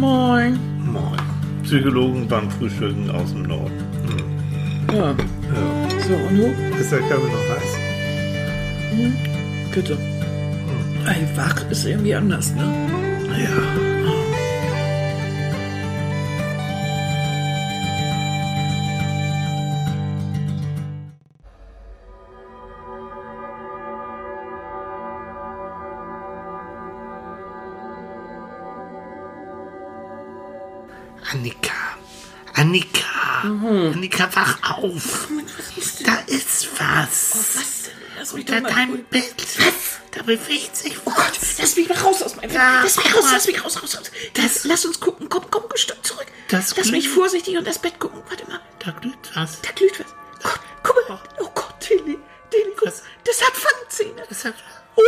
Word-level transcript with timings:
Moin. 0.00 0.58
Moin. 0.82 1.20
Psychologen 1.62 2.26
beim 2.26 2.50
Frühstücken 2.50 3.10
aus 3.10 3.32
dem 3.32 3.42
Norden. 3.42 3.84
Hm. 4.08 4.96
Ja. 4.96 5.10
Ja. 5.10 5.14
So, 6.08 6.14
und 6.14 6.38
du? 6.38 6.46
Ist 6.80 6.90
der 6.90 7.00
Kaffee 7.00 7.26
noch 7.26 7.48
heiß? 7.50 7.76
Bitte. 9.74 9.98
Ey, 11.06 11.36
wach 11.36 11.70
ist 11.70 11.84
irgendwie 11.84 12.14
anders, 12.14 12.54
ne? 12.54 12.62
Ja. 13.44 14.19
Annika, 34.10 34.28
wach 34.34 34.78
auf. 34.78 35.28
Da 36.04 36.16
ist 36.26 36.68
was. 36.78 37.30
Was 37.34 37.82
denn? 37.82 37.92
Lass 38.18 38.32
mich 38.32 38.48
Unter 38.48 38.68
deinem 38.68 39.04
Bett. 39.04 39.34
Da 40.10 40.22
bewegt 40.22 40.76
sich 40.76 40.96
was. 40.98 41.06
Oh 41.06 41.16
Gott, 41.16 41.38
lass 41.58 41.76
mich 41.76 41.88
mal 41.88 41.98
raus 41.98 42.22
aus 42.22 42.36
meinem 42.36 42.50
Ja, 42.50 42.82
Lass 42.82 42.96
mich 42.96 43.14
raus, 43.14 43.24
lass 43.32 43.46
mich 43.46 43.64
raus, 43.64 43.82
raus, 43.82 43.96
raus. 43.96 44.10
Das, 44.34 44.64
lass 44.64 44.84
uns 44.84 44.98
gucken. 44.98 45.28
Komm, 45.28 45.44
komm, 45.50 45.64
Stück 45.74 46.04
zurück. 46.04 46.26
Das 46.48 46.76
lass 46.76 46.90
mich 46.90 47.08
vorsichtig 47.08 47.56
unter 47.56 47.70
das 47.70 47.78
Bett 47.78 47.98
gucken. 48.00 48.20
Warte 48.28 48.46
mal. 48.50 48.60
Da 48.80 48.90
glüht 48.90 49.30
was. 49.34 49.60
Da 49.62 49.70
glüht 49.72 49.98
was. 50.00 50.08
Gott, 50.42 50.60
guck 50.82 51.08
mal. 51.08 51.20
Oh 51.38 51.50
Gott, 51.54 51.80
Tilly. 51.80 52.18
Tilly, 52.50 52.72
guck. 52.76 52.88
Was? 52.88 53.02
Das 53.24 53.40
hat 53.42 53.52
Fangzähne. 53.56 54.22
Das 54.28 54.44
hat... 54.44 54.54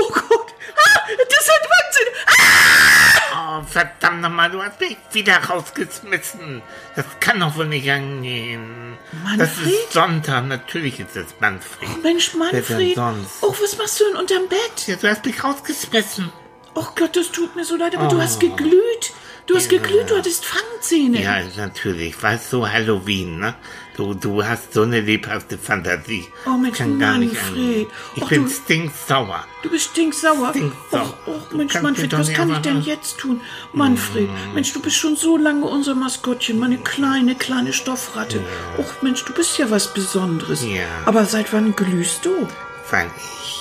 Oh 0.01 0.13
Gott. 0.13 0.55
Ah, 0.75 1.01
das 1.29 1.49
hat 1.49 1.69
Fangzähne. 1.73 2.11
Ah! 2.27 3.59
Oh, 3.61 3.63
verdammt 3.67 4.21
nochmal, 4.23 4.51
du 4.51 4.63
hast 4.63 4.81
mich 4.81 4.97
wieder 5.13 5.37
rausgeschmissen. 5.37 6.63
Das 6.97 7.05
kann 7.21 7.41
doch 7.41 7.57
wohl 7.57 7.67
nicht 7.67 7.91
angehen. 7.91 8.97
Das 9.37 9.57
Manfred? 9.57 9.75
ist 9.75 9.93
Sonntag, 9.93 10.47
natürlich 10.47 11.01
ist 11.01 11.17
es 11.17 11.27
Manfred. 11.41 12.03
Mensch, 12.03 12.33
Wer 12.35 12.63
denn 12.63 12.95
Manfred. 12.95 13.27
Oh, 13.43 13.55
was 13.61 13.77
machst 13.77 14.01
du 14.01 14.05
denn 14.05 14.17
unterm 14.17 14.49
Bett? 14.49 14.87
Ja, 14.87 14.97
du 14.97 15.09
hast 15.09 15.25
mich 15.25 15.43
rausgeschmissen. 15.43 16.33
Oh 16.75 16.87
Gott, 16.97 17.17
das 17.17 17.31
tut 17.31 17.55
mir 17.55 17.65
so 17.65 17.77
leid, 17.77 17.95
aber 17.97 18.09
du 18.09 18.21
hast 18.21 18.41
geglüht. 18.41 19.13
Du 19.47 19.57
hast 19.57 19.69
geglüht, 19.69 20.09
du 20.09 20.17
hattest 20.17 20.45
Fangzähne. 20.47 21.21
Ja, 21.21 21.43
natürlich. 21.57 22.23
Weißt 22.23 22.53
du, 22.53 22.67
Halloween, 22.67 23.39
ne? 23.41 23.55
Du, 23.97 24.15
du 24.15 24.43
hast 24.43 24.73
so 24.73 24.83
eine 24.83 25.01
lebhafte 25.01 25.59
Fantasie. 25.59 26.27
Oh, 26.47 26.57
Mensch, 26.57 26.79
Kann 26.79 26.99
gar 26.99 27.19
nicht 27.19 27.35
Manfred. 27.35 27.53
angehen. 27.59 27.87
Ich 28.17 28.23
Och, 28.23 28.29
bin 28.31 28.45
du- 28.45 28.51
stinksauer. 28.51 29.45
Du 29.63 29.69
bist 29.69 29.91
stinksauer. 29.91 30.49
Stinksauer. 30.51 31.15
Och, 31.27 31.35
och, 31.35 31.53
Mensch, 31.53 31.81
Manfred, 31.83 32.11
was 32.15 32.29
nicht 32.29 32.37
kann 32.37 32.51
ich 32.51 32.59
denn 32.61 32.81
jetzt 32.83 33.19
tun? 33.19 33.43
Manfred, 33.75 34.31
Mensch, 34.55 34.73
du 34.73 34.81
bist 34.81 34.97
schon 34.97 35.15
so 35.17 35.37
lange 35.37 35.67
unser 35.67 35.95
Maskottchen, 35.95 36.59
meine 36.59 36.79
kleine, 36.79 37.35
kleine 37.35 37.75
Stoffratte. 37.75 38.41
Och, 38.79 39.03
Mensch, 39.03 39.23
du 39.27 39.35
bist 39.35 39.59
ja 39.59 39.71
was 39.71 39.93
Besonderes. 39.93 40.63
Ja. 40.65 40.85
Aber 41.05 41.27
seit 41.27 41.53
wann 41.53 41.77
glühst 41.77 42.25
du? 42.25 42.49
Weil 42.91 43.11
ich 43.19 43.59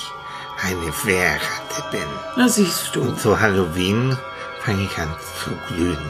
eine 0.63 0.93
Wehrratte 1.03 1.83
bin. 1.91 2.07
Na, 2.37 2.47
siehst 2.47 2.91
du. 2.95 3.01
Und 3.01 3.19
zu 3.19 3.37
Halloween 3.39 4.17
fange 4.63 4.83
ich 4.85 4.97
an 4.97 5.13
zu 5.43 5.49
glühen. 5.73 6.09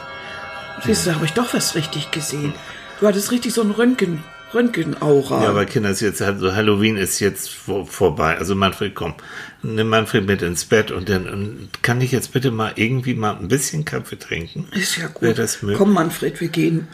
Siehst 0.86 1.08
du, 1.08 1.16
habe 1.16 1.26
ich 1.26 1.34
doch 1.34 1.54
was 1.56 1.74
richtig 1.74 2.12
gesehen. 2.12 2.54
Du 3.02 3.08
hattest 3.08 3.32
richtig 3.32 3.52
so 3.52 3.64
ein 3.64 3.72
Röntgen, 3.72 4.24
Röntgen-Aura. 4.54 5.42
Ja, 5.42 5.50
aber 5.50 5.66
Kinder, 5.66 5.90
ist 5.90 6.02
jetzt 6.02 6.22
also 6.22 6.54
Halloween 6.54 6.98
ist 6.98 7.20
jetzt 7.20 7.50
vor, 7.50 7.88
vorbei. 7.88 8.38
Also 8.38 8.54
Manfred, 8.54 8.94
komm, 8.94 9.16
nimm 9.64 9.90
Manfred 9.90 10.28
mit 10.28 10.44
ins 10.44 10.66
Bett 10.66 10.92
und 10.92 11.10
dann 11.10 11.28
und 11.28 11.70
kann 11.82 12.00
ich 12.00 12.12
jetzt 12.12 12.32
bitte 12.32 12.52
mal 12.52 12.74
irgendwie 12.76 13.16
mal 13.16 13.38
ein 13.38 13.48
bisschen 13.48 13.86
Kaffee 13.86 14.20
trinken? 14.20 14.68
ist 14.74 14.98
ja 14.98 15.08
gut. 15.08 15.40
Das? 15.40 15.58
Komm, 15.78 15.94
Manfred, 15.94 16.40
wir 16.42 16.50
gehen. 16.50 16.88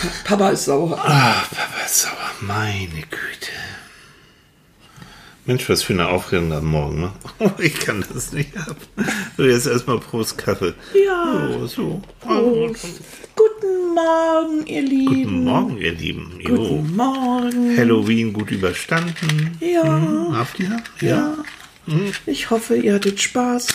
Pa 0.00 0.08
Papa 0.24 0.50
ist 0.50 0.64
sauer. 0.64 0.98
Ah, 1.00 1.44
Papa 1.50 1.84
ist 1.86 2.00
sauer, 2.00 2.30
meine 2.40 3.02
Güte. 3.02 3.52
Mensch, 5.48 5.68
was 5.68 5.84
für 5.84 5.92
eine 5.92 6.08
Aufregung 6.08 6.52
am 6.52 6.66
Morgen, 6.66 7.00
ne? 7.00 7.12
Oh, 7.38 7.50
ich 7.58 7.78
kann 7.78 8.04
das 8.12 8.32
nicht 8.32 8.54
ab. 8.58 8.76
So, 9.36 9.44
jetzt 9.44 9.66
erstmal 9.66 10.00
Prost 10.00 10.36
Kaffee. 10.36 10.74
Ja. 10.92 11.48
So, 11.52 11.66
so. 11.68 12.02
Prost. 12.20 13.00
Guten 13.60 13.94
Morgen, 13.94 14.66
ihr 14.66 14.82
Lieben. 14.82 15.06
Guten 15.24 15.44
Morgen, 15.44 15.78
ihr 15.78 15.92
Lieben. 15.92 16.38
Jo. 16.40 16.56
Guten 16.56 16.96
Morgen. 16.96 17.76
Halloween 17.76 18.32
gut 18.32 18.50
überstanden. 18.50 19.56
Ja. 19.60 19.84
Hm, 19.96 20.36
habt 20.36 20.60
ihr? 20.60 20.76
Ja. 21.00 21.34
Ich 22.26 22.50
hoffe, 22.50 22.76
ihr 22.76 22.94
hattet 22.94 23.20
Spaß. 23.20 23.66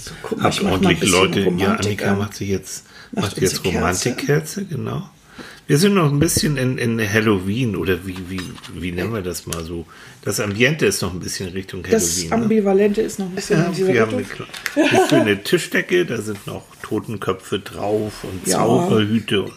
So, 0.00 0.12
guck 0.22 0.38
mal, 0.38 0.44
Habt 0.44 0.62
ordentlich 0.62 1.10
Leute. 1.10 1.40
Ja, 1.58 1.74
Annika 1.74 2.12
an. 2.12 2.18
macht 2.18 2.34
sich 2.34 2.48
jetzt, 2.48 2.86
Macht 3.12 3.26
macht 3.26 3.40
jetzt. 3.40 3.64
Romantikkerze, 3.64 4.64
genau. 4.64 5.08
Wir 5.66 5.78
sind 5.78 5.94
noch 5.94 6.12
ein 6.12 6.18
bisschen 6.18 6.58
in, 6.58 6.76
in 6.76 7.00
Halloween 7.00 7.74
oder 7.74 8.06
wie, 8.06 8.16
wie, 8.28 8.40
wie 8.74 8.92
nennen 8.92 9.14
wir 9.14 9.22
das 9.22 9.46
mal 9.46 9.64
so? 9.64 9.86
Das 10.22 10.38
Ambiente 10.38 10.84
ist 10.84 11.00
noch 11.00 11.12
ein 11.14 11.20
bisschen 11.20 11.48
Richtung 11.50 11.82
Das 11.82 12.02
Halloween. 12.16 12.28
ne? 12.28 12.34
Ambivalente 12.36 13.00
ist 13.00 13.18
noch 13.18 13.26
ein 13.26 13.34
bisschen 13.34 13.60
Ja, 13.60 13.66
in 13.66 13.72
dieser 13.72 13.92
wir 13.94 14.00
haben 14.02 14.14
Richtung. 14.16 14.46
eine, 14.74 14.86
kle- 14.88 14.90
eine 14.98 15.08
schöne 15.08 15.42
Tischdecke, 15.42 16.04
da 16.04 16.20
sind 16.20 16.46
noch 16.46 16.64
Totenköpfe 16.82 17.60
drauf 17.60 18.24
und 18.24 18.46
Ja. 18.46 18.58
Zauberhüte 18.58 19.42
und 19.44 19.52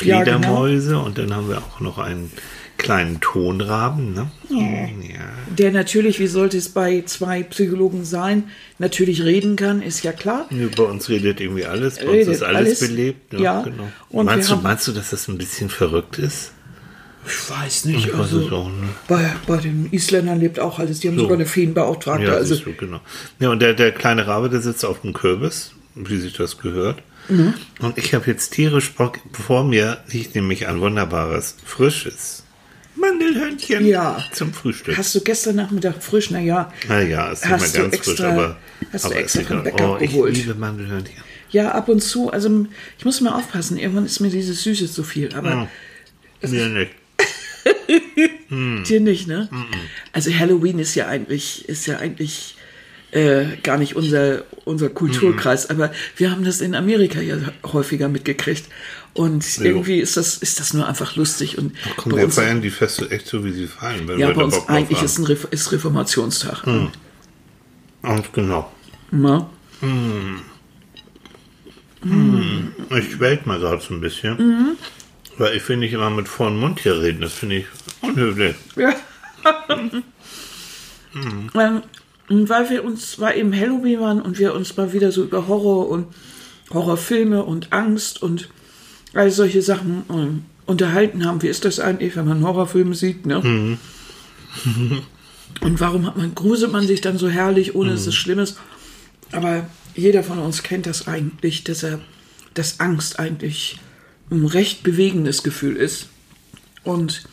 Ja, 0.00 0.22
genau. 0.22 0.38
Fledermäuse 0.38 0.98
und 0.98 1.18
dann 1.18 1.34
haben 1.34 1.48
wir 1.50 1.58
auch 1.58 1.80
noch 1.80 1.98
einen 1.98 2.30
kleinen 2.76 3.20
Tonraben. 3.20 4.14
Ne? 4.14 4.30
Ja. 4.50 5.24
Der 5.56 5.72
natürlich, 5.72 6.18
wie 6.18 6.26
sollte 6.26 6.56
es 6.56 6.68
bei 6.68 7.02
zwei 7.06 7.42
Psychologen 7.42 8.04
sein, 8.04 8.44
natürlich 8.78 9.22
reden 9.24 9.56
kann, 9.56 9.82
ist 9.82 10.02
ja 10.02 10.12
klar. 10.12 10.46
Ja, 10.50 10.66
Bei 10.76 10.84
uns 10.84 11.08
redet 11.08 11.40
irgendwie 11.40 11.64
alles, 11.64 11.96
bei 11.96 12.04
uns 12.04 12.12
Redet 12.12 12.34
ist 12.34 12.42
alles, 12.42 12.56
alles, 12.56 12.80
belebt. 12.80 13.32
Ne? 13.32 13.40
ja. 13.40 13.62
Genau. 13.62 13.88
Und 14.10 14.26
meinst, 14.26 14.50
du, 14.50 14.56
meinst 14.56 14.86
du, 14.88 14.92
dass 14.92 15.10
das 15.10 15.28
ein 15.28 15.38
bisschen 15.38 15.68
verrückt 15.68 16.18
ist? 16.18 16.52
Ich 17.26 17.50
weiß 17.50 17.86
nicht. 17.86 18.06
Ich 18.06 18.12
weiß 18.12 18.20
also, 18.20 18.48
auch 18.50 18.68
nicht. 18.68 19.06
bei, 19.08 19.32
bei 19.46 19.56
den 19.56 19.88
Isländern 19.90 20.38
lebt 20.38 20.60
auch 20.60 20.78
alles. 20.78 21.00
Die 21.00 21.08
haben 21.08 21.16
So. 21.16 21.22
sogar 21.22 21.36
eine 21.36 21.46
Feenbeauftragte. 21.46 22.26
Ja, 22.26 22.34
also, 22.34 22.54
du, 22.56 22.72
genau. 22.74 23.00
Ja, 23.40 23.50
und 23.50 23.60
der, 23.60 23.74
der 23.74 23.90
kleine 23.90 24.26
Rabe, 24.26 24.48
der 24.48 24.60
sitzt 24.60 24.84
auf 24.84 25.00
dem 25.00 25.12
Kürbis, 25.12 25.72
wie 25.96 26.18
sich 26.18 26.34
das 26.34 26.58
gehört. 26.58 27.02
Mhm. 27.28 27.54
Und 27.80 27.98
ich 27.98 28.14
habe 28.14 28.26
jetzt 28.28 28.50
tierisch 28.50 28.92
Bock. 28.92 29.18
Vor 29.32 29.64
mir 29.64 29.98
liegt 30.08 30.36
nämlich 30.36 30.68
ein 30.68 30.80
wunderbares, 30.80 31.56
frisches 31.64 32.45
Mandelhörnchen 32.96 33.86
Ja. 33.86 34.22
zum 34.32 34.52
Frühstück. 34.52 34.96
hast 34.96 35.14
du 35.14 35.20
gestern 35.20 35.56
Nachmittag 35.56 36.02
frisch, 36.02 36.30
naja, 36.30 36.72
naja, 36.88 37.30
ist 37.32 37.42
nicht 37.44 37.52
hast 37.52 37.74
mehr 37.74 37.84
du 37.84 37.90
ganz 37.90 37.96
frisch, 38.04 38.08
extra- 38.18 38.32
aber, 38.32 38.56
hast 38.92 39.04
du 39.04 39.08
aber 39.08 39.16
extra 39.18 39.40
ist 39.40 39.48
vom. 39.48 39.62
Bäcker 39.62 39.92
Oh, 39.92 39.98
ich 40.00 40.10
geholt? 40.10 40.36
liebe 40.36 40.54
Mandelhörnchen. 40.54 41.16
ja, 41.50 41.72
ab 41.72 41.88
und 41.88 42.00
zu, 42.02 42.30
also 42.30 42.66
ich 42.98 43.04
muss 43.04 43.20
mal 43.20 43.32
aufpassen, 43.34 43.76
irgendwann 43.78 44.06
ist 44.06 44.20
mir 44.20 44.30
dieses 44.30 44.62
Süße 44.62 44.90
zu 44.90 45.02
viel, 45.02 45.34
aber 45.34 45.68
Mir 46.42 46.68
nicht. 46.68 46.90
dir 48.88 49.00
nicht, 49.00 49.26
ne? 49.26 49.48
Also 50.12 50.32
Halloween 50.32 50.78
ist 50.78 50.94
ja 50.94 51.06
eigentlich, 51.08 51.68
ist 51.68 51.86
ja 51.86 51.98
eigentlich 51.98 52.56
äh, 53.12 53.44
gar 53.62 53.78
nicht 53.78 53.96
unser, 53.96 54.44
unser 54.64 54.88
Kulturkreis, 54.88 55.70
aber 55.70 55.92
wir 56.16 56.30
haben 56.30 56.44
das 56.44 56.60
in 56.60 56.74
Amerika 56.74 57.20
ja 57.20 57.36
häufiger 57.64 58.08
mitgekriegt. 58.08 58.64
Und 59.16 59.58
irgendwie 59.60 60.00
ist 60.00 60.18
das, 60.18 60.36
ist 60.36 60.60
das 60.60 60.74
nur 60.74 60.86
einfach 60.86 61.16
lustig. 61.16 61.56
Und 61.56 61.72
Komm, 61.96 62.12
bei 62.12 62.18
wir 62.18 62.24
uns, 62.26 62.34
feiern 62.34 62.60
die 62.60 62.70
Feste 62.70 63.10
echt 63.10 63.26
so, 63.26 63.44
wie 63.44 63.52
sie 63.52 63.66
fallen. 63.66 64.06
Ja, 64.18 64.28
bei 64.28 64.34
da 64.34 64.42
uns 64.42 64.68
eigentlich 64.68 65.02
ist, 65.02 65.18
ein 65.18 65.24
Ref 65.24 65.48
ist 65.50 65.72
Reformationstag. 65.72 66.66
Und 66.66 66.92
genau. 68.34 68.70
Na? 69.10 69.48
Ich 72.98 73.12
schwelg 73.12 73.46
mal 73.46 73.58
gerade 73.58 73.82
so 73.82 73.94
ein 73.94 74.02
bisschen. 74.02 74.36
Mhm. 74.36 74.76
Weil 75.38 75.56
ich 75.56 75.66
will 75.68 75.78
nicht 75.78 75.94
immer 75.94 76.10
mit 76.10 76.28
vollem 76.28 76.60
Mund 76.60 76.80
hier 76.80 77.00
reden. 77.00 77.22
Das 77.22 77.32
finde 77.32 77.56
ich 77.56 77.66
unhöflich. 78.02 78.54
Ja. 78.76 78.94
Ähm, 79.68 80.02
und 82.28 82.48
weil 82.48 82.68
wir 82.68 82.84
uns, 82.84 83.18
weil 83.18 83.38
eben 83.38 83.58
Halloween 83.58 84.00
waren 84.00 84.20
und 84.20 84.38
wir 84.38 84.54
uns 84.54 84.76
mal 84.76 84.92
wieder 84.92 85.10
so 85.10 85.24
über 85.24 85.48
Horror 85.48 85.88
und 85.88 86.08
Horrorfilme 86.70 87.44
und 87.44 87.72
Angst 87.72 88.22
und 88.22 88.50
all 89.16 89.30
solche 89.30 89.62
Sachen 89.62 90.02
ähm, 90.10 90.44
unterhalten 90.66 91.24
haben. 91.24 91.42
Wie 91.42 91.48
ist 91.48 91.64
das 91.64 91.80
eigentlich, 91.80 92.16
wenn 92.16 92.26
man 92.28 92.42
Horrorfilme 92.44 92.94
sieht, 92.94 93.26
ne? 93.26 93.78
Und 95.60 95.80
warum 95.80 96.06
hat 96.06 96.16
man, 96.16 96.34
gruselt 96.34 96.72
man 96.72 96.86
sich 96.86 97.00
dann 97.00 97.18
so 97.18 97.28
herrlich, 97.28 97.74
ohne 97.74 97.92
dass 97.92 98.06
es 98.06 98.14
schlimm 98.14 98.38
ist? 98.38 98.58
Aber 99.32 99.68
jeder 99.94 100.22
von 100.22 100.38
uns 100.38 100.62
kennt 100.62 100.86
das 100.86 101.06
eigentlich, 101.08 101.64
dass 101.64 101.82
er, 101.82 102.00
dass 102.54 102.80
Angst 102.80 103.18
eigentlich 103.18 103.78
ein 104.30 104.44
recht 104.44 104.82
bewegendes 104.82 105.42
Gefühl 105.42 105.76
ist. 105.76 106.08
Und 106.84 107.24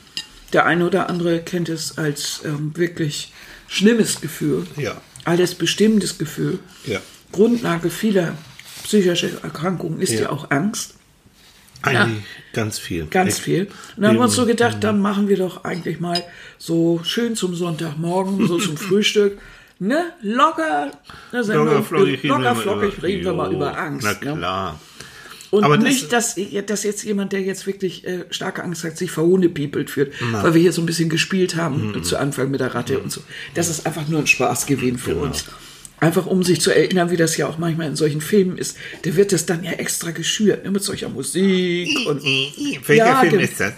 der 0.54 0.66
eine 0.66 0.86
oder 0.86 1.10
andere 1.10 1.40
kennt 1.40 1.70
es 1.70 1.98
als 1.98 2.42
ähm, 2.46 2.72
wirklich 2.76 3.32
schlimmes 3.68 4.22
Gefühl. 4.22 4.66
Ja. 4.78 5.02
Alles 5.26 5.56
bestimmendes 5.56 6.18
Gefühl. 6.18 6.60
Ja. 6.86 7.02
Grundlage 7.32 7.90
vieler 7.90 8.38
psychischer 8.84 9.30
Erkrankungen 9.44 10.02
ist 10.02 10.14
ja, 10.14 10.22
Ja. 10.22 10.30
auch 10.30 10.52
Angst. 10.52 10.96
Eigentlich 11.84 12.24
ganz 12.54 12.80
viel. 12.80 13.06
Ganz 13.08 13.40
viel. 13.40 13.64
Und 13.66 13.72
dann 13.98 14.08
haben 14.12 14.18
wir 14.18 14.24
uns 14.24 14.36
so 14.36 14.46
gedacht, 14.46 14.78
dann 14.82 15.00
machen 15.02 15.28
wir 15.28 15.38
doch 15.38 15.64
eigentlich 15.64 16.00
mal 16.00 16.24
so 16.58 17.02
schön 17.04 17.36
zum 17.36 17.56
Sonntagmorgen, 17.56 18.48
so 18.48 18.58
zum 18.58 18.78
Frühstück, 18.88 19.38
ne, 19.80 20.06
locker, 20.22 20.92
ne, 21.32 21.42
Locker 21.42 21.72
wir, 21.72 21.84
flockig 21.84 22.08
reden 22.14 22.24
wir 22.24 22.30
locker 22.30 22.44
mal 22.44 22.56
flockig 22.56 22.94
über- 22.98 23.04
reden 23.08 23.24
wir 23.26 23.34
mal 23.34 23.54
über 23.54 23.78
Angst. 23.78 24.08
Na 24.22 24.34
ne? 24.34 24.38
klar. 24.40 24.80
Und 25.52 25.64
Aber 25.64 25.76
das- 25.78 25.84
nicht, 25.84 26.12
dass, 26.12 26.36
dass 26.66 26.84
jetzt 26.84 27.04
jemand, 27.04 27.32
der 27.32 27.42
jetzt 27.42 27.68
wirklich 27.68 28.08
äh, 28.08 28.26
starke 28.32 28.64
Angst 28.64 28.84
hat, 28.86 28.98
sich 28.98 29.12
verhunepiepelt 29.12 29.90
fühlt, 29.92 30.12
weil 30.32 30.56
wir 30.56 30.62
hier 30.62 30.72
so 30.74 30.82
ein 30.82 30.88
bisschen 30.88 31.10
gespielt 31.10 31.56
haben 31.58 31.92
Mhm. 31.92 32.04
zu 32.04 32.18
Anfang 32.18 32.50
mit 32.50 32.60
der 32.60 32.74
Ratte 32.74 32.98
und 32.98 33.12
so. 33.12 33.22
Das 33.54 33.70
ist 33.70 33.86
einfach 33.86 34.08
nur 34.08 34.20
ein 34.20 34.26
Spaß 34.28 34.66
gewesen 34.66 34.98
für 34.98 35.12
Genau. 35.12 35.26
uns. 35.26 35.46
Einfach 36.00 36.26
um 36.26 36.44
sich 36.44 36.60
zu 36.60 36.72
erinnern, 36.72 37.12
wie 37.12 37.18
das 37.18 37.38
ja 37.38 37.48
auch 37.48 37.58
manchmal 37.58 37.88
in 37.88 37.96
solchen 37.96 38.20
Filmen 38.20 38.58
ist. 38.58 38.76
Da 39.04 39.16
wird 39.16 39.32
das 39.32 39.46
dann 39.46 39.64
ja 39.64 39.72
extra 39.72 40.12
geschürt, 40.12 40.66
ne, 40.66 40.72
mit 40.72 40.84
solcher 40.84 41.08
Musik 41.08 41.88
und 42.08 42.22
Welcher 42.24 42.96
Ja, 43.06 43.22
Film 43.22 43.40
ist 43.40 43.60
das? 43.60 43.74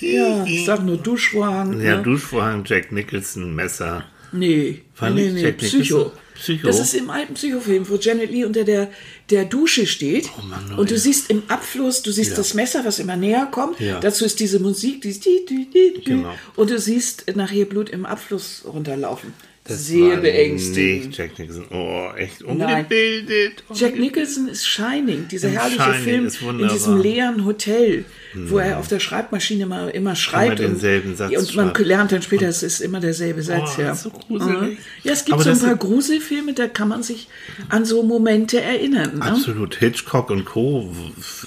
ja, 0.00 0.44
ich 0.44 0.64
sag 0.64 0.84
nur 0.84 0.96
Duschvorhang. 0.96 1.80
Ja, 1.80 1.96
ne? 1.98 2.02
Duschvorhang, 2.02 2.64
Jack 2.66 2.92
Nicholson, 2.92 3.54
Messer. 3.54 4.04
Nee, 4.32 4.82
War 4.98 5.10
nee, 5.10 5.30
nee, 5.30 5.40
Jack 5.42 5.58
Psycho. 5.58 5.78
Nicholson? 5.98 6.12
Psycho? 6.34 6.66
Das 6.68 6.78
ist 6.80 6.94
im 6.94 7.10
alten 7.10 7.34
Psychofilm, 7.34 7.88
wo 7.88 7.96
Janet 7.96 8.30
Lee 8.30 8.44
unter 8.44 8.62
der, 8.64 8.90
der 9.30 9.44
Dusche 9.44 9.86
steht. 9.86 10.28
Oh 10.38 10.42
Mann, 10.42 10.64
und 10.70 10.76
du 10.90 10.94
Leute. 10.94 10.98
siehst 10.98 11.30
im 11.30 11.42
Abfluss, 11.48 12.02
du 12.02 12.12
siehst 12.12 12.38
das 12.38 12.54
Messer, 12.54 12.84
was 12.84 12.98
immer 13.00 13.16
näher 13.16 13.48
kommt. 13.50 13.80
Ja. 13.80 13.98
Dazu 13.98 14.24
ist 14.24 14.38
diese 14.38 14.60
Musik, 14.60 15.00
die, 15.02 15.12
die, 15.18 15.44
die. 15.46 16.00
Genau. 16.04 16.34
Und 16.54 16.70
du 16.70 16.78
siehst 16.78 17.24
nachher 17.34 17.64
Blut 17.64 17.90
im 17.90 18.06
Abfluss 18.06 18.62
runterlaufen. 18.64 19.32
Das 19.68 19.86
Sehr 19.86 20.16
beängstigend. 20.16 21.08
Nicht 21.08 21.18
Jack 21.18 21.38
Nicholson. 21.38 21.66
Oh, 21.70 22.08
echt 22.16 22.42
ungebildet. 22.42 23.62
Jack 23.74 23.98
Nicholson 23.98 24.48
ist 24.48 24.66
Shining, 24.66 25.28
dieser 25.28 25.50
herrliche 25.50 25.82
Shining 25.82 26.30
Film 26.30 26.58
in. 26.58 26.58
Hm. 26.60 26.68
diesem 26.68 27.00
leeren 27.02 27.44
Hotel, 27.44 28.06
wo 28.34 28.58
er 28.58 28.78
auf 28.78 28.88
der 28.88 28.98
Schreibmaschine 28.98 29.64
immer, 29.64 29.94
immer 29.94 30.16
schreibt. 30.16 30.60
denselben 30.60 31.10
und, 31.10 31.16
Satz 31.16 31.32
und 31.32 31.54
man 31.54 31.66
schreibt. 31.66 31.86
lernt 31.86 32.12
dann 32.12 32.22
später, 32.22 32.48
es 32.48 32.62
ist 32.62 32.80
immer 32.80 33.00
derselbe 33.00 33.42
Satz. 33.42 33.74
Oh, 33.76 33.82
ja. 33.82 33.94
so 33.94 34.08
gruselig. 34.08 34.78
Mhm. 34.78 34.78
Ja, 35.02 35.12
es 35.12 35.26
gibt 35.26 35.34
Aber 35.34 35.44
so 35.44 35.50
ein 35.50 35.58
paar 35.58 35.76
Gruselfilme, 35.76 36.54
da 36.54 36.66
kann 36.66 36.88
man 36.88 37.02
sich 37.02 37.28
an 37.68 37.84
so 37.84 38.02
Momente 38.02 38.62
erinnern. 38.62 39.18
Ne? 39.18 39.22
Absolut. 39.22 39.74
Hitchcock 39.74 40.30
und 40.30 40.46
Co. 40.46 40.94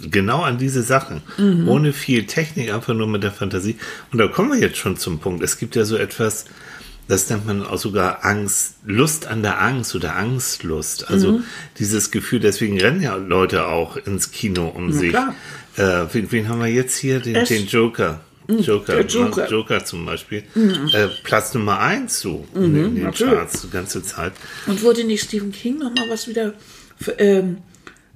Genau 0.02 0.42
an 0.44 0.60
diese 0.60 0.84
Sachen. 0.84 1.22
Mhm. 1.40 1.68
Ohne 1.68 1.92
viel 1.92 2.28
Technik, 2.28 2.72
einfach 2.72 2.94
nur 2.94 3.08
mit 3.08 3.24
der 3.24 3.32
Fantasie. 3.32 3.78
Und 4.12 4.20
da 4.20 4.28
kommen 4.28 4.52
wir 4.52 4.60
jetzt 4.60 4.78
schon 4.78 4.96
zum 4.96 5.18
Punkt. 5.20 5.44
Es 5.44 5.58
gibt 5.58 5.76
ja 5.76 5.86
so 5.86 5.98
etwas, 5.98 6.46
das 7.12 7.30
nennt 7.30 7.46
man 7.46 7.66
auch 7.66 7.78
sogar 7.78 8.24
Angst, 8.26 8.76
Lust 8.86 9.28
an 9.28 9.44
der 9.44 9.62
Angst 9.62 9.94
oder 9.96 10.16
Angstlust. 10.16 11.10
Also 11.10 11.34
Mhm. 11.34 11.44
dieses 11.78 12.10
Gefühl, 12.12 12.40
deswegen 12.40 12.80
rennen 12.80 13.02
ja 13.02 13.16
Leute 13.16 13.68
auch 13.68 13.98
ins 13.98 14.32
Kino 14.32 14.68
um 14.68 14.92
sich. 14.92 15.10
klar. 15.10 15.36
Äh, 15.78 16.06
wen, 16.14 16.32
wen 16.32 16.48
haben 16.50 16.60
wir 16.60 16.68
jetzt 16.68 16.98
hier? 16.98 17.20
Den, 17.20 17.36
Es- 17.36 17.50
den 17.50 17.68
Joker. 17.68 18.22
Joker, 18.48 18.96
der 18.96 19.06
Joker. 19.06 19.44
ne? 19.44 19.48
Joker 19.50 19.86
zum 19.86 20.06
Beispiel. 20.06 20.44
Äh, 20.94 21.08
Platz 21.24 21.54
Nummer 21.54 21.80
eins 21.80 22.20
so 22.20 22.46
in, 22.56 22.64
in 22.64 22.96
den 22.96 23.04
natürlich. 23.04 23.34
Charts 23.34 23.62
die 23.62 23.70
ganze 23.70 24.04
Zeit. 24.04 24.34
Und 24.68 24.82
wurde 24.82 25.04
nicht 25.06 25.24
Stephen 25.24 25.52
King 25.54 25.78
noch 25.78 25.94
mal 25.96 26.10
was 26.10 26.28
wieder 26.28 26.54
ähm, 27.18 27.58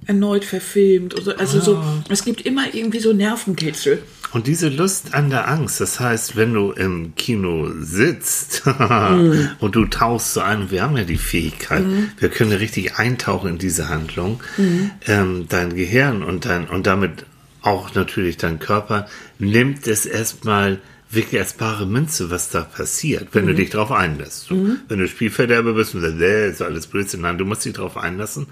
erneut 0.06 0.44
verfilmt? 0.44 1.14
So? 1.22 1.32
also 1.34 1.60
so, 1.60 1.76
Ah. 1.76 2.04
es 2.10 2.24
gibt 2.24 2.42
immer 2.42 2.74
irgendwie 2.74 2.98
so 3.00 3.12
Nervenkitzel. 3.14 4.02
Und 4.32 4.46
diese 4.46 4.68
Lust 4.68 5.14
an 5.14 5.30
der 5.30 5.48
Angst, 5.48 5.80
das 5.80 6.00
heißt, 6.00 6.36
wenn 6.36 6.52
du 6.52 6.72
im 6.72 7.14
Kino 7.14 7.70
sitzt 7.78 8.62
und 9.60 9.74
du 9.76 9.86
tauchst 9.86 10.34
so 10.34 10.40
ein, 10.40 10.70
wir 10.70 10.82
haben 10.82 10.96
ja 10.96 11.04
die 11.04 11.16
Fähigkeit, 11.16 11.84
wir 12.18 12.28
können 12.28 12.52
richtig 12.52 12.98
eintauchen 12.98 13.50
in 13.50 13.58
diese 13.58 13.88
Handlung, 13.88 14.40
ähm, 15.06 15.46
dein 15.48 15.74
Gehirn 15.74 16.22
und 16.22 16.44
dein, 16.44 16.68
und 16.68 16.86
damit 16.86 17.24
auch 17.62 17.94
natürlich 17.94 18.36
dein 18.36 18.58
Körper 18.58 19.06
nimmt 19.38 19.86
es 19.86 20.06
erstmal 20.06 20.80
wirklich 21.10 21.40
als 21.40 21.54
bare 21.54 21.86
Münze, 21.86 22.30
was 22.30 22.50
da 22.50 22.62
passiert, 22.62 23.28
wenn 23.32 23.46
du 23.46 23.54
dich 23.54 23.70
drauf 23.70 23.92
einlässt. 23.92 24.46
So, 24.46 24.54
Wenn 24.88 24.98
du 24.98 25.08
Spielverderber 25.08 25.74
bist 25.74 25.94
und 25.94 26.00
sagst, 26.00 26.20
äh, 26.20 26.50
ist 26.50 26.62
alles 26.62 26.88
Blödsinn, 26.88 27.20
nein, 27.22 27.38
du 27.38 27.44
musst 27.44 27.64
dich 27.64 27.74
drauf 27.74 27.96
einlassen. 27.96 28.46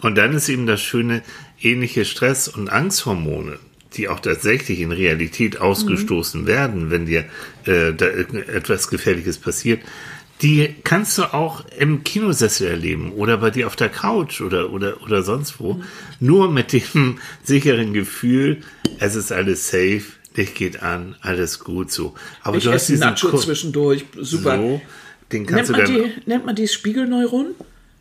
Und 0.00 0.16
dann 0.16 0.32
ist 0.32 0.48
eben 0.48 0.66
das 0.66 0.80
schöne, 0.80 1.22
ähnliche 1.60 2.04
Stress- 2.04 2.48
und 2.48 2.70
Angsthormone, 2.70 3.58
die 3.94 4.08
auch 4.08 4.20
tatsächlich 4.20 4.80
in 4.80 4.92
Realität 4.92 5.60
ausgestoßen 5.60 6.46
werden, 6.46 6.90
wenn 6.90 7.06
dir 7.06 7.24
äh, 7.64 7.92
da 7.92 8.06
etwas 8.06 8.88
Gefährliches 8.88 9.38
passiert, 9.38 9.80
die 10.42 10.74
kannst 10.84 11.18
du 11.18 11.34
auch 11.34 11.64
im 11.78 12.02
Kinosessel 12.02 12.68
erleben 12.68 13.12
oder 13.12 13.38
bei 13.38 13.50
dir 13.50 13.66
auf 13.66 13.76
der 13.76 13.90
Couch 13.90 14.40
oder, 14.40 14.72
oder, 14.72 15.02
oder 15.02 15.22
sonst 15.22 15.60
wo. 15.60 15.82
Nur 16.18 16.50
mit 16.50 16.72
dem 16.72 17.18
sicheren 17.44 17.92
Gefühl, 17.92 18.62
es 18.98 19.16
ist 19.16 19.32
alles 19.32 19.68
safe, 19.68 20.02
Licht 20.34 20.54
geht 20.54 20.82
an, 20.82 21.16
alles 21.20 21.58
gut 21.58 21.90
so. 21.90 22.14
Aber 22.42 22.56
Ich 22.56 22.64
du 22.64 22.72
hast 22.72 22.88
diesen 22.88 23.00
Nacho 23.00 23.36
zwischendurch. 23.36 24.04
Super. 24.20 24.56
So, 24.56 24.80
den 25.32 25.42
nennt, 25.42 25.50
kannst 25.50 25.70
man 25.72 25.84
du 25.84 25.92
dann 25.92 26.02
die, 26.02 26.28
nennt 26.30 26.46
man 26.46 26.56
die 26.56 26.68
Spiegelneuronen? 26.68 27.54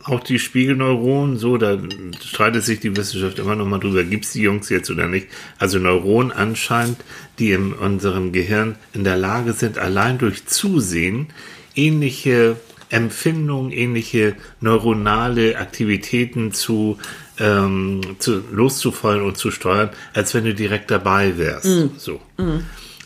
Auch 0.04 0.22
die 0.22 0.40
Spiegelneuronen, 0.40 1.38
so, 1.38 1.58
da 1.58 1.78
streitet 2.24 2.64
sich 2.64 2.80
die 2.80 2.96
Wissenschaft 2.96 3.38
immer 3.40 3.56
noch 3.56 3.66
mal 3.66 3.80
drüber, 3.80 4.04
gibt's 4.04 4.32
die 4.32 4.42
Jungs 4.42 4.70
jetzt 4.70 4.90
oder 4.90 5.08
nicht. 5.08 5.28
Also 5.58 5.78
Neuronen 5.80 6.32
anscheinend, 6.32 6.98
die 7.38 7.52
in 7.52 7.74
unserem 7.74 8.32
Gehirn 8.32 8.76
in 8.94 9.04
der 9.04 9.18
Lage 9.18 9.54
sind, 9.54 9.78
allein 9.78 10.18
durch 10.18 10.46
Zusehen 10.46 11.28
ähnliche 11.76 12.56
Empfindungen, 12.90 13.72
ähnliche 13.72 14.36
neuronale 14.62 15.58
Aktivitäten 15.58 16.54
zu, 16.54 16.98
ähm, 17.38 18.02
zu 18.20 18.42
loszufallen 18.52 19.22
und 19.22 19.38
zu 19.38 19.52
steuern, 19.52 19.90
als 20.14 20.34
wenn 20.34 20.46
du 20.46 20.56
direkt 20.56 20.90
dabei 20.90 21.38
wärst. 21.38 21.68
So. 21.98 22.20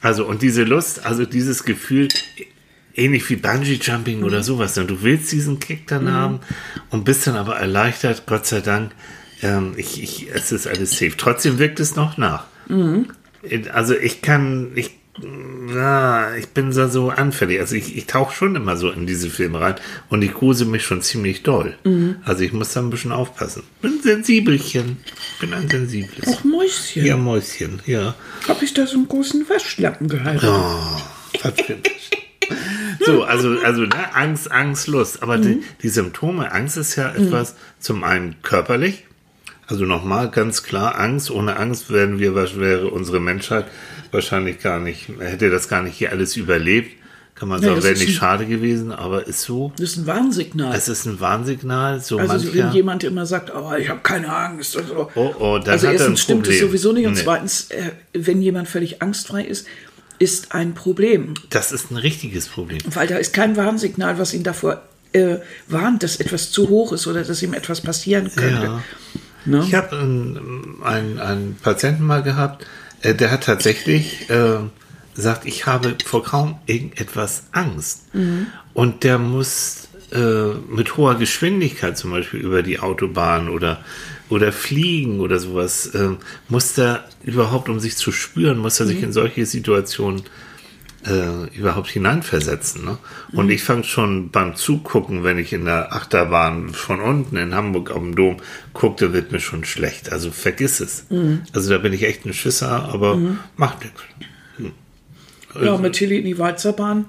Also, 0.01 0.25
und 0.25 0.41
diese 0.41 0.63
Lust, 0.63 1.05
also 1.05 1.25
dieses 1.25 1.63
Gefühl, 1.63 2.09
ähnlich 2.95 3.29
wie 3.29 3.35
Bungee 3.35 3.79
Jumping 3.81 4.23
oder 4.23 4.43
sowas. 4.43 4.75
ne? 4.75 4.85
Du 4.85 5.01
willst 5.01 5.31
diesen 5.31 5.59
Kick 5.59 5.87
dann 5.87 6.11
haben 6.11 6.39
und 6.89 7.05
bist 7.05 7.25
dann 7.27 7.35
aber 7.35 7.57
erleichtert, 7.57 8.23
Gott 8.25 8.45
sei 8.45 8.61
Dank. 8.61 8.91
Ähm, 9.41 9.73
ich, 9.77 10.01
ich, 10.01 10.27
es 10.33 10.51
ist 10.51 10.67
alles 10.67 10.91
safe. 10.91 11.13
Trotzdem 11.17 11.59
wirkt 11.59 11.79
es 11.79 11.95
noch 11.95 12.17
nach. 12.17 12.45
Also 13.73 13.95
ich 13.95 14.21
kann, 14.21 14.71
ich, 14.75 14.91
na, 15.21 16.35
ich 16.37 16.47
bin 16.49 16.71
so, 16.71 16.87
so 16.87 17.09
anfällig. 17.09 17.59
Also 17.59 17.75
ich, 17.75 17.97
ich 17.97 18.05
tauche 18.07 18.33
schon 18.33 18.55
immer 18.55 18.77
so 18.77 18.89
in 18.89 19.05
diese 19.05 19.29
Filme 19.29 19.59
rein 19.59 19.75
und 20.09 20.21
ich 20.21 20.33
gruse 20.33 20.65
mich 20.65 20.83
schon 20.83 21.01
ziemlich 21.01 21.43
doll. 21.43 21.75
Also 22.23 22.43
ich 22.43 22.53
muss 22.53 22.73
da 22.73 22.79
ein 22.79 22.89
bisschen 22.89 23.11
aufpassen. 23.11 23.63
Bin 23.81 24.01
sensibelchen. 24.01 24.97
Bin 25.41 25.53
ein 25.53 25.69
sensibles. 25.69 26.37
Ach, 26.39 26.43
Mäuschen. 26.45 27.05
Ja, 27.05 27.17
Mäuschen, 27.17 27.81
ja. 27.85 28.15
Hab 28.47 28.61
ich 28.61 28.73
da 28.73 28.87
so 28.87 28.95
einen 28.95 29.07
großen 29.09 29.47
Waschlappen 29.49 30.07
gehalten? 30.07 30.47
Verdammt. 31.37 31.91
So, 33.05 33.23
also, 33.23 33.57
also 33.63 33.81
ne, 33.83 34.13
Angst, 34.15 34.51
Angst, 34.51 34.87
Lust. 34.87 35.23
Aber 35.23 35.37
die, 35.37 35.63
die 35.81 35.89
Symptome, 35.89 36.51
Angst 36.51 36.77
ist 36.77 36.95
ja 36.95 37.13
etwas 37.13 37.55
zum 37.79 38.03
einen 38.03 38.35
körperlich. 38.41 39.05
Also 39.67 39.85
nochmal 39.85 40.29
ganz 40.29 40.63
klar, 40.63 40.99
Angst. 40.99 41.31
Ohne 41.31 41.55
Angst 41.57 41.89
wären 41.91 42.19
wir, 42.19 42.35
wäre 42.35 42.87
unsere 42.87 43.19
Menschheit 43.19 43.65
wahrscheinlich 44.11 44.59
gar 44.59 44.79
nicht, 44.79 45.09
hätte 45.19 45.49
das 45.49 45.67
gar 45.69 45.81
nicht 45.81 45.95
hier 45.95 46.11
alles 46.11 46.35
überlebt. 46.35 46.91
Kann 47.35 47.49
man 47.49 47.61
Nee, 47.61 47.67
sagen, 47.67 47.83
wäre 47.83 47.93
nicht 47.97 48.09
ein- 48.09 48.13
schade 48.13 48.45
gewesen, 48.45 48.91
aber 48.91 49.25
ist 49.25 49.41
so. 49.41 49.73
Das 49.77 49.89
ist 49.91 49.97
ein 49.97 50.05
Warnsignal. 50.05 50.75
Es 50.75 50.87
ist 50.87 51.05
ein 51.07 51.19
Warnsignal. 51.19 51.99
So 51.99 52.19
also 52.19 52.33
mancher, 52.33 52.53
wenn 52.53 52.71
jemand 52.73 53.03
immer 53.03 53.25
sagt, 53.25 53.51
oh, 53.55 53.73
ich 53.73 53.89
habe 53.89 54.01
keine 54.03 54.33
Angst. 54.33 54.75
Und 54.75 54.87
so. 54.87 55.09
Oh, 55.15 55.33
oh, 55.39 55.57
dann 55.57 55.71
also 55.73 55.87
hat 55.87 55.95
er 55.95 55.99
ein 56.01 56.11
erstens 56.11 56.21
stimmt 56.21 56.47
es 56.47 56.53
Problem. 56.53 56.67
sowieso 56.69 56.91
nicht 56.93 57.07
und 57.07 57.13
Nee. 57.13 57.21
zweitens, 57.23 57.71
äh, 57.71 57.89
wenn 58.13 58.39
jemand 58.41 58.67
völlig 58.67 59.01
angstfrei 59.01 59.43
ist, 59.45 59.65
ist 60.19 60.53
ein 60.53 60.73
Problem. 60.73 61.33
das 61.49 61.71
ist 61.71 61.91
ein 61.91 61.97
richtiges 61.97 62.47
Problem. 62.47 62.79
Weil 62.85 63.07
da 63.07 63.17
ist 63.17 63.33
kein 63.33 63.57
Warnsignal, 63.57 64.17
was 64.19 64.33
ihn 64.33 64.43
davor 64.43 64.81
äh, 65.13 65.37
warnt, 65.67 66.03
dass 66.03 66.17
etwas 66.17 66.51
zu 66.51 66.69
hoch 66.69 66.91
ist 66.91 67.07
oder 67.07 67.23
dass 67.23 67.41
ihm 67.41 67.53
etwas 67.53 67.81
passieren 67.81 68.31
könnte. 68.35 68.63
Ja. 68.63 68.83
Ne? 69.45 69.63
Ich 69.67 69.73
habe 69.73 69.97
einen, 69.97 70.81
einen, 70.83 71.19
einen 71.19 71.55
Patienten 71.55 72.03
mal 72.03 72.23
gehabt, 72.23 72.65
äh, 73.01 73.13
der 73.13 73.31
hat 73.31 73.43
tatsächlich 73.43 74.29
äh, 74.29 74.59
gesagt, 75.15 75.45
ich 75.45 75.65
habe 75.65 75.95
vor 76.05 76.23
kaum 76.23 76.59
irgendetwas 76.65 77.43
Angst. 77.51 78.03
Und 78.73 79.03
der 79.03 79.19
muss 79.19 79.89
äh, 80.11 80.53
mit 80.69 80.97
hoher 80.97 81.15
Geschwindigkeit 81.15 81.97
zum 81.97 82.11
Beispiel 82.11 82.39
über 82.39 82.63
die 82.63 82.79
Autobahn 82.79 83.49
oder, 83.49 83.83
oder 84.29 84.51
fliegen 84.51 85.19
oder 85.19 85.39
sowas, 85.39 85.87
äh, 85.87 86.09
muss 86.49 86.73
der 86.73 87.05
überhaupt, 87.23 87.69
um 87.69 87.79
sich 87.79 87.97
zu 87.97 88.11
spüren, 88.11 88.57
muss 88.57 88.79
er 88.79 88.85
sich 88.85 89.03
in 89.03 89.13
solche 89.13 89.45
Situationen 89.45 90.23
äh, 91.05 91.57
überhaupt 91.57 91.89
hineinversetzen. 91.89 92.85
Ne? 92.85 92.97
Und 93.33 93.49
ich 93.49 93.63
fange 93.63 93.83
schon 93.83 94.31
beim 94.31 94.55
Zugucken, 94.55 95.23
wenn 95.23 95.37
ich 95.37 95.53
in 95.53 95.65
der 95.65 95.93
Achterbahn 95.93 96.69
von 96.69 97.01
unten 97.01 97.35
in 97.35 97.53
Hamburg 97.53 97.91
auf 97.91 97.99
dem 97.99 98.15
Dom 98.15 98.37
guckte, 98.73 99.13
wird 99.13 99.31
mir 99.31 99.39
schon 99.39 99.65
schlecht. 99.65 100.11
Also 100.11 100.31
vergiss 100.31 100.79
es. 100.79 101.05
Also 101.53 101.69
da 101.71 101.77
bin 101.77 101.93
ich 101.93 102.03
echt 102.03 102.25
ein 102.25 102.33
Schisser, 102.33 102.89
aber 102.93 103.19
macht 103.57 103.83
nichts. 103.83 104.01
Ja, 105.61 105.77
mit 105.77 105.93
Tilly 105.93 106.19
in 106.19 106.25
die 106.25 106.39
Walzerbahn. 106.39 107.05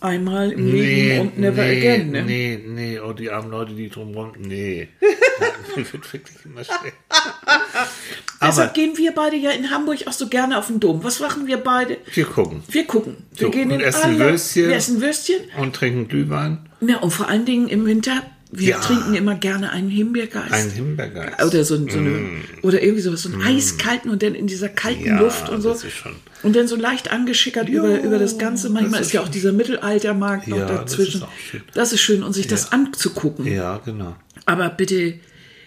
Einmal 0.00 0.52
im 0.52 0.72
Leben 0.72 1.20
und 1.20 1.38
never 1.38 1.62
nee, 1.62 1.76
again. 1.78 2.10
Ne? 2.10 2.22
Nee, 2.22 2.64
nee, 2.66 2.98
oh, 2.98 3.12
die 3.12 3.30
armen 3.30 3.50
Leute, 3.50 3.74
die 3.74 3.90
drumherum, 3.90 4.32
nee. 4.38 4.88
Mir 5.76 5.92
wird 5.92 6.12
wirklich 6.12 6.36
immer 6.44 6.64
schlecht. 6.64 6.94
Deshalb 8.40 8.72
gehen 8.72 8.96
wir 8.96 9.12
beide 9.12 9.36
ja 9.36 9.50
in 9.50 9.70
Hamburg 9.70 10.06
auch 10.06 10.12
so 10.12 10.28
gerne 10.28 10.56
auf 10.58 10.68
den 10.68 10.80
Dom. 10.80 11.04
Was 11.04 11.20
machen 11.20 11.46
wir 11.46 11.58
beide? 11.58 11.98
Wir 12.14 12.24
gucken. 12.24 12.62
Wir 12.68 12.86
gucken. 12.86 13.18
Wir 13.32 13.46
So, 13.46 13.50
gehen 13.50 13.70
in 13.70 13.80
essen 13.80 14.02
alle, 14.04 14.18
Würstchen. 14.18 14.68
Wir 14.68 14.76
essen 14.76 15.00
Würstchen. 15.02 15.40
Und 15.58 15.76
trinken 15.76 16.08
Glühwein. 16.08 16.70
Ja, 16.80 16.98
und 16.98 17.10
vor 17.10 17.28
allen 17.28 17.44
Dingen 17.44 17.68
im 17.68 17.84
Winter, 17.84 18.22
wir 18.52 18.70
Ja. 18.70 18.78
trinken 18.80 19.14
immer 19.14 19.36
gerne 19.36 19.70
einen 19.70 19.88
Himbeergeist. 19.90 20.52
Ein 20.52 20.70
Himbeergeist. 20.70 21.42
oder 21.44 21.64
so, 21.64 21.76
so 21.88 21.98
eine, 21.98 22.18
oder 22.62 22.82
irgendwie 22.82 23.00
sowas, 23.02 23.22
so 23.22 23.32
einen 23.32 23.42
eiskalten 23.42 24.10
und 24.10 24.22
dann 24.22 24.34
in 24.34 24.46
dieser 24.48 24.68
kalten 24.68 25.04
Mm. 25.04 25.06
Ja, 25.06 25.20
Luft 25.20 25.48
und 25.48 25.62
so. 25.62 25.68
das 25.70 25.84
ist 25.84 25.92
schon- 25.94 26.16
Und 26.42 26.56
dann 26.56 26.66
so 26.66 26.74
leicht 26.76 27.10
angeschickert 27.12 27.68
über, 27.68 28.00
über 28.02 28.18
das 28.18 28.38
Ganze. 28.38 28.68
Manchmal 28.70 28.92
das 28.98 29.00
ist, 29.02 29.06
ist 29.08 29.12
ja 29.12 29.20
auch 29.20 29.28
dieser 29.28 29.52
Mittelaltermarkt 29.52 30.48
noch 30.48 30.58
Ja, 30.58 30.66
das 30.66 30.78
dazwischen. 30.80 31.18
ist 31.18 31.22
auch 31.24 31.32
schön. 31.50 31.62
Das 31.74 31.92
ist 31.92 32.00
schön 32.00 32.22
und 32.22 32.32
sich 32.32 32.48
das 32.48 32.72
anzugucken. 32.72 33.46
Ja, 33.46 33.80
genau. 33.84 34.16
Aber 34.46 34.68
bitte 34.70 35.14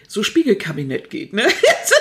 so 0.06 0.22
Spiegelkabinett 0.22 1.08
geht, 1.10 1.32
ne? 1.32 1.44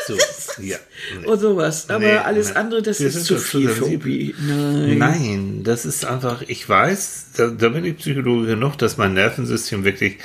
So, 0.06 0.16
ja. 0.62 0.76
Nee. 1.22 1.28
und 1.28 1.40
sowas. 1.40 1.90
Aber 1.90 2.00
Nee, 2.00 2.18
alles 2.18 2.50
nein. 2.50 2.58
andere, 2.58 2.82
das 2.82 3.00
Wir 3.00 3.08
ist 3.08 3.24
zu 3.24 3.38
viel. 3.38 3.72
Obi. 3.82 4.36
Nein. 4.46 4.98
Nein, 4.98 5.62
das 5.64 5.86
ist 5.86 6.04
einfach, 6.04 6.42
ich 6.46 6.68
weiß, 6.68 7.28
da, 7.38 7.48
da 7.48 7.70
bin 7.70 7.86
ich 7.86 7.96
Psychologe 7.98 8.48
genug, 8.48 8.78
dass 8.78 8.98
mein 8.98 9.14
Nervensystem 9.14 9.86
wirklich 9.86 10.18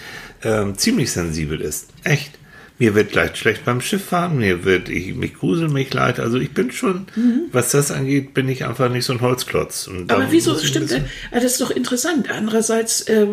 ähm, 0.43 0.77
ziemlich 0.77 1.11
sensibel 1.13 1.61
ist. 1.61 1.89
Echt. 2.05 2.33
Mir 2.81 2.95
wird 2.95 3.13
leicht 3.13 3.37
schlecht 3.37 3.65
beim 3.65 3.81
Schifffahren, 3.81 4.39
mir 4.39 4.65
wird, 4.65 4.89
ich, 4.89 5.13
mich 5.17 5.35
grusel 5.35 5.67
mich 5.69 5.93
leid. 5.93 6.21
Also 6.21 6.39
ich 6.39 6.53
bin 6.53 6.71
schon, 6.71 7.07
was 7.51 7.73
das 7.73 7.91
angeht, 7.91 8.35
bin 8.35 8.49
ich 8.49 8.65
einfach 8.67 8.89
nicht 8.89 9.05
so 9.05 9.13
ein 9.13 9.21
Holzklotz. 9.21 9.91
Aber 10.07 10.29
wieso 10.31 10.57
stimmt 10.59 10.85
das? 10.93 11.01
bisschen- 11.01 11.05
Das 11.33 11.43
ist 11.43 11.61
doch 11.61 11.73
interessant. 11.73 12.31
Andererseits 12.31 13.01
äh, 13.09 13.27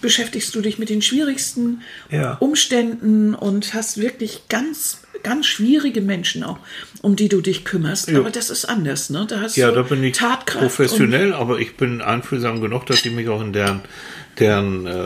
beschäftigst 0.00 0.54
du 0.54 0.60
dich 0.60 0.78
mit 0.78 0.88
den 0.88 1.02
schwierigsten 1.02 1.82
Ja. 2.10 2.34
Umständen 2.40 3.34
und 3.34 3.74
hast 3.74 3.98
wirklich 4.00 4.42
ganz, 4.48 5.02
ganz 5.22 5.46
schwierige 5.46 6.00
Menschen 6.00 6.42
auch, 6.42 6.58
um 7.02 7.16
die 7.16 7.28
du 7.28 7.40
dich 7.42 7.64
kümmerst. 7.66 8.08
Ja. 8.08 8.18
Aber 8.20 8.30
das 8.30 8.50
ist 8.50 8.64
anders, 8.64 9.10
ne? 9.10 9.26
Da 9.28 9.40
hast 9.40 9.56
Ja, 9.56 9.68
du 9.68 9.74
da 9.76 9.82
bin 9.82 10.02
ich 10.02 10.16
Tatkraft. 10.16 10.60
professionell, 10.60 11.32
aber 11.32 11.58
ich 11.58 11.76
bin 11.76 12.00
einfühlsam 12.00 12.60
genug, 12.62 12.86
dass 12.86 13.04
ich 13.04 13.12
mich 13.12 13.28
auch 13.28 13.42
in 13.42 13.52
deren, 13.52 13.80
deren 14.38 14.86
äh, 14.86 15.04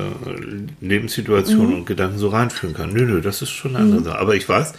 Lebenssituation 0.80 1.68
Mhm. 1.68 1.74
und 1.74 1.86
Gedanken 1.86 2.18
so 2.18 2.28
reinfühlen 2.28 2.74
kann. 2.74 2.92
Nö, 2.92 3.04
nö, 3.06 3.20
das 3.20 3.42
ist 3.42 3.50
schon 3.50 3.76
eine 3.76 3.84
andere 3.84 4.04
Sache. 4.04 4.18
Aber 4.18 4.34
ich 4.34 4.48
weiß, 4.48 4.72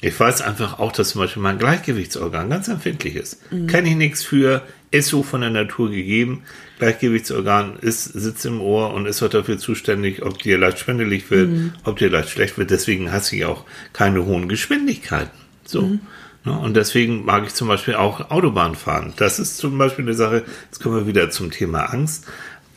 ich 0.00 0.18
weiß 0.18 0.40
einfach 0.42 0.78
auch, 0.78 0.92
dass 0.92 1.10
zum 1.10 1.20
Beispiel 1.20 1.42
mein 1.42 1.58
Gleichgewichtsorgan 1.58 2.48
ganz 2.50 2.68
empfindlich 2.68 3.16
ist. 3.16 3.40
Mhm. 3.52 3.66
Kenne 3.66 3.90
ich 3.90 3.96
nichts 3.96 4.24
für, 4.24 4.62
ist 4.90 5.08
so 5.08 5.22
von 5.22 5.42
der 5.42 5.50
Natur 5.50 5.90
gegeben. 5.90 6.42
Gleichgewichtsorgan 6.78 7.74
ist, 7.80 8.04
sitzt 8.04 8.44
im 8.46 8.60
Ohr 8.60 8.92
und 8.94 9.06
ist 9.06 9.22
auch 9.22 9.28
dafür 9.28 9.58
zuständig, 9.58 10.22
ob 10.24 10.38
dir 10.42 10.58
leicht 10.58 10.78
schwindelig 10.80 11.30
wird, 11.30 11.48
Mhm. 11.50 11.72
ob 11.84 11.98
dir 11.98 12.10
leicht 12.10 12.30
schlecht 12.30 12.58
wird. 12.58 12.70
Deswegen 12.70 13.12
hasse 13.12 13.36
ich 13.36 13.44
auch 13.44 13.64
keine 13.92 14.24
hohen 14.24 14.48
Geschwindigkeiten. 14.48 15.30
So. 15.64 15.82
Mhm. 15.82 16.00
Ne, 16.42 16.58
Und 16.58 16.74
deswegen 16.74 17.26
mag 17.26 17.44
ich 17.46 17.52
zum 17.52 17.68
Beispiel 17.68 17.94
auch 17.96 18.30
Autobahn 18.30 18.74
fahren. 18.74 19.12
Das 19.16 19.38
ist 19.38 19.58
zum 19.58 19.76
Beispiel 19.76 20.06
eine 20.06 20.14
Sache, 20.14 20.42
jetzt 20.70 20.82
kommen 20.82 20.96
wir 20.96 21.06
wieder 21.06 21.28
zum 21.28 21.50
Thema 21.50 21.84
Angst. 21.92 22.26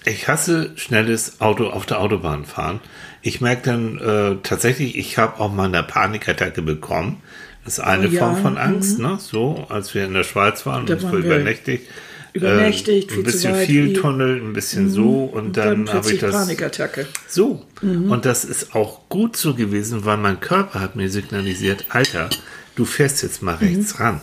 Ich 0.06 0.28
hasse 0.28 0.72
schnelles 0.76 1.40
Auto 1.40 1.68
auf 1.68 1.86
der 1.86 2.00
Autobahn 2.02 2.46
fahren. 2.46 2.80
Ich 3.22 3.40
merke 3.42 3.62
dann 3.72 3.98
äh, 4.00 4.36
tatsächlich, 4.44 4.98
ich 4.98 5.18
habe 5.18 5.40
auch 5.40 5.52
mal 5.54 5.66
eine 5.66 5.84
Panikattacke 5.84 6.62
bekommen. 6.62 7.22
Das 7.64 7.78
ist 7.78 7.84
eine 7.84 8.08
Oh 8.08 8.12
ja, 8.12 8.20
Form 8.20 8.42
von 8.42 8.58
Angst, 8.58 9.00
ne? 9.00 9.18
So, 9.22 9.66
als 9.70 9.94
wir 9.96 10.04
in 10.06 10.14
der 10.14 10.24
Schweiz 10.24 10.66
waren 10.66 10.86
Da 10.86 10.96
und 10.96 11.04
waren 11.04 11.12
wir 11.14 11.20
übernächtigt. 11.20 11.88
übernächtigt, 12.34 13.12
äh, 13.12 13.16
ein 13.16 13.24
bisschen 13.24 13.56
viel 13.56 13.94
Tunnel, 13.94 14.42
ein 14.42 14.52
bisschen 14.52 14.90
so 14.90 15.24
und 15.24 15.56
dann, 15.56 15.86
dann 15.86 15.96
habe 15.96 16.12
ich 16.12 16.20
das. 16.20 16.34
Panikattacke. 16.34 17.08
So. 17.28 17.66
Mhm. 17.82 18.12
Und 18.12 18.26
das 18.26 18.44
ist 18.44 18.76
auch 18.76 19.08
gut 19.08 19.38
so 19.38 19.54
gewesen, 19.54 20.04
weil 20.04 20.18
mein 20.18 20.42
Körper 20.42 20.82
hat 20.82 20.98
mir 20.98 21.10
signalisiert, 21.10 21.86
Alter, 21.90 22.30
du 22.76 22.84
fährst 22.84 23.24
jetzt 23.24 23.42
mal 23.42 23.56
Mhm. 23.56 23.68
rechts 23.68 24.00
ran. 24.02 24.20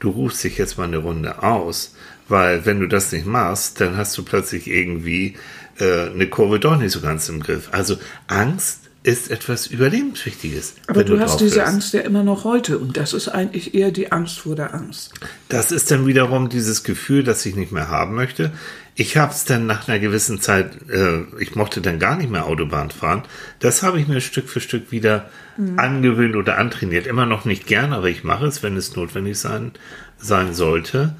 Du 0.00 0.10
rufst 0.10 0.42
dich 0.42 0.58
jetzt 0.58 0.76
mal 0.78 0.84
eine 0.84 0.96
Runde 0.98 1.42
aus, 1.44 1.94
weil 2.30 2.64
wenn 2.66 2.80
du 2.80 2.86
das 2.86 3.12
nicht 3.12 3.26
machst, 3.26 3.80
dann 3.80 3.96
hast 3.96 4.16
du 4.16 4.24
plötzlich 4.24 4.66
irgendwie 4.66 5.36
äh, 5.78 6.10
eine 6.10 6.28
Kurve 6.28 6.60
doch 6.60 6.76
nicht 6.76 6.92
so 6.92 7.00
ganz 7.00 7.28
im 7.28 7.40
Griff. 7.40 7.68
Also 7.72 7.96
Angst 8.28 8.80
ist 9.02 9.30
etwas 9.30 9.66
Überlebenswichtiges. 9.66 10.74
Aber 10.86 11.00
wenn 11.00 11.06
du 11.06 11.20
hast 11.20 11.40
diese 11.40 11.60
hörst. 11.60 11.72
Angst 11.72 11.94
ja 11.94 12.00
immer 12.00 12.22
noch 12.22 12.44
heute. 12.44 12.78
Und 12.78 12.98
das 12.98 13.14
ist 13.14 13.28
eigentlich 13.28 13.74
eher 13.74 13.90
die 13.90 14.12
Angst 14.12 14.40
vor 14.40 14.56
der 14.56 14.74
Angst. 14.74 15.14
Das 15.48 15.72
ist 15.72 15.90
dann 15.90 16.06
wiederum 16.06 16.50
dieses 16.50 16.84
Gefühl, 16.84 17.24
das 17.24 17.46
ich 17.46 17.56
nicht 17.56 17.72
mehr 17.72 17.88
haben 17.88 18.14
möchte. 18.14 18.52
Ich 18.96 19.16
habe 19.16 19.32
es 19.32 19.46
dann 19.46 19.64
nach 19.64 19.88
einer 19.88 19.98
gewissen 19.98 20.42
Zeit, 20.42 20.72
äh, 20.90 21.22
ich 21.38 21.54
mochte 21.54 21.80
dann 21.80 21.98
gar 21.98 22.16
nicht 22.16 22.30
mehr 22.30 22.44
Autobahn 22.44 22.90
fahren. 22.90 23.22
Das 23.58 23.82
habe 23.82 23.98
ich 23.98 24.06
mir 24.06 24.20
Stück 24.20 24.50
für 24.50 24.60
Stück 24.60 24.92
wieder 24.92 25.30
angewöhnt 25.76 26.36
oder 26.36 26.58
antrainiert. 26.58 27.06
Immer 27.06 27.26
noch 27.26 27.44
nicht 27.44 27.66
gern, 27.66 27.92
aber 27.92 28.08
ich 28.08 28.24
mache 28.24 28.46
es, 28.46 28.62
wenn 28.62 28.76
es 28.76 28.96
notwendig 28.96 29.38
sein, 29.38 29.72
sein 30.18 30.54
sollte. 30.54 31.14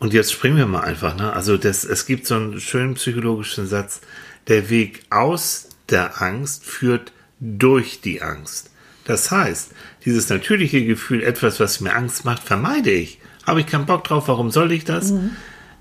Und 0.00 0.14
jetzt 0.14 0.32
springen 0.32 0.56
wir 0.56 0.66
mal 0.66 0.80
einfach. 0.80 1.14
Ne? 1.16 1.32
Also 1.32 1.56
das, 1.56 1.84
es 1.84 2.06
gibt 2.06 2.26
so 2.26 2.34
einen 2.34 2.58
schönen 2.60 2.94
psychologischen 2.94 3.68
Satz. 3.68 4.00
Der 4.48 4.70
Weg 4.70 5.02
aus 5.10 5.68
der 5.90 6.20
Angst 6.22 6.64
führt 6.64 7.12
durch 7.38 8.00
die 8.00 8.22
Angst. 8.22 8.70
Das 9.04 9.30
heißt, 9.30 9.72
dieses 10.04 10.28
natürliche 10.28 10.84
Gefühl, 10.84 11.22
etwas, 11.22 11.60
was 11.60 11.80
mir 11.80 11.94
Angst 11.94 12.24
macht, 12.24 12.42
vermeide 12.42 12.90
ich. 12.90 13.20
Habe 13.46 13.60
ich 13.60 13.66
keinen 13.66 13.86
Bock 13.86 14.04
drauf, 14.04 14.28
warum 14.28 14.50
soll 14.50 14.72
ich 14.72 14.84
das? 14.84 15.12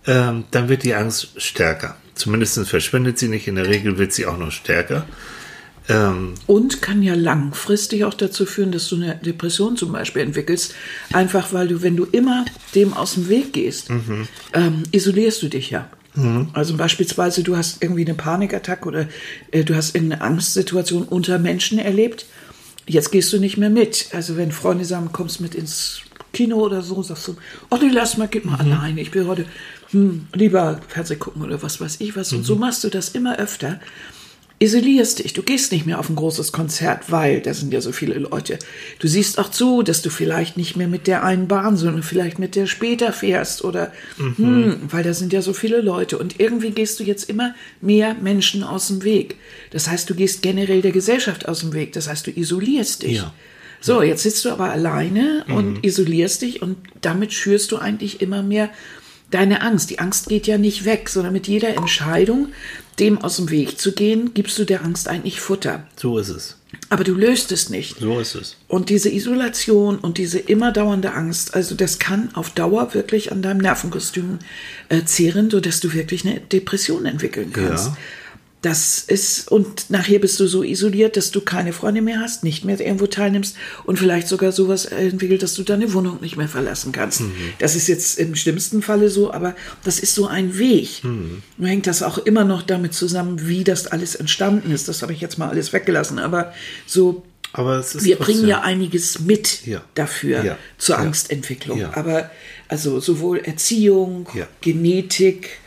Ähm, 0.05 0.45
dann 0.51 0.69
wird 0.69 0.83
die 0.83 0.95
Angst 0.95 1.41
stärker. 1.41 1.95
Zumindest 2.13 2.67
verschwindet 2.67 3.17
sie 3.17 3.29
nicht, 3.29 3.47
in 3.47 3.55
der 3.55 3.67
Regel 3.67 3.97
wird 3.97 4.11
sie 4.11 4.25
auch 4.25 4.37
noch 4.37 4.51
stärker. 4.51 5.05
Ähm, 5.89 6.35
Und 6.45 6.81
kann 6.81 7.03
ja 7.03 7.15
langfristig 7.15 8.05
auch 8.05 8.13
dazu 8.13 8.45
führen, 8.45 8.71
dass 8.71 8.87
du 8.87 8.95
eine 8.95 9.15
Depression 9.15 9.75
zum 9.75 9.91
Beispiel 9.91 10.21
entwickelst. 10.21 10.75
Einfach 11.11 11.51
weil 11.51 11.67
du, 11.67 11.81
wenn 11.81 11.97
du 11.97 12.05
immer 12.05 12.45
dem 12.75 12.93
aus 12.93 13.15
dem 13.15 13.27
Weg 13.27 13.53
gehst, 13.53 13.89
ähm, 14.53 14.83
isolierst 14.91 15.41
du 15.43 15.49
dich 15.49 15.71
ja. 15.71 15.89
Also 16.53 16.75
beispielsweise, 16.75 17.43
du 17.43 17.55
hast 17.55 17.81
irgendwie 17.81 18.05
eine 18.05 18.13
Panikattacke 18.15 18.87
oder 18.87 19.07
äh, 19.51 19.63
du 19.63 19.75
hast 19.75 19.95
irgendeine 19.95 20.21
Angstsituation 20.21 21.03
unter 21.03 21.39
Menschen 21.39 21.79
erlebt. 21.79 22.25
Jetzt 22.87 23.11
gehst 23.11 23.31
du 23.31 23.39
nicht 23.39 23.57
mehr 23.57 23.69
mit. 23.69 24.09
Also 24.13 24.35
wenn 24.35 24.51
Freunde 24.51 24.85
sagen, 24.85 25.11
kommst 25.11 25.39
mit 25.39 25.55
ins 25.55 26.01
Kino 26.33 26.57
oder 26.57 26.81
so, 26.81 27.01
sagst 27.03 27.27
du, 27.27 27.35
oh 27.69 27.77
nee, 27.81 27.89
lass 27.91 28.17
mal, 28.17 28.27
gib 28.27 28.45
mal 28.45 28.59
alleine. 28.59 29.01
Ich 29.01 29.13
will 29.13 29.27
heute 29.27 29.45
hm, 29.91 30.27
lieber 30.33 30.81
Fernseh 30.87 31.15
gucken 31.15 31.41
oder 31.41 31.61
was 31.63 31.79
weiß 31.79 31.97
ich 31.99 32.15
was. 32.15 32.33
Und 32.33 32.43
so 32.43 32.55
machst 32.55 32.83
du 32.83 32.89
das 32.89 33.09
immer 33.09 33.37
öfter 33.37 33.79
isolierst 34.59 35.19
dich. 35.19 35.33
Du 35.33 35.41
gehst 35.41 35.71
nicht 35.71 35.85
mehr 35.85 35.99
auf 35.99 36.09
ein 36.09 36.17
großes 36.17 36.51
Konzert, 36.51 37.11
weil 37.11 37.39
da 37.39 37.53
sind 37.53 37.73
ja 37.73 37.79
so 37.79 37.93
viele 37.93 38.15
Leute. 38.15 38.59
Du 38.99 39.07
siehst 39.07 39.39
auch 39.39 39.49
zu, 39.49 39.83
dass 39.83 40.01
du 40.01 40.09
vielleicht 40.09 40.57
nicht 40.57 40.75
mehr 40.75 40.89
mit 40.89 41.07
der 41.07 41.23
einen 41.23 41.47
Bahn, 41.47 41.77
sondern 41.77 42.03
vielleicht 42.03 42.39
mit 42.39 42.55
der 42.55 42.67
später 42.67 43.13
fährst 43.13 43.63
oder 43.63 43.93
hm, 44.17 44.81
weil 44.89 45.03
da 45.03 45.13
sind 45.13 45.31
ja 45.31 45.41
so 45.41 45.53
viele 45.53 45.79
Leute. 45.79 46.17
Und 46.17 46.39
irgendwie 46.41 46.71
gehst 46.71 46.99
du 46.99 47.03
jetzt 47.03 47.29
immer 47.29 47.55
mehr 47.79 48.15
Menschen 48.15 48.63
aus 48.63 48.87
dem 48.87 49.03
Weg. 49.03 49.37
Das 49.71 49.87
heißt, 49.87 50.09
du 50.09 50.15
gehst 50.15 50.41
generell 50.41 50.81
der 50.81 50.91
Gesellschaft 50.91 51.47
aus 51.47 51.61
dem 51.61 51.73
Weg. 51.73 51.93
Das 51.93 52.09
heißt, 52.09 52.27
du 52.27 52.31
isolierst 52.31 53.03
dich. 53.03 53.17
Ja. 53.17 53.33
So, 53.81 54.01
jetzt 54.01 54.23
sitzt 54.23 54.43
du 54.43 54.49
aber 54.49 54.71
alleine 54.71 55.45
und 55.47 55.85
isolierst 55.85 56.41
dich 56.41 56.61
und 56.61 56.75
damit 56.99 57.31
schürst 57.31 57.71
du 57.71 57.77
eigentlich 57.77 58.21
immer 58.21 58.43
mehr 58.43 58.69
deine 59.31 59.61
Angst. 59.61 59.89
Die 59.89 59.99
Angst 59.99 60.29
geht 60.29 60.47
ja 60.47 60.57
nicht 60.57 60.85
weg, 60.85 61.09
sondern 61.09 61.33
mit 61.33 61.47
jeder 61.47 61.75
Entscheidung, 61.75 62.49
dem 62.99 63.17
aus 63.19 63.37
dem 63.37 63.49
Weg 63.49 63.79
zu 63.79 63.93
gehen, 63.93 64.33
gibst 64.33 64.57
du 64.59 64.65
der 64.65 64.83
Angst 64.83 65.07
eigentlich 65.07 65.39
Futter. 65.39 65.87
so 65.95 66.17
ist 66.17 66.29
es. 66.29 66.55
Aber 66.89 67.03
du 67.03 67.15
löst 67.15 67.51
es 67.51 67.69
nicht. 67.69 67.99
So 67.99 68.19
ist 68.19 68.35
es. 68.35 68.55
Und 68.67 68.89
diese 68.89 69.09
Isolation 69.09 69.97
und 69.97 70.17
diese 70.17 70.37
immer 70.37 70.71
dauernde 70.71 71.13
Angst, 71.13 71.55
also 71.55 71.73
das 71.75 71.97
kann 71.97 72.29
auf 72.35 72.51
Dauer 72.51 72.93
wirklich 72.93 73.31
an 73.31 73.41
deinem 73.41 73.59
Nervenkostüm 73.59 74.39
äh, 74.89 75.03
zehren, 75.03 75.49
sodass 75.49 75.79
du 75.79 75.93
wirklich 75.93 76.25
eine 76.25 76.39
Depression 76.39 77.05
entwickeln 77.05 77.51
kannst. 77.51 77.87
Ja. 77.87 77.97
Das 78.61 78.99
ist, 78.99 79.49
und 79.49 79.89
nachher 79.89 80.19
bist 80.19 80.37
du 80.41 80.45
so 80.45 80.63
isoliert, 80.63 81.15
dass 81.15 81.31
du 81.31 81.39
keine 81.39 81.71
Freunde 81.71 82.01
mehr 82.01 82.19
hast, 82.19 82.43
nicht 82.43 82.65
mehr 82.65 82.77
irgendwo 82.77 83.07
teilnimmst 83.07 83.55
und 83.85 83.97
vielleicht 83.97 84.27
sogar 84.27 84.51
sowas 84.51 84.83
entwickelt, 84.83 85.41
dass 85.43 85.53
du 85.53 85.63
deine 85.63 85.93
Wohnung 85.93 86.19
nicht 86.19 86.35
mehr 86.35 86.49
verlassen 86.49 86.91
kannst. 86.91 87.21
Das 87.59 87.75
ist 87.75 87.87
jetzt 87.87 88.19
im 88.19 88.35
schlimmsten 88.35 88.81
Falle 88.81 89.09
so, 89.09 89.31
aber 89.31 89.55
das 89.85 89.99
ist 89.99 90.13
so 90.13 90.27
ein 90.27 90.57
Weg. 90.59 91.01
Nun 91.03 91.41
hängt 91.61 91.87
das 91.87 92.03
auch 92.03 92.17
immer 92.17 92.43
noch 92.43 92.61
damit 92.61 92.93
zusammen, 92.93 93.47
wie 93.47 93.63
das 93.63 93.87
alles 93.87 94.15
entstanden 94.15 94.71
ist. 94.71 94.89
Das 94.89 95.01
habe 95.03 95.13
ich 95.13 95.21
jetzt 95.21 95.37
mal 95.37 95.47
alles 95.47 95.71
weggelassen, 95.71 96.19
aber 96.19 96.53
so 96.85 97.23
Aber 97.53 97.77
es 97.79 97.95
ist 97.95 98.03
wir 98.03 98.17
bringen 98.17 98.45
ja 98.45 98.61
einiges 98.61 99.21
mit 99.21 99.65
Ja. 99.65 99.81
dafür 99.95 100.43
Ja. 100.43 100.57
zur 100.77 100.95
Ja. 100.95 101.01
Angstentwicklung. 101.01 101.85
Aber 101.93 102.29
also 102.67 102.99
sowohl 102.99 103.39
Erziehung. 103.39 104.27
Genetik. 104.59 105.59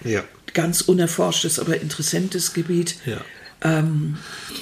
Ganz 0.54 0.80
unerforschtes, 0.82 1.58
aber 1.58 1.80
interessantes 1.80 2.52
Gebiet. 2.52 2.96
Ja. 3.06 3.18
Ähm, 3.64 4.16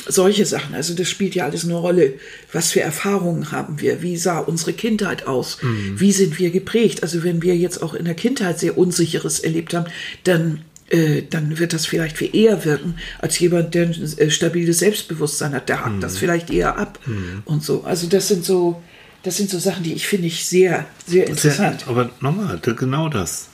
solche 0.07 0.45
Sachen. 0.45 0.75
Also 0.75 0.93
das 0.95 1.09
spielt 1.09 1.35
ja 1.35 1.45
alles 1.47 1.65
eine 1.65 1.75
Rolle. 1.75 2.15
Was 2.53 2.71
für 2.73 2.81
Erfahrungen 2.83 3.51
haben 3.51 3.81
wir? 3.81 4.03
Wie 4.03 4.19
sah 4.19 4.39
unsere 4.41 4.75
Kindheit 4.75 5.27
aus? 5.27 5.57
Mhm. 5.63 5.99
Wie 5.99 6.13
sind 6.13 6.39
wir 6.39 6.51
geprägt? 6.51 7.03
Also 7.03 7.25
wenn 7.25 7.41
wir 7.43 7.57
jetzt 7.57 7.83
auch 7.83 7.95
in 7.95 8.05
der 8.05 8.15
Kindheit 8.15 8.59
sehr 8.59 8.77
Unsicheres 8.77 9.41
erlebt 9.41 9.73
haben, 9.73 9.87
dann 10.25 10.61
äh, 10.91 11.23
dann 11.31 11.59
wird 11.59 11.73
das 11.73 11.87
vielleicht 11.87 12.19
viel 12.19 12.35
eher 12.37 12.65
wirken 12.65 12.97
als 13.21 13.39
jemand, 13.39 13.75
der 13.75 13.87
ein 13.87 14.15
äh, 14.19 14.29
stabiles 14.31 14.81
Selbstbewusstsein 14.81 15.53
hat. 15.55 15.69
Der 15.71 15.83
hakt 15.85 15.97
Mhm. 15.97 16.01
das 16.01 16.19
vielleicht 16.19 16.51
eher 16.51 16.77
ab 16.77 16.99
und 17.47 17.65
so. 17.65 17.85
Also 17.85 18.07
das 18.07 18.29
sind 18.29 18.45
so 18.45 18.83
Das 19.23 19.37
sind 19.37 19.51
so 19.51 19.59
Sachen, 19.59 19.83
die 19.85 19.93
ich 19.93 20.07
finde 20.07 20.27
ich 20.29 20.47
sehr, 20.47 20.87
sehr 21.07 21.27
interessant. 21.27 21.81
Sehr, 21.81 21.89
aber 21.89 22.11
nochmal, 22.21 22.59
genau 22.59 23.09
das. 23.11 23.50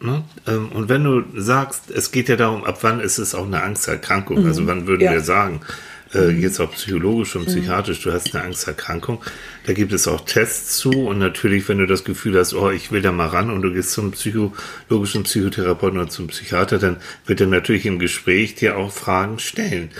Ne? 0.00 0.22
Ähm, 0.46 0.70
und 0.72 0.88
wenn 0.88 1.04
du 1.04 1.22
sagst, 1.36 1.90
es 1.90 2.10
geht 2.10 2.28
ja 2.28 2.36
darum, 2.36 2.64
ab 2.64 2.78
wann 2.82 3.00
ist 3.00 3.18
es 3.18 3.34
auch 3.34 3.46
eine 3.46 3.62
Angsterkrankung? 3.62 4.42
Mhm. 4.42 4.46
Also 4.46 4.66
wann 4.66 4.86
würden 4.86 5.02
ja. 5.02 5.12
wir 5.12 5.20
sagen, 5.20 5.60
äh, 6.14 6.32
mhm. 6.32 6.40
jetzt 6.40 6.60
auch 6.60 6.70
psychologisch 6.72 7.34
und 7.36 7.42
mhm. 7.42 7.46
psychiatrisch, 7.46 8.02
du 8.02 8.12
hast 8.12 8.34
eine 8.34 8.44
Angsterkrankung. 8.44 9.22
Da 9.66 9.72
gibt 9.72 9.92
es 9.92 10.06
auch 10.06 10.20
Tests 10.22 10.78
zu 10.78 10.90
und 10.90 11.18
natürlich, 11.18 11.68
wenn 11.68 11.78
du 11.78 11.86
das 11.86 12.04
Gefühl 12.04 12.38
hast, 12.38 12.54
oh, 12.54 12.70
ich 12.70 12.92
will 12.92 13.02
da 13.02 13.12
mal 13.12 13.28
ran 13.28 13.50
und 13.50 13.62
du 13.62 13.72
gehst 13.72 13.92
zum 13.92 14.12
psychologischen 14.12 15.22
Psychotherapeuten 15.24 15.98
oder 15.98 16.08
zum 16.08 16.28
Psychiater, 16.28 16.78
dann 16.78 16.96
wird 17.26 17.40
er 17.40 17.46
natürlich 17.46 17.86
im 17.86 17.98
Gespräch 17.98 18.54
dir 18.54 18.76
auch 18.76 18.92
Fragen 18.92 19.38
stellen 19.38 19.90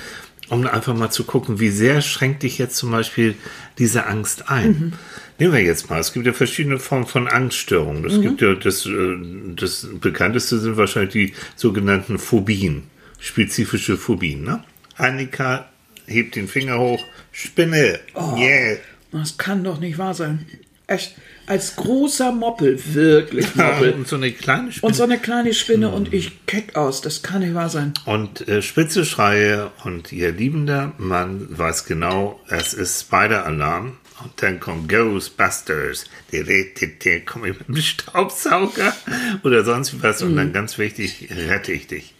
um 0.49 0.67
einfach 0.67 0.95
mal 0.95 1.11
zu 1.11 1.25
gucken, 1.25 1.59
wie 1.61 1.71
sehr 1.71 2.03
schränkt 2.03 2.43
dich 2.43 2.59
jetzt 2.59 2.77
zum 2.77 2.91
Beispiel 2.91 3.35
diese 3.79 4.07
Angst 4.07 4.51
ein. 4.51 4.69
Mhm. 4.69 4.93
Nehmen 5.39 5.53
wir 5.53 5.61
jetzt 5.61 5.91
mal, 5.91 5.99
es 5.99 6.13
gibt 6.13 6.27
ja 6.27 6.33
verschiedene 6.33 6.79
Formen 6.79 7.07
von 7.07 7.27
Angststörungen. 7.27 8.05
Es 8.05 8.15
mhm. 8.15 8.23
gibt 8.23 8.41
ja 8.41 8.55
das, 8.55 8.87
äh, 8.87 9.17
das 9.57 9.89
bekannteste 10.01 10.59
sind 10.59 10.77
wahrscheinlich 10.77 11.13
die 11.13 11.35
sogenannten 11.57 12.19
Phobien, 12.19 12.85
spezifische 13.19 13.97
Phobien. 13.97 14.45
Ne? 14.45 14.63
Annika 14.97 15.69
hebt 16.07 16.37
den 16.37 16.49
Finger 16.49 16.79
hoch, 16.79 17.05
Spinne, 17.33 17.99
oh, 18.15 18.37
yeah. 18.37 18.77
Das 19.11 19.39
kann 19.39 19.65
doch 19.65 19.81
nicht 19.81 19.99
wahr 19.99 20.15
sein. 20.15 20.47
Echt, 20.87 21.15
als 21.47 21.77
großer 21.77 22.33
Moppel, 22.33 22.79
wirklich 22.95 23.55
Moppel. 23.55 23.93
und 23.93 24.07
so 24.07 24.17
eine 24.17 24.33
kleine 24.33 24.71
Spinne. 24.71 24.89
Und 24.89 24.95
so 24.95 25.03
eine 25.03 25.19
kleine 25.19 25.55
Spinne 25.55 25.89
hm. 25.89 25.95
und 25.95 26.13
ich 26.13 26.47
keck 26.47 26.77
aus, 26.77 27.01
das 27.01 27.23
kann 27.23 27.41
nicht 27.41 27.55
wahr 27.55 27.71
sein. 27.71 27.95
Und 28.05 28.47
äh, 28.49 28.61
spitze 28.61 29.05
Schreie 29.05 29.71
und 29.85 30.13
ihr 30.13 30.33
liebender 30.33 30.93
Mann 30.99 31.47
weiß 31.51 31.87
genau, 31.87 32.41
es 32.49 32.75
ist 32.75 33.01
Spider-Alarm. 33.03 33.97
Und 34.23 34.31
dann 34.37 34.61
kommt 34.61 34.89
Ghostbusters. 34.89 36.05
Die 36.31 37.21
kommen 37.25 37.49
mit 37.49 37.69
dem 37.69 37.77
Staubsauger 37.77 38.95
oder 39.43 39.65
sonst 39.65 40.03
was. 40.03 40.23
Und 40.23 40.37
dann 40.37 40.49
hm. 40.49 40.53
ganz 40.53 40.79
wichtig, 40.79 41.29
rette 41.31 41.73
ich 41.73 41.87
dich. 41.89 42.15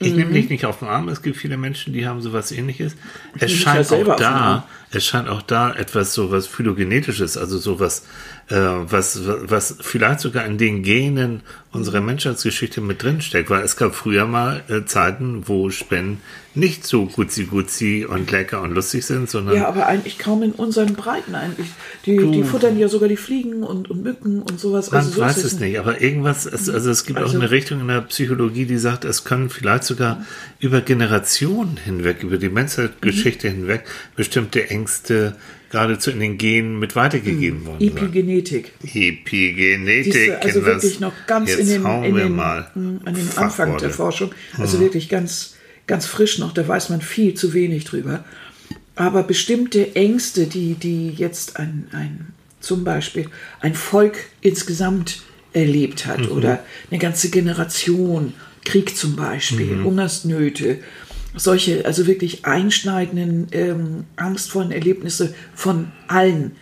Ich 0.00 0.10
mhm. 0.10 0.18
nehme 0.18 0.32
dich 0.32 0.50
nicht 0.50 0.64
auf 0.64 0.80
den 0.80 0.88
Arm. 0.88 1.08
Es 1.08 1.22
gibt 1.22 1.36
viele 1.36 1.56
Menschen, 1.56 1.92
die 1.92 2.06
haben 2.06 2.20
sowas 2.20 2.50
ähnliches. 2.50 2.96
Es 3.38 3.52
scheint 3.52 3.90
auch 3.92 4.16
da, 4.16 4.68
es 4.90 5.06
scheint 5.06 5.28
auch 5.28 5.42
da 5.42 5.72
etwas 5.72 6.14
so 6.14 6.30
was 6.32 6.46
phylogenetisches, 6.46 7.36
also 7.36 7.58
sowas 7.58 8.04
was, 8.50 9.20
was 9.24 9.76
vielleicht 9.80 10.20
sogar 10.20 10.44
in 10.44 10.58
den 10.58 10.82
Genen 10.82 11.42
unserer 11.72 12.00
Menschheitsgeschichte 12.00 12.80
mit 12.80 13.02
drinsteckt, 13.02 13.50
weil 13.50 13.62
es 13.62 13.76
gab 13.76 13.94
früher 13.94 14.26
mal 14.26 14.62
äh, 14.68 14.84
Zeiten, 14.84 15.48
wo 15.48 15.70
Spinnen 15.70 16.20
nicht 16.54 16.86
so 16.86 17.06
gutzi-gutzi 17.06 18.06
und 18.08 18.30
lecker 18.30 18.62
und 18.62 18.72
lustig 18.72 19.04
sind, 19.04 19.28
sondern. 19.28 19.56
Ja, 19.56 19.66
aber 19.66 19.86
eigentlich 19.86 20.18
kaum 20.18 20.44
in 20.44 20.52
unseren 20.52 20.94
Breiten 20.94 21.34
eigentlich. 21.34 21.66
Die, 22.06 22.16
die 22.16 22.44
futtern 22.44 22.78
ja 22.78 22.86
sogar 22.88 23.08
die 23.08 23.16
Fliegen 23.16 23.64
und, 23.64 23.90
und 23.90 24.04
Mücken 24.04 24.40
und 24.40 24.60
sowas. 24.60 24.92
Man 24.92 25.00
also 25.00 25.10
so 25.10 25.20
weiß 25.20 25.38
es 25.38 25.58
nicht, 25.58 25.78
aber 25.80 26.00
irgendwas, 26.00 26.46
es, 26.46 26.70
also 26.70 26.90
es 26.90 27.04
gibt 27.06 27.18
also, 27.18 27.36
auch 27.36 27.40
eine 27.40 27.50
Richtung 27.50 27.80
in 27.80 27.88
der 27.88 28.02
Psychologie, 28.02 28.66
die 28.66 28.78
sagt, 28.78 29.04
es 29.04 29.24
können 29.24 29.50
vielleicht 29.50 29.82
sogar 29.82 30.24
über 30.60 30.80
Generationen 30.80 31.76
hinweg, 31.76 32.22
über 32.22 32.38
die 32.38 32.50
Menschheitsgeschichte 32.50 33.50
mhm. 33.50 33.54
hinweg 33.54 33.84
bestimmte 34.14 34.70
Ängste 34.70 35.34
geradezu 35.74 36.12
in 36.12 36.20
den 36.20 36.38
Genen 36.38 36.78
mit 36.78 36.94
weitergegeben 36.94 37.60
hm. 37.60 37.66
worden 37.66 37.80
Epigenetik. 37.80 38.72
Epigenetik. 38.84 40.12
Diese, 40.12 40.40
also 40.40 40.64
wirklich 40.64 41.00
noch 41.00 41.12
ganz 41.26 41.52
in 41.52 41.66
den, 41.66 41.84
in 42.04 42.14
den, 42.14 42.36
mal 42.36 42.70
hm, 42.74 43.00
an 43.04 43.14
den 43.14 43.28
Anfang 43.36 43.76
der 43.78 43.90
Forschung. 43.90 44.30
Also 44.56 44.78
hm. 44.78 44.84
wirklich 44.84 45.08
ganz, 45.08 45.56
ganz 45.88 46.06
frisch 46.06 46.38
noch, 46.38 46.54
da 46.54 46.66
weiß 46.66 46.90
man 46.90 47.00
viel 47.00 47.34
zu 47.34 47.52
wenig 47.54 47.84
drüber. 47.84 48.24
Aber 48.94 49.24
bestimmte 49.24 49.96
Ängste, 49.96 50.46
die, 50.46 50.74
die 50.74 51.10
jetzt 51.10 51.56
ein, 51.56 51.88
ein, 51.90 52.28
zum 52.60 52.84
Beispiel 52.84 53.26
ein 53.60 53.74
Volk 53.74 54.26
insgesamt 54.40 55.22
erlebt 55.52 56.06
hat 56.06 56.20
mhm. 56.20 56.28
oder 56.28 56.64
eine 56.90 57.00
ganze 57.00 57.30
Generation, 57.30 58.34
Krieg 58.64 58.96
zum 58.96 59.16
Beispiel, 59.16 59.66
mhm. 59.66 59.84
Hungersnöte, 59.84 60.78
solche, 61.36 61.84
also 61.84 62.06
wirklich 62.06 62.44
einschneidenden, 62.44 63.48
ähm, 63.52 64.04
angstvollen 64.16 64.70
Erlebnisse 64.70 65.34
von 65.54 65.88
allen, 66.08 66.52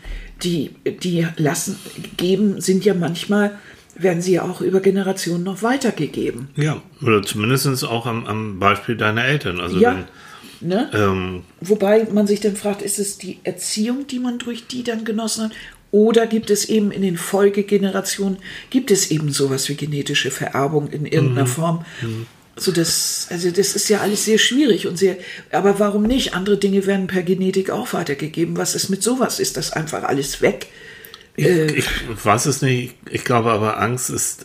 die, 0.43 0.71
die 1.02 1.26
lassen, 1.37 1.76
geben, 2.17 2.61
sind 2.61 2.85
ja 2.85 2.94
manchmal, 2.94 3.59
werden 3.94 4.23
sie 4.23 4.33
ja 4.33 4.42
auch 4.42 4.61
über 4.61 4.81
Generationen 4.81 5.44
noch 5.44 5.62
weitergegeben. 5.62 6.49
Ja, 6.57 6.83
oder 7.03 7.23
zumindest 7.23 7.85
auch 7.85 8.07
am, 8.07 8.27
am 8.27 8.59
Beispiel 8.59 8.97
deiner 8.97 9.25
Eltern. 9.25 9.61
Also 9.61 9.79
ja. 9.79 9.97
Wenn, 9.97 10.05
Ne? 10.64 10.88
Ähm, 10.94 11.42
Wobei 11.61 12.07
man 12.12 12.27
sich 12.27 12.38
dann 12.38 12.55
fragt, 12.55 12.83
ist 12.83 13.01
es 13.01 13.18
die 13.18 13.40
Erziehung, 13.42 14.07
die 14.07 14.20
man 14.20 14.38
durch 14.38 14.68
die 14.68 14.85
dann 14.85 15.05
genossen 15.05 15.47
hat? 15.47 15.53
Oder 15.90 16.27
gibt 16.27 16.51
es 16.51 16.68
eben 16.68 16.90
in 16.90 17.03
den 17.03 17.18
Folgegenerationen, 17.18 18.38
gibt 18.70 18.90
es 18.90 19.11
eben 19.11 19.31
sowas 19.31 19.68
wie 19.68 19.75
genetische 19.75 20.31
Vererbung 20.31 20.88
in 20.88 21.05
irgendeiner 21.05 21.47
mhm. 21.47 21.51
Form? 21.51 21.85
So 22.57 22.71
das, 22.71 23.29
also 23.31 23.51
das 23.51 23.75
ist 23.75 23.88
ja 23.88 24.01
alles 24.01 24.27
sehr 24.27 24.38
schwierig 24.38 24.87
und 24.87 24.99
sehr, 24.99 25.17
aber 25.53 25.79
warum 25.79 26.03
nicht? 26.03 26.35
Andere 26.35 26.59
Dinge 26.59 26.87
werden 26.87 27.07
per 27.07 27.23
Genetik 27.23 27.71
auch 27.71 27.93
weitergegeben. 27.95 28.59
Was 28.59 28.75
ist 28.75 28.91
mit 28.91 29.03
sowas? 29.03 29.41
Ist 29.41 29.57
das 29.57 29.73
einfach 29.73 30.03
alles 30.03 30.43
weg? 30.43 30.67
Ich, 31.37 31.47
äh, 31.47 31.67
ich 31.73 31.87
weiß 32.23 32.47
es 32.47 32.61
nicht. 32.61 32.95
Ich 33.11 33.25
glaube 33.25 33.53
aber, 33.53 33.81
Angst 33.81 34.11
ist, 34.11 34.45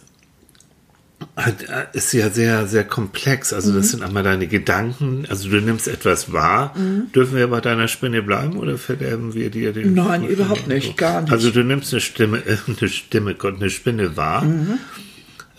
ist 1.91 2.13
ja 2.13 2.29
sehr, 2.29 2.67
sehr 2.67 2.85
komplex. 2.85 3.51
Also, 3.51 3.73
das 3.73 3.87
mhm. 3.87 3.89
sind 3.89 4.03
einmal 4.03 4.23
deine 4.23 4.47
Gedanken. 4.47 5.25
Also, 5.29 5.49
du 5.49 5.59
nimmst 5.59 5.89
etwas 5.89 6.31
wahr. 6.31 6.73
Mhm. 6.77 7.11
Dürfen 7.11 7.35
wir 7.35 7.47
bei 7.47 7.59
deiner 7.59 7.89
Spinne 7.89 8.21
bleiben 8.21 8.57
oder 8.57 8.77
verderben 8.77 9.33
wir 9.33 9.49
dir 9.49 9.73
den? 9.73 9.93
Nein, 9.93 10.21
Fuß 10.21 10.31
überhaupt 10.31 10.67
nicht, 10.67 10.95
gar 10.95 11.23
nicht. 11.23 11.33
Also, 11.33 11.51
du 11.51 11.63
nimmst 11.63 11.93
eine 11.93 11.99
Stimme, 11.99 12.37
äh, 12.37 12.57
eine 12.67 12.89
Stimme, 12.89 13.35
Gott, 13.35 13.55
eine 13.55 13.69
Spinne 13.69 14.15
wahr. 14.15 14.43
Mhm. 14.43 14.79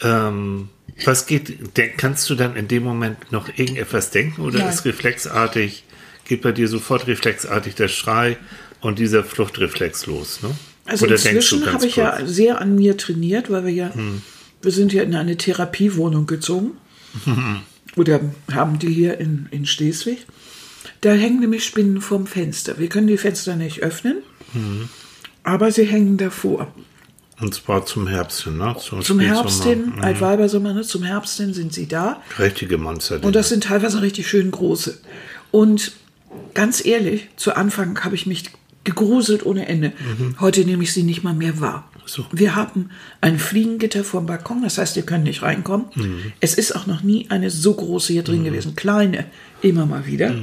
Ähm, 0.00 0.68
was 1.04 1.26
geht, 1.26 1.58
kannst 1.96 2.28
du 2.30 2.34
dann 2.34 2.56
in 2.56 2.68
dem 2.68 2.82
Moment 2.82 3.30
noch 3.32 3.48
irgendetwas 3.48 4.10
denken 4.10 4.42
oder 4.42 4.58
Nein. 4.58 4.68
ist 4.68 4.84
reflexartig, 4.84 5.84
geht 6.26 6.42
bei 6.42 6.52
dir 6.52 6.68
sofort 6.68 7.06
reflexartig 7.06 7.74
der 7.74 7.88
Schrei 7.88 8.36
und 8.80 8.98
dieser 8.98 9.24
Fluchtreflex 9.24 10.06
los? 10.06 10.42
Ne? 10.42 10.50
Also 10.84 11.06
oder 11.06 11.14
inzwischen 11.14 11.66
habe 11.66 11.86
ich 11.86 11.94
kurz? 11.94 12.18
ja 12.20 12.26
sehr 12.26 12.60
an 12.60 12.74
mir 12.74 12.96
trainiert, 12.96 13.50
weil 13.50 13.66
wir 13.66 13.72
ja, 13.72 13.94
hm. 13.94 14.22
wir 14.62 14.72
sind 14.72 14.92
ja 14.92 15.02
in 15.02 15.14
eine 15.14 15.36
Therapiewohnung 15.36 16.26
gezogen 16.26 16.72
oder 17.96 18.20
haben 18.52 18.78
die 18.78 18.92
hier 18.92 19.18
in, 19.18 19.48
in 19.50 19.66
Schleswig. 19.66 20.26
Da 21.00 21.12
hängen 21.12 21.40
nämlich 21.40 21.64
Spinnen 21.64 22.00
vorm 22.00 22.26
Fenster. 22.26 22.78
Wir 22.78 22.88
können 22.88 23.06
die 23.06 23.18
Fenster 23.18 23.54
nicht 23.54 23.82
öffnen, 23.82 24.18
hm. 24.52 24.88
aber 25.44 25.70
sie 25.70 25.84
hängen 25.84 26.16
davor. 26.16 26.72
Und 27.40 27.54
zwar 27.54 27.86
zum 27.86 28.06
Herbst 28.08 28.42
hin, 28.44 28.58
ne? 28.58 28.74
Zum, 28.80 29.00
zum 29.02 29.20
Herbst 29.20 29.64
hin, 29.64 29.92
mhm. 29.94 30.02
Altweibersommer, 30.02 30.74
ne? 30.74 30.82
Zum 30.82 31.04
Herbst 31.04 31.36
hin 31.36 31.54
sind 31.54 31.72
sie 31.72 31.86
da. 31.86 32.20
Richtige 32.38 32.78
Monster. 32.78 33.22
Und 33.22 33.36
das 33.36 33.48
sind 33.48 33.64
teilweise 33.64 34.02
richtig 34.02 34.28
schön 34.28 34.50
große. 34.50 34.98
Und 35.50 35.92
ganz 36.54 36.84
ehrlich, 36.84 37.28
zu 37.36 37.54
Anfang 37.54 38.02
habe 38.04 38.14
ich 38.14 38.26
mich 38.26 38.44
gegruselt 38.84 39.44
ohne 39.46 39.68
Ende. 39.68 39.92
Mhm. 40.18 40.36
Heute 40.40 40.64
nehme 40.64 40.82
ich 40.82 40.92
sie 40.92 41.02
nicht 41.02 41.22
mal 41.22 41.34
mehr 41.34 41.60
wahr. 41.60 41.90
So. 42.06 42.24
Wir 42.32 42.56
haben 42.56 42.90
ein 43.20 43.38
Fliegengitter 43.38 44.02
vorm 44.02 44.26
Balkon, 44.26 44.62
das 44.62 44.78
heißt, 44.78 44.96
ihr 44.96 45.02
könnt 45.02 45.24
nicht 45.24 45.42
reinkommen. 45.42 45.86
Mhm. 45.94 46.32
Es 46.40 46.54
ist 46.54 46.74
auch 46.74 46.86
noch 46.86 47.02
nie 47.02 47.26
eine 47.28 47.50
so 47.50 47.74
große 47.74 48.12
hier 48.12 48.22
drin 48.22 48.40
mhm. 48.40 48.44
gewesen. 48.44 48.76
Kleine, 48.76 49.26
immer 49.60 49.86
mal 49.86 50.06
wieder. 50.06 50.34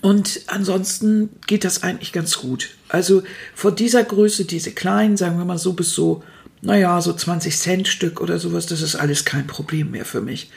Und 0.00 0.42
ansonsten 0.46 1.30
geht 1.46 1.64
das 1.64 1.82
eigentlich 1.82 2.12
ganz 2.12 2.38
gut. 2.38 2.70
Also 2.88 3.22
vor 3.54 3.72
dieser 3.72 4.02
Größe, 4.04 4.44
diese 4.44 4.72
kleinen, 4.72 5.16
sagen 5.16 5.38
wir 5.38 5.44
mal 5.44 5.58
so 5.58 5.72
bis 5.72 5.90
so, 5.90 6.22
naja, 6.62 7.00
so 7.00 7.12
20 7.12 7.56
Cent 7.56 7.88
Stück 7.88 8.20
oder 8.20 8.38
sowas, 8.38 8.66
das 8.66 8.82
ist 8.82 8.96
alles 8.96 9.24
kein 9.24 9.46
Problem 9.46 9.90
mehr 9.90 10.04
für 10.04 10.20
mich. 10.20 10.50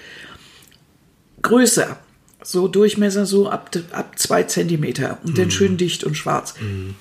Größer, 1.42 2.00
so 2.44 2.68
Durchmesser 2.68 3.26
so 3.26 3.50
ab, 3.50 3.70
ab 3.92 4.18
zwei 4.18 4.44
Zentimeter 4.44 5.20
und 5.24 5.32
mhm. 5.32 5.36
dann 5.36 5.52
schön 5.52 5.78
dicht 5.78 6.04
und 6.04 6.16
schwarz. 6.16 6.56
Mhm. 6.60 6.96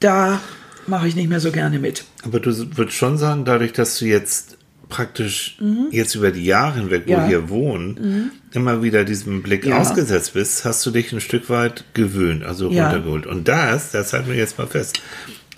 Da 0.00 0.40
mache 0.86 1.08
ich 1.08 1.16
nicht 1.16 1.28
mehr 1.28 1.40
so 1.40 1.52
gerne 1.52 1.78
mit. 1.78 2.04
Aber 2.24 2.40
du 2.40 2.76
würdest 2.76 2.96
schon 2.96 3.18
sagen, 3.18 3.44
dadurch, 3.44 3.72
dass 3.72 3.98
du 3.98 4.06
jetzt 4.06 4.56
praktisch 4.92 5.56
mhm. 5.58 5.88
jetzt 5.90 6.14
über 6.14 6.30
die 6.30 6.44
Jahre 6.44 6.80
hinweg, 6.80 7.04
wo 7.06 7.12
ja. 7.12 7.18
wir 7.20 7.26
hier 7.26 7.48
wohnen, 7.48 7.94
mhm. 7.94 8.30
immer 8.52 8.82
wieder 8.82 9.04
diesem 9.04 9.42
Blick 9.42 9.64
ja. 9.64 9.78
ausgesetzt 9.78 10.34
bist, 10.34 10.66
hast 10.66 10.84
du 10.84 10.90
dich 10.90 11.12
ein 11.12 11.20
Stück 11.22 11.48
weit 11.48 11.84
gewöhnt, 11.94 12.44
also 12.44 12.70
ja. 12.70 12.84
runtergeholt. 12.84 13.26
Und 13.26 13.48
das, 13.48 13.90
das 13.90 14.12
halten 14.12 14.28
wir 14.28 14.36
jetzt 14.36 14.58
mal 14.58 14.66
fest, 14.66 15.00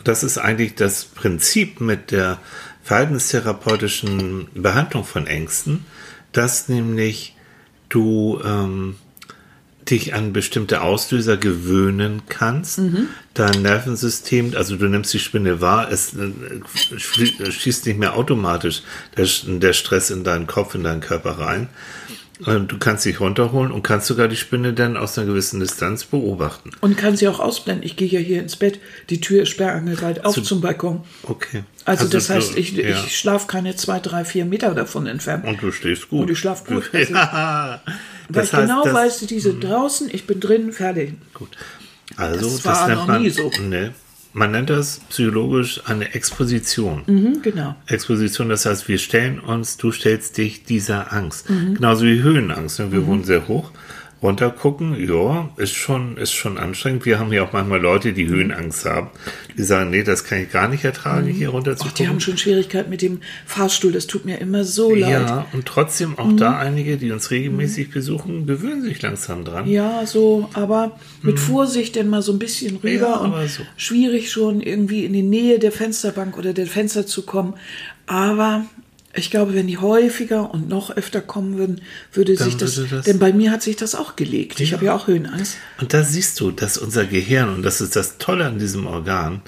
das 0.05 0.23
ist 0.23 0.39
eigentlich 0.39 0.77
das 0.77 1.05
Prinzip 1.05 1.81
mit 1.81 2.13
der 2.13 2.39
verhaltenstherapeutischen 2.85 4.47
Behandlung 4.55 5.05
von 5.05 5.27
Ängsten, 5.27 5.85
dass 6.31 6.69
nämlich 6.69 7.35
du 7.89 8.41
ähm, 8.45 8.95
dich 9.91 10.15
an 10.15 10.33
bestimmte 10.33 10.83
Auslöser 10.83 11.37
gewöhnen 11.37 12.23
kannst. 12.29 12.79
Mhm. 12.79 13.09
Dein 13.35 13.63
Nervensystem, 13.63 14.55
also 14.57 14.77
du 14.77 14.87
nimmst 14.87 15.13
die 15.13 15.19
Spinne 15.19 15.61
wahr, 15.61 15.91
es 15.91 16.15
äh, 16.15 17.51
schießt 17.51 17.87
nicht 17.87 17.99
mehr 17.99 18.15
automatisch 18.15 18.83
der, 19.17 19.27
der 19.47 19.73
Stress 19.73 20.11
in 20.11 20.25
deinen 20.25 20.47
Kopf, 20.47 20.75
in 20.75 20.85
deinen 20.85 21.01
Körper 21.01 21.39
rein. 21.39 21.69
Du 22.41 22.79
kannst 22.81 23.05
dich 23.05 23.21
runterholen 23.21 23.71
und 23.71 23.83
kannst 23.83 24.09
sogar 24.09 24.27
die 24.27 24.35
Spinne 24.37 24.73
dann 24.73 24.97
aus 24.97 25.17
einer 25.17 25.29
gewissen 25.29 25.61
Distanz 25.61 26.05
beobachten. 26.05 26.73
Und 26.81 26.97
kann 26.99 27.17
sie 27.17 27.29
auch 27.29 27.39
ausblenden. 27.39 27.87
Ich 27.87 27.95
gehe 27.97 28.09
ja 28.09 28.19
hier 28.19 28.41
ins 28.43 28.57
Bett, 28.57 28.81
die 29.09 29.21
Tür 29.21 29.43
ist 29.45 29.51
sperrangelweit 29.51 30.25
auf 30.25 30.43
zum 30.43 30.61
Balkon. 30.61 31.03
Okay. 31.23 31.63
Also, 31.85 32.09
das 32.09 32.27
du- 32.27 32.35
heißt, 32.35 32.57
ich, 32.59 32.73
ja. 32.73 32.89
ich 33.05 33.17
schlafe 33.17 33.47
keine 33.47 33.77
zwei, 33.77 34.01
drei, 34.01 34.25
vier 34.25 34.47
Meter 34.47 34.75
davon 34.75 35.07
entfernt. 35.07 35.45
Und 35.47 35.63
du 35.63 35.71
stehst 35.71 36.09
gut. 36.09 36.23
Und 36.23 36.31
ich 36.33 36.39
schlaf 36.41 36.65
gut. 36.65 36.91
Also, 36.93 37.13
ja. 37.15 37.81
Weil 37.85 37.95
Das 38.31 38.47
ich 38.49 38.53
heißt, 38.55 38.63
genau 38.69 38.83
das, 38.83 38.93
Mhm. 38.93 38.97
weiß, 38.97 39.21
die 39.27 39.41
sind 39.41 39.63
draußen, 39.65 40.09
ich 40.13 40.27
bin 40.27 40.41
drin, 40.41 40.73
fertig. 40.73 41.15
Gut. 41.35 41.51
Also, 42.17 42.47
Das 42.51 42.63
das, 42.63 42.65
war 42.81 42.89
noch 42.89 43.07
man, 43.07 43.23
nie 43.23 43.31
so. 43.31 43.51
Ne, 43.63 43.95
man 44.35 44.51
nennt 44.51 44.69
das 44.69 45.01
psychologisch 45.09 45.81
eine 45.87 46.15
Exposition. 46.15 47.05
Mhm, 47.07 47.41
genau. 47.41 47.77
Exposition, 47.87 48.49
das 48.49 48.67
heißt, 48.67 48.89
wir 48.89 48.99
stellen 48.99 49.39
uns, 49.39 49.77
du 49.77 49.93
stellst 49.93 50.37
dich 50.37 50.65
dieser 50.65 51.13
Angst. 51.13 51.49
Mhm. 51.49 51.77
Genauso 51.77 52.05
wie 52.05 52.21
Höhenangst. 52.21 52.81
Ne? 52.81 52.93
Wir 52.93 53.07
wohnen 53.07 53.23
sehr 53.23 53.47
hoch. 53.47 53.71
Runtergucken, 54.25 54.97
ja, 55.07 55.51
ist 55.59 55.75
schon, 55.75 56.17
ist 56.17 56.33
schon 56.33 56.57
anstrengend. 56.57 57.05
Wir 57.05 57.19
haben 57.19 57.31
ja 57.31 57.45
auch 57.45 57.53
manchmal 57.53 57.79
Leute, 57.81 58.15
die 58.15 58.27
Höhenangst 58.27 58.87
haben. 58.87 59.11
Die 59.59 59.63
sagen, 59.63 59.91
nee, 59.91 60.03
das 60.03 60.25
kann 60.25 60.39
ich 60.41 60.51
gar 60.51 60.67
nicht 60.67 60.83
ertragen, 60.83 61.27
hier 61.27 61.51
runter 61.51 61.77
zu 61.77 61.85
Ach, 61.87 61.93
die 61.93 62.09
haben 62.09 62.21
schon 62.21 62.39
Schwierigkeiten 62.39 62.89
mit 62.89 63.03
dem 63.03 63.21
Fahrstuhl, 63.45 63.93
das 63.93 64.07
tut 64.07 64.25
mir 64.25 64.39
immer 64.41 64.65
so 64.65 64.95
leid. 64.95 65.11
ja, 65.29 65.47
und 65.53 65.67
trotzdem 65.67 66.19
auch 66.19 66.27
Mhm. 66.29 66.39
da 66.39 66.59
einige, 66.59 66.97
die 66.97 67.13
uns 67.13 67.31
regelmäßig 67.31 67.91
besuchen, 67.91 68.47
gewöhnen 68.47 68.81
sich 68.83 69.03
langsam 69.03 69.45
dran. 69.45 69.69
Ja, 69.69 70.07
so, 70.07 70.49
aber 70.55 70.99
mit 71.21 71.39
Vorsicht 71.39 71.95
denn 71.95 72.09
mal 72.09 72.23
so 72.23 72.33
ein 72.33 72.39
bisschen 72.39 72.77
rüber 72.77 72.89
Mhm. 73.27 73.33
Ja, 73.33 73.41
und 73.43 73.49
so. 73.51 73.63
schwierig 73.77 74.33
schon 74.33 74.63
irgendwie 74.63 75.05
in 75.05 75.13
die 75.13 75.23
Nähe 75.23 75.59
der 75.59 75.71
Fensterbank 75.71 76.39
oder 76.39 76.55
der 76.55 76.67
Fenster 76.67 77.07
zu 77.07 77.23
kommen. 77.27 77.53
Aber 78.07 78.65
ich 79.17 79.31
glaube, 79.31 79.55
wenn 79.55 79.67
die 79.67 79.79
häufiger 79.79 80.53
und 80.53 80.69
noch 80.69 80.91
öfter 80.97 81.21
kommen 81.21 81.57
würden, 81.59 81.81
würde 82.13 82.35
Dann 82.35 82.45
sich 82.47 82.57
das, 82.57 82.77
würde 82.77 82.97
das- 82.97 83.05
denn 83.05 83.19
bei 83.19 83.33
mir 83.33 83.51
hat 83.51 83.63
sich 83.63 83.77
das 83.77 83.95
auch 83.95 84.17
gelegt. 84.17 84.61
Ich 84.61 84.73
habe 84.73 84.85
ja 84.87 84.95
auch 84.95 85.07
Höhenangst. 85.07 85.57
Und 85.81 85.93
da 85.95 86.03
siehst 86.03 86.41
du, 86.41 86.51
dass 86.51 86.79
unser 86.79 87.05
Gehirn, 87.07 87.49
und 87.49 87.63
das 87.63 87.81
ist 87.81 87.97
das 87.97 88.19
Tolle 88.19 88.47
an 88.47 88.59
diesem 88.59 88.87
Organ, 88.87 89.43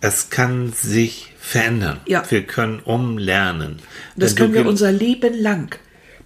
es 0.00 0.30
kann 0.30 0.72
sich 0.72 1.32
verändern. 1.40 1.98
Ja. 2.06 2.22
Wir 2.28 2.42
können 2.42 2.80
umlernen. 2.80 3.78
Das 4.16 4.36
können 4.36 4.54
wir 4.54 4.66
unser 4.66 4.92
Leben 4.92 5.34
lang. 5.40 5.76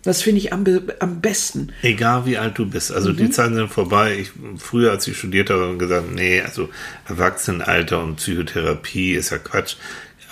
Das 0.05 0.21
finde 0.21 0.41
ich 0.41 0.53
am, 0.53 0.65
am 0.99 1.21
besten. 1.21 1.69
Egal 1.83 2.27
wie 2.27 2.37
alt 2.37 2.59
du 2.59 2.67
bist. 2.67 2.91
Also 2.91 3.11
Mhm. 3.11 3.17
die 3.19 3.31
Zeiten 3.31 3.55
sind 3.55 3.71
vorbei. 3.71 4.19
Ich, 4.19 4.33
früher, 4.59 4.91
als 4.91 5.07
ich 5.07 5.17
studiert 5.17 5.49
habe, 5.49 5.63
habe 5.63 5.73
ich 5.75 5.79
gesagt, 5.79 6.13
nee, 6.13 6.41
also 6.41 6.69
Erwachsenenalter 7.09 8.03
und 8.03 8.17
Psychotherapie 8.17 9.13
ist 9.13 9.31
ja 9.31 9.39
Quatsch. 9.39 9.77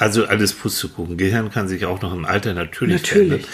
Also 0.01 0.25
alles 0.25 0.55
Pustekuchen. 0.55 1.19
Gehirn 1.19 1.51
kann 1.51 1.69
sich 1.69 1.85
auch 1.85 2.01
noch 2.01 2.15
im 2.15 2.25
Alter 2.25 2.55
natürlich, 2.55 3.03
Natürlich. 3.03 3.29
verändern. 3.29 3.51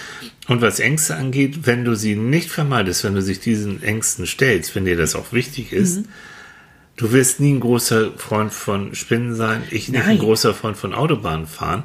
Und 0.47 0.61
was 0.63 0.79
Ängste 0.79 1.17
angeht, 1.17 1.67
wenn 1.67 1.85
du 1.85 1.97
sie 1.97 2.15
nicht 2.15 2.51
vermeidest, 2.51 3.03
wenn 3.03 3.17
du 3.17 3.23
dich 3.23 3.41
diesen 3.41 3.83
Ängsten 3.83 4.27
stellst, 4.29 4.77
wenn 4.77 4.85
dir 4.85 4.97
das 4.97 5.17
auch 5.17 5.33
wichtig 5.33 5.73
ist, 5.73 5.97
Mhm. 5.97 6.05
du 6.99 7.11
wirst 7.11 7.41
nie 7.41 7.53
ein 7.55 7.59
großer 7.59 8.13
Freund 8.17 8.53
von 8.53 8.95
Spinnen 8.95 9.35
sein. 9.35 9.65
Ich 9.73 9.89
nicht 9.89 10.03
ein 10.03 10.07
Nein. 10.07 10.19
großer 10.19 10.55
Freund 10.55 10.77
von 10.77 10.95
Autobahnen 10.95 11.49
fahren. 11.49 11.83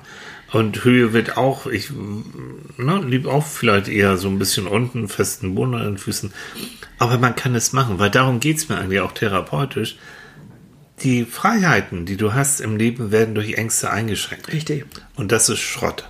Und 0.52 0.84
Höhe 0.84 1.12
wird 1.12 1.38
auch, 1.38 1.65
ich 1.65 1.89
ne, 2.78 3.02
lieb 3.08 3.26
auch 3.26 3.45
vielleicht 3.47 3.88
eher 3.88 4.17
so 4.17 4.28
ein 4.28 4.38
bisschen 4.38 4.67
unten, 4.67 5.08
festen 5.08 5.56
Boden 5.56 5.74
an 5.74 5.86
den 5.86 5.97
Füßen. 5.97 6.32
Aber 7.00 7.17
man 7.17 7.36
kann 7.36 7.56
es 7.56 7.74
machen, 7.74 7.97
weil 7.97 8.12
darum 8.12 8.39
geht's 8.39 8.69
mir 8.69 8.78
eigentlich 8.78 9.00
auch 9.00 9.13
therapeutisch. 9.13 9.95
Die 11.04 11.26
Freiheiten, 11.26 12.06
die 12.06 12.18
du 12.18 12.34
hast 12.34 12.62
im 12.62 12.78
Leben, 12.78 13.12
werden 13.12 13.36
durch 13.36 13.54
Ängste 13.54 13.90
eingeschränkt. 13.90 14.52
Richtig. 14.54 14.86
Und 15.16 15.32
das 15.32 15.50
ist 15.50 15.60
Schrott. 15.60 16.08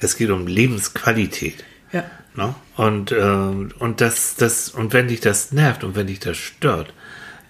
Es 0.00 0.16
geht 0.16 0.30
um 0.30 0.46
Lebensqualität. 0.46 1.64
Ja. 1.92 2.04
Ne? 2.34 2.54
Und, 2.76 3.12
ähm, 3.12 3.72
und, 3.78 4.00
das, 4.00 4.36
das, 4.36 4.70
und 4.70 4.92
wenn 4.92 5.08
dich 5.08 5.20
das 5.20 5.52
nervt 5.52 5.84
und 5.84 5.96
wenn 5.96 6.06
dich 6.06 6.20
das 6.20 6.36
stört, 6.36 6.92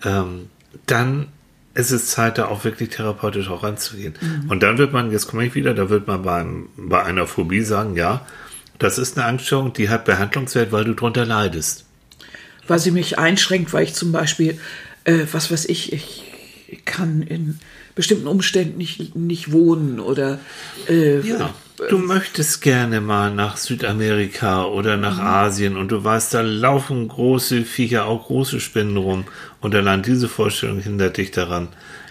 ähm, 0.05 0.49
dann 0.87 1.29
ist 1.75 1.91
es 1.91 2.09
Zeit, 2.09 2.39
da 2.39 2.47
auch 2.47 2.65
wirklich 2.65 2.89
therapeutisch 2.91 3.49
auch 3.49 3.63
ranzugehen. 3.63 4.15
Und 4.49 4.63
dann 4.63 4.79
wird 4.79 4.93
man, 4.93 5.11
jetzt 5.13 5.27
komme 5.29 5.45
ich 5.45 5.55
wieder, 5.55 5.75
da 5.75 5.91
wird 5.91 6.07
man 6.07 6.23
beim, 6.23 6.69
bei 6.77 7.03
einer 7.03 7.27
Phobie 7.27 7.63
sagen, 7.63 7.97
ja, 7.97 8.27
das 8.79 8.99
ist 8.99 9.19
eine 9.19 9.27
Angststörung, 9.27 9.73
die 9.73 9.89
hat 9.89 10.05
Behandlungswert, 10.05 10.73
weil 10.73 10.85
du 10.85 10.95
drunter 10.95 11.27
leidest. 11.27 11.85
weil 12.67 12.79
sie 12.79 12.91
mich 12.91 13.19
einschränkt, 13.19 13.73
weil 13.73 13.85
ich 13.85 13.95
zum 13.95 14.11
Beispiel, 14.11 14.59
äh, 15.05 15.25
was 15.33 15.51
weiß 15.51 15.67
ich, 15.67 15.93
ich 15.93 16.26
kann 16.85 17.23
in 17.23 17.59
bestimmten 17.95 18.27
Umständen 18.27 18.79
nicht, 18.79 19.17
nicht 19.17 19.53
wohnen 19.53 20.01
oder 20.01 20.39
äh, 20.89 21.21
Ja. 21.21 21.55
Du 21.91 21.99
möchtest 21.99 22.63
gerne 22.63 23.03
mal 23.03 23.35
nach 23.35 23.59
Südamerika 23.59 24.65
oder 24.65 24.97
nach 24.97 25.19
Asien 25.19 25.77
und 25.77 25.93
du 25.93 26.03
weißt, 26.03 26.33
da 26.33 26.41
laufen 26.41 27.07
große 27.07 27.65
Viecher, 27.65 28.07
auch 28.07 28.29
große 28.29 28.61
Spinnen 28.61 28.97
rum 28.97 29.25
und 29.61 29.75
allein 29.75 30.03
diese 30.03 30.27
Vorstellung 30.27 30.81
hindert 30.81 31.19
dich 31.19 31.33
daran, 31.33 31.69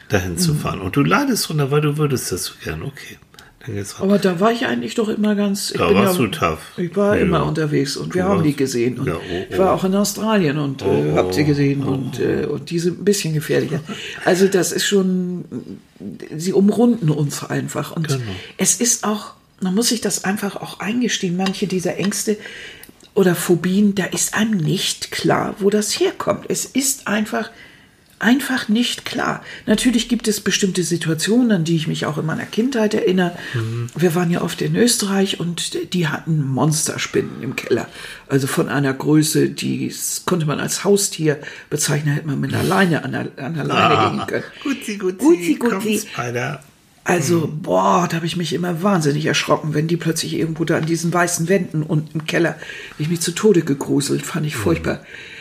dahin 0.09 0.37
zu 0.37 0.53
fahren. 0.53 0.81
Und 0.81 0.95
du 0.95 1.03
leidest 1.03 1.49
runter, 1.49 1.71
weil 1.71 1.81
du 1.81 1.97
würdest 1.97 2.31
das 2.31 2.45
so 2.45 2.53
gern. 2.63 2.83
Okay. 2.83 3.17
Aber 3.99 4.19
da 4.19 4.39
war 4.39 4.51
ich 4.51 4.65
eigentlich 4.65 4.95
doch 4.95 5.09
immer 5.09 5.35
ganz. 5.35 5.71
Ich 5.71 5.77
Da 5.77 5.93
warst 5.93 6.17
ja, 6.19 6.25
du 6.25 6.31
tough. 6.31 6.59
Ich 6.77 6.95
war 6.95 7.15
Ja. 7.15 7.21
immer 7.23 7.45
unterwegs 7.45 7.97
und 7.97 8.13
wir 8.13 8.23
Du 8.23 8.27
haben 8.29 8.43
die 8.43 8.49
warst- 8.49 8.57
gesehen. 8.57 8.99
Und 8.99 9.07
Ja, 9.07 9.15
oh, 9.15 9.45
Ich 9.49 9.57
war 9.57 9.71
oh. 9.73 9.75
auch 9.77 9.83
in 9.83 9.95
Australien 9.95 10.57
und 10.57 10.81
äh, 10.81 10.85
Oh, 10.85 11.15
hab 11.17 11.33
sie 11.33 11.43
oh, 11.43 11.45
gesehen 11.45 11.83
und, 11.83 12.19
äh, 12.19 12.45
und 12.45 12.69
die 12.69 12.79
sind 12.79 13.01
ein 13.01 13.05
bisschen 13.05 13.33
gefährlicher. 13.33 13.79
Also 14.25 14.47
das 14.47 14.71
ist 14.71 14.85
schon, 14.85 15.45
sie 16.35 16.53
umrunden 16.53 17.09
uns 17.09 17.43
einfach. 17.43 17.95
Und 17.95 18.07
Genau. 18.07 18.19
es 18.57 18.75
ist 18.81 19.03
auch, 19.03 19.33
man 19.61 19.73
muss 19.75 19.89
sich 19.89 20.01
das 20.01 20.23
einfach 20.25 20.55
auch 20.57 20.79
eingestehen, 20.79 21.37
manche 21.37 21.67
dieser 21.67 21.97
Ängste 21.97 22.37
oder 23.13 23.33
Phobien, 23.35 23.95
da 23.95 24.03
ist 24.05 24.33
einem 24.33 24.57
nicht 24.57 25.11
klar, 25.11 25.55
wo 25.59 25.69
das 25.69 25.99
herkommt. 25.99 26.45
Es 26.49 26.65
ist 26.65 27.07
einfach 27.07 27.49
einfach 28.25 28.67
nicht 28.67 29.05
klar. 29.05 29.43
Natürlich 29.67 30.09
gibt 30.09 30.27
es 30.27 30.41
bestimmte 30.41 30.83
Situationen, 30.83 31.51
an 31.51 31.63
die 31.63 31.75
ich 31.75 31.87
mich 31.87 32.05
auch 32.07 32.17
in 32.17 32.25
meiner 32.25 32.45
Kindheit 32.45 32.95
erinnere. 32.95 33.37
Wir 33.95 34.15
waren 34.15 34.31
ja 34.31 34.41
oft 34.41 34.61
in 34.63 34.75
Österreich 34.75 35.39
und 35.39 35.93
die 35.93 36.07
hatten 36.07 36.43
Monsterspinnen 36.43 37.43
im 37.43 37.55
Keller. 37.55 37.87
Also 38.27 38.47
von 38.47 38.67
einer 38.67 38.93
Größe, 38.93 39.49
die 39.49 39.93
konnte 40.25 40.47
man 40.47 40.59
als 40.59 40.83
Haustier 40.83 41.39
bezeichnen, 41.69 42.15
hätte 42.15 42.27
man 42.27 42.39
mit 42.39 42.53
einer 42.53 42.63
Leine 42.63 43.03
an 43.03 43.11
der, 43.11 43.27
an 43.37 43.53
der 43.53 43.63
Leine 43.63 44.17
gehen 44.17 44.27
können. 44.27 44.43
Guti, 44.63 44.97
guti. 44.97 45.55
komm, 45.59 45.81
Spider. 45.81 46.63
Also, 47.07 47.47
boah, 47.47 48.07
da 48.09 48.15
habe 48.15 48.25
ich 48.25 48.35
mich 48.35 48.53
immer 48.53 48.81
wahnsinnig 48.81 49.27
erschrocken, 49.27 49.75
wenn 49.75 49.87
die 49.87 49.95
plötzlich 49.95 50.33
irgendwo 50.33 50.65
da 50.65 50.77
an 50.77 50.87
diesen 50.87 51.13
weißen 51.13 51.47
Wänden 51.47 51.83
unten 51.83 52.21
im 52.21 52.25
Keller, 52.25 52.55
ich 52.97 53.09
mich 53.09 53.21
zu 53.21 53.31
Tode 53.31 53.61
gegruselt, 53.61 54.23
fand 54.25 54.47
ich 54.47 54.55
furchtbar. 54.55 54.95
Ähm, 54.95 55.34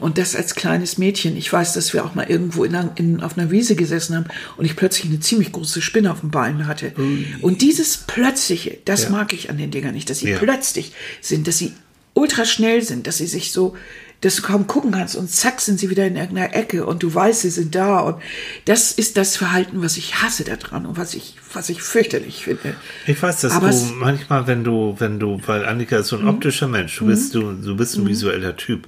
und 0.00 0.18
das 0.18 0.34
als 0.34 0.54
kleines 0.56 0.98
Mädchen. 0.98 1.36
Ich 1.36 1.52
weiß, 1.52 1.74
dass 1.74 1.92
wir 1.92 2.04
auch 2.04 2.14
mal 2.16 2.26
irgendwo 2.28 2.64
in, 2.64 2.76
in, 2.96 3.20
auf 3.22 3.38
einer 3.38 3.50
Wiese 3.50 3.76
gesessen 3.76 4.16
haben 4.16 4.26
und 4.56 4.64
ich 4.64 4.74
plötzlich 4.74 5.06
eine 5.10 5.20
ziemlich 5.20 5.52
große 5.52 5.80
Spinne 5.82 6.10
auf 6.10 6.20
dem 6.20 6.30
Bein 6.32 6.66
hatte. 6.66 6.92
Und 7.40 7.62
dieses 7.62 7.96
Plötzliche, 7.98 8.78
das 8.84 9.04
Ja. 9.04 9.10
mag 9.10 9.32
ich 9.32 9.50
an 9.50 9.58
den 9.58 9.70
Dingern 9.70 9.94
nicht, 9.94 10.10
dass 10.10 10.18
sie 10.18 10.30
Ja. 10.30 10.38
plötzlich 10.38 10.92
sind, 11.20 11.46
dass 11.46 11.58
sie 11.58 11.72
ultra 12.14 12.44
schnell 12.44 12.82
sind, 12.82 13.06
dass 13.06 13.18
sie 13.18 13.26
sich 13.28 13.52
so, 13.52 13.76
dass 14.20 14.36
du 14.36 14.42
kaum 14.42 14.66
gucken 14.68 14.92
kannst 14.92 15.16
und 15.16 15.28
zack 15.30 15.60
sind 15.60 15.80
sie 15.80 15.90
wieder 15.90 16.06
in 16.06 16.14
irgendeiner 16.16 16.54
Ecke 16.54 16.84
und 16.86 17.02
du 17.02 17.12
weißt, 17.12 17.40
sie 17.42 17.50
sind 17.50 17.74
da 17.74 17.98
und 18.00 18.22
das 18.66 18.92
ist 18.92 19.16
das 19.16 19.36
Verhalten, 19.36 19.82
was 19.82 19.96
ich 19.96 20.22
hasse 20.22 20.44
daran 20.44 20.86
und 20.86 20.96
was 20.96 21.14
ich, 21.14 21.36
was 21.54 21.68
ich 21.70 21.82
fürchterlich 21.82 22.44
finde. 22.44 22.74
Ich 23.06 23.20
weiß, 23.20 23.40
dass 23.40 23.52
Aber 23.52 23.70
du 23.70 23.74
Mhm. 23.76 23.98
manchmal, 23.98 24.46
wenn 24.46 24.62
du, 24.62 24.94
wenn 24.98 25.18
du, 25.18 25.40
weil 25.46 25.64
Annika 25.64 25.96
ist 25.98 26.08
so 26.08 26.18
ein 26.18 26.28
optischer 26.28 26.68
Mensch, 26.68 26.96
du 26.98 27.06
bist, 27.06 27.34
du, 27.34 27.52
du 27.52 27.76
bist 27.76 27.96
ein 27.96 28.06
visueller 28.06 28.56
Typ. 28.56 28.86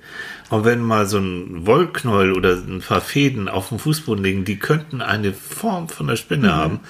Und 0.51 0.65
wenn 0.65 0.81
mal 0.81 1.07
so 1.07 1.19
ein 1.19 1.67
Wollknäuel 1.67 2.33
oder 2.33 2.55
ein 2.55 2.81
paar 2.87 3.01
Fäden 3.01 3.49
auf 3.49 3.71
dem 3.71 3.79
Fußboden 3.79 4.23
liegen, 4.23 4.45
die 4.45 4.59
könnten 4.59 5.01
eine 5.01 5.33
Form 5.33 5.89
von 5.89 6.07
der 6.07 6.17
Spinne 6.17 6.55
haben. 6.55 6.81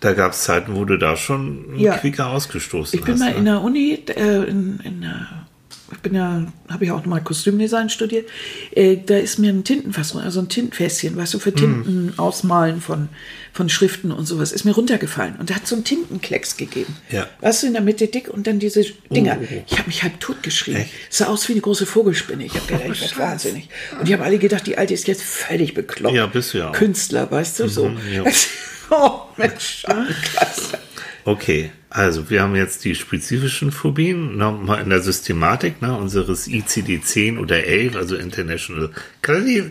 Da 0.00 0.12
gab 0.12 0.32
es 0.32 0.42
Zeiten, 0.42 0.74
wo 0.74 0.84
du 0.84 0.98
da 0.98 1.16
schon 1.16 1.40
einen 1.40 1.72
Mhm. 1.74 1.78
Ja. 1.78 1.96
Quicker 1.96 2.26
ausgestoßen 2.28 2.98
Ich 2.98 3.04
bin 3.04 3.14
hast. 3.14 3.20
mal 3.20 3.30
ne? 3.32 3.36
in 3.38 3.44
der 3.46 3.60
Uni, 3.62 3.98
äh, 4.08 4.44
in, 4.44 4.80
in 4.84 5.00
der, 5.00 5.46
ich 5.92 5.98
bin 5.98 6.14
ja, 6.14 6.44
habe 6.68 6.84
ja 6.84 6.92
auch 6.94 6.98
nochmal 6.98 7.22
Kostümdesign 7.22 7.88
studiert, 7.88 8.28
äh, 8.72 8.96
da 8.96 9.16
ist 9.16 9.38
mir 9.38 9.50
ein 9.50 9.64
Tintenfass, 9.64 10.14
also 10.16 10.40
ein 10.40 10.48
Tintenfässchen, 10.48 11.16
weißt 11.16 11.34
du, 11.34 11.38
für 11.38 11.52
Tinten 11.54 12.12
ausmalen 12.18 12.80
von, 12.80 13.08
von 13.54 13.68
Schriften 13.68 14.10
und 14.10 14.26
sowas, 14.26 14.50
ist 14.50 14.64
mir 14.64 14.72
runtergefallen 14.72 15.36
und 15.36 15.48
da 15.48 15.54
hat 15.54 15.66
so 15.66 15.76
ein 15.76 15.84
Tintenklecks 15.84 16.56
gegeben. 16.56 16.96
Ja. 17.10 17.28
Weißt 17.40 17.62
du, 17.62 17.68
in 17.68 17.72
der 17.74 17.82
Mitte 17.82 18.08
dick 18.08 18.28
und 18.28 18.48
dann 18.48 18.58
diese 18.58 18.84
Dinger. 19.10 19.38
Oh, 19.40 19.44
oh, 19.44 19.54
oh. 19.58 19.64
Ich 19.68 19.78
habe 19.78 19.86
mich 19.86 20.02
halb 20.02 20.18
tot 20.18 20.42
geschrien. 20.42 20.78
Echt? 20.78 20.90
Sah 21.08 21.26
aus 21.26 21.48
wie 21.48 21.52
eine 21.52 21.60
große 21.60 21.86
Vogelspinne. 21.86 22.44
Ich 22.44 22.54
habe 22.54 22.66
gedacht, 22.66 22.90
ich 22.92 23.00
werde 23.00 23.16
wahnsinnig. 23.16 23.68
Und 23.98 24.08
die 24.08 24.12
haben 24.12 24.22
alle 24.22 24.38
gedacht, 24.38 24.66
die 24.66 24.76
Alte 24.76 24.92
ist 24.92 25.06
jetzt 25.06 25.22
völlig 25.22 25.72
bekloppt. 25.72 26.16
Ja, 26.16 26.26
bist 26.26 26.52
du 26.52 26.58
ja 26.58 26.70
auch. 26.70 26.72
Künstler, 26.72 27.30
weißt 27.30 27.60
du, 27.60 27.68
so. 27.68 27.92
ja. 28.12 28.24
oh, 28.90 29.20
Mensch, 29.36 29.84
klasse. 29.84 30.78
Okay, 31.24 31.70
also 31.88 32.28
wir 32.28 32.42
haben 32.42 32.54
jetzt 32.56 32.84
die 32.84 32.94
spezifischen 32.94 33.70
Phobien 33.70 34.36
nochmal 34.36 34.82
in 34.82 34.90
der 34.90 35.00
Systematik 35.00 35.80
ne, 35.80 35.96
unseres 35.96 36.48
ICD-10 36.48 37.38
oder 37.38 37.64
11, 37.64 37.96
also 37.96 38.16
International 38.16 38.90
Classi- 39.22 39.70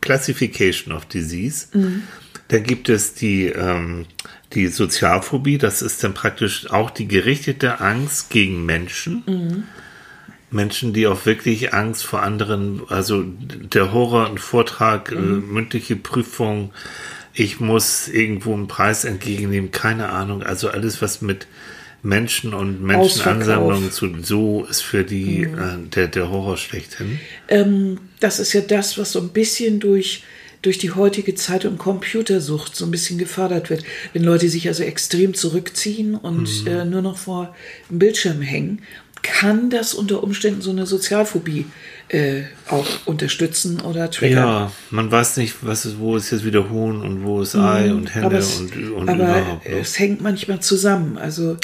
Classification 0.00 0.94
of 0.94 1.06
Disease. 1.06 1.66
Da 2.52 2.58
gibt 2.58 2.90
es 2.90 3.14
die, 3.14 3.46
ähm, 3.46 4.04
die 4.52 4.66
Sozialphobie, 4.66 5.56
das 5.56 5.80
ist 5.80 6.04
dann 6.04 6.12
praktisch 6.12 6.70
auch 6.70 6.90
die 6.90 7.08
gerichtete 7.08 7.80
Angst 7.80 8.28
gegen 8.28 8.66
Menschen. 8.66 9.64
Menschen, 10.50 10.92
die 10.92 11.06
auch 11.06 11.24
wirklich 11.24 11.72
Angst 11.72 12.04
vor 12.04 12.22
anderen, 12.22 12.82
also 12.88 13.24
der 13.24 13.94
Horror, 13.94 14.26
ein 14.26 14.36
Vortrag, 14.36 15.10
äh, 15.12 15.14
mündliche 15.14 15.96
Prüfung, 15.96 16.74
ich 17.32 17.58
muss 17.58 18.08
irgendwo 18.08 18.52
einen 18.52 18.68
Preis 18.68 19.06
entgegennehmen, 19.06 19.70
keine 19.70 20.10
Ahnung, 20.10 20.42
also 20.42 20.68
alles, 20.68 21.00
was 21.00 21.22
mit 21.22 21.46
Menschen 22.02 22.52
und 22.52 22.82
Menschenansammlungen 22.82 23.90
zu, 23.90 24.14
so 24.20 24.66
ist 24.68 24.82
für 24.82 25.04
die 25.04 25.44
äh, 25.44 25.78
der, 25.94 26.08
der 26.08 26.28
Horror 26.28 26.58
schlechthin. 26.58 27.18
Ähm, 27.48 27.98
das 28.20 28.40
ist 28.40 28.52
ja 28.52 28.60
das, 28.60 28.98
was 28.98 29.12
so 29.12 29.20
ein 29.20 29.30
bisschen 29.30 29.80
durch, 29.80 30.22
durch 30.62 30.78
die 30.78 30.92
heutige 30.92 31.34
Zeit 31.34 31.64
und 31.64 31.78
Computersucht 31.78 32.74
so 32.74 32.84
ein 32.84 32.90
bisschen 32.90 33.18
gefördert 33.18 33.68
wird. 33.68 33.84
Wenn 34.12 34.22
Leute 34.22 34.48
sich 34.48 34.68
also 34.68 34.84
extrem 34.84 35.34
zurückziehen 35.34 36.14
und 36.14 36.66
äh, 36.66 36.84
nur 36.84 37.02
noch 37.02 37.18
vor 37.18 37.54
dem 37.90 37.98
Bildschirm 37.98 38.40
hängen, 38.40 38.82
kann 39.22 39.70
das 39.70 39.94
unter 39.94 40.22
Umständen 40.22 40.62
so 40.62 40.70
eine 40.70 40.84
Sozialphobie 40.86 41.66
äh, 42.08 42.42
auch 42.68 42.86
unterstützen 43.06 43.80
oder 43.80 44.10
triggern. 44.10 44.44
Ja, 44.44 44.72
man 44.90 45.10
weiß 45.10 45.36
nicht, 45.36 45.56
was 45.62 45.98
wo 45.98 46.16
ist 46.16 46.30
jetzt 46.30 46.44
wieder 46.44 46.68
Huhn 46.70 47.00
und 47.02 47.24
wo 47.24 47.40
ist 47.40 47.54
Ei 47.54 47.92
und 47.92 48.14
Hände 48.14 48.36
es, 48.36 48.58
und, 48.58 48.92
und 48.92 49.08
aber 49.08 49.24
überhaupt. 49.24 49.68
ne? 49.68 49.78
es 49.78 49.98
hängt 49.98 50.20
manchmal 50.20 50.60
zusammen. 50.60 51.18
Also 51.18 51.56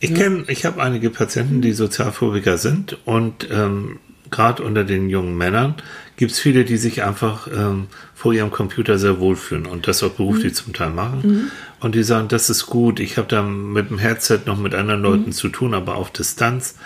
Ich 0.00 0.14
kenne, 0.14 0.44
ich 0.48 0.64
habe 0.66 0.82
einige 0.82 1.10
Patienten, 1.10 1.62
die 1.62 1.72
Sozialphobiker 1.72 2.58
sind 2.58 2.98
und 3.06 3.48
ähm, 3.50 3.98
gerade 4.30 4.62
unter 4.62 4.84
den 4.84 5.08
jungen 5.08 5.36
Männern 5.36 5.74
gibt 6.16 6.32
es 6.32 6.38
viele, 6.38 6.64
die 6.64 6.76
sich 6.76 7.02
einfach 7.02 7.46
ähm, 7.48 7.88
vor 8.14 8.32
ihrem 8.32 8.50
Computer 8.50 8.98
sehr 8.98 9.20
wohlfühlen 9.20 9.66
und 9.66 9.86
das 9.86 10.02
auch 10.02 10.12
beruflich 10.12 10.54
zum 10.54 10.72
Teil 10.72 10.90
machen. 10.90 11.50
Und 11.80 11.94
die 11.94 12.02
sagen, 12.02 12.28
das 12.28 12.48
ist 12.48 12.66
gut, 12.66 13.00
ich 13.00 13.18
habe 13.18 13.28
da 13.28 13.42
mit 13.42 13.90
dem 13.90 13.98
Headset 13.98 14.40
noch 14.46 14.56
mit 14.56 14.74
anderen 14.74 15.02
Leuten 15.02 15.32
zu 15.32 15.50
tun, 15.50 15.74
aber 15.74 15.96
auf 15.96 16.10
Distanz 16.10 16.76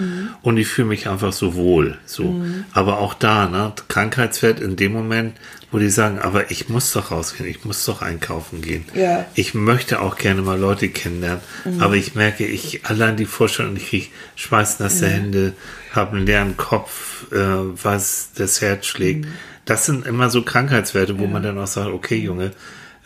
und 0.42 0.56
ich 0.56 0.66
fühle 0.66 0.88
mich 0.88 1.08
einfach 1.08 1.32
so 1.32 1.54
wohl. 1.54 1.96
So. 2.06 2.42
Aber 2.72 2.98
auch 2.98 3.14
da, 3.14 3.48
ne, 3.48 3.72
Krankheitswert 3.86 4.58
in 4.58 4.74
dem 4.74 4.92
Moment, 4.92 5.34
wo 5.70 5.78
die 5.78 5.88
sagen, 5.88 6.18
aber 6.18 6.50
ich 6.50 6.68
muss 6.68 6.92
doch 6.92 7.10
rausgehen, 7.10 7.48
ich 7.48 7.64
muss 7.64 7.84
doch 7.84 8.02
einkaufen 8.02 8.60
gehen. 8.60 8.84
Ja. 8.94 9.26
Ich 9.34 9.54
möchte 9.54 10.00
auch 10.00 10.16
gerne 10.16 10.42
mal 10.42 10.58
Leute 10.58 10.88
kennenlernen, 10.88 11.42
aber 11.78 11.94
ich 11.94 12.14
merke, 12.14 12.44
ich 12.44 12.86
allein 12.86 13.16
die 13.16 13.26
Vorstellung, 13.26 13.76
ich 13.76 13.88
kriege 13.88 14.06
schweißnasse 14.34 15.08
Hände, 15.08 15.52
habe 15.92 16.16
einen 16.16 16.26
leeren 16.26 16.56
Kopf, 16.56 17.30
äh, 17.32 17.36
was 17.36 18.30
das 18.34 18.60
Herz 18.60 18.86
schlägt. 18.86 19.26
Das 19.64 19.86
sind 19.86 20.06
immer 20.06 20.30
so 20.30 20.42
Krankheitswerte, 20.42 21.18
wo 21.18 21.26
man 21.26 21.42
dann 21.42 21.58
auch 21.58 21.66
sagt, 21.66 21.90
okay, 21.90 22.16
Junge, 22.16 22.52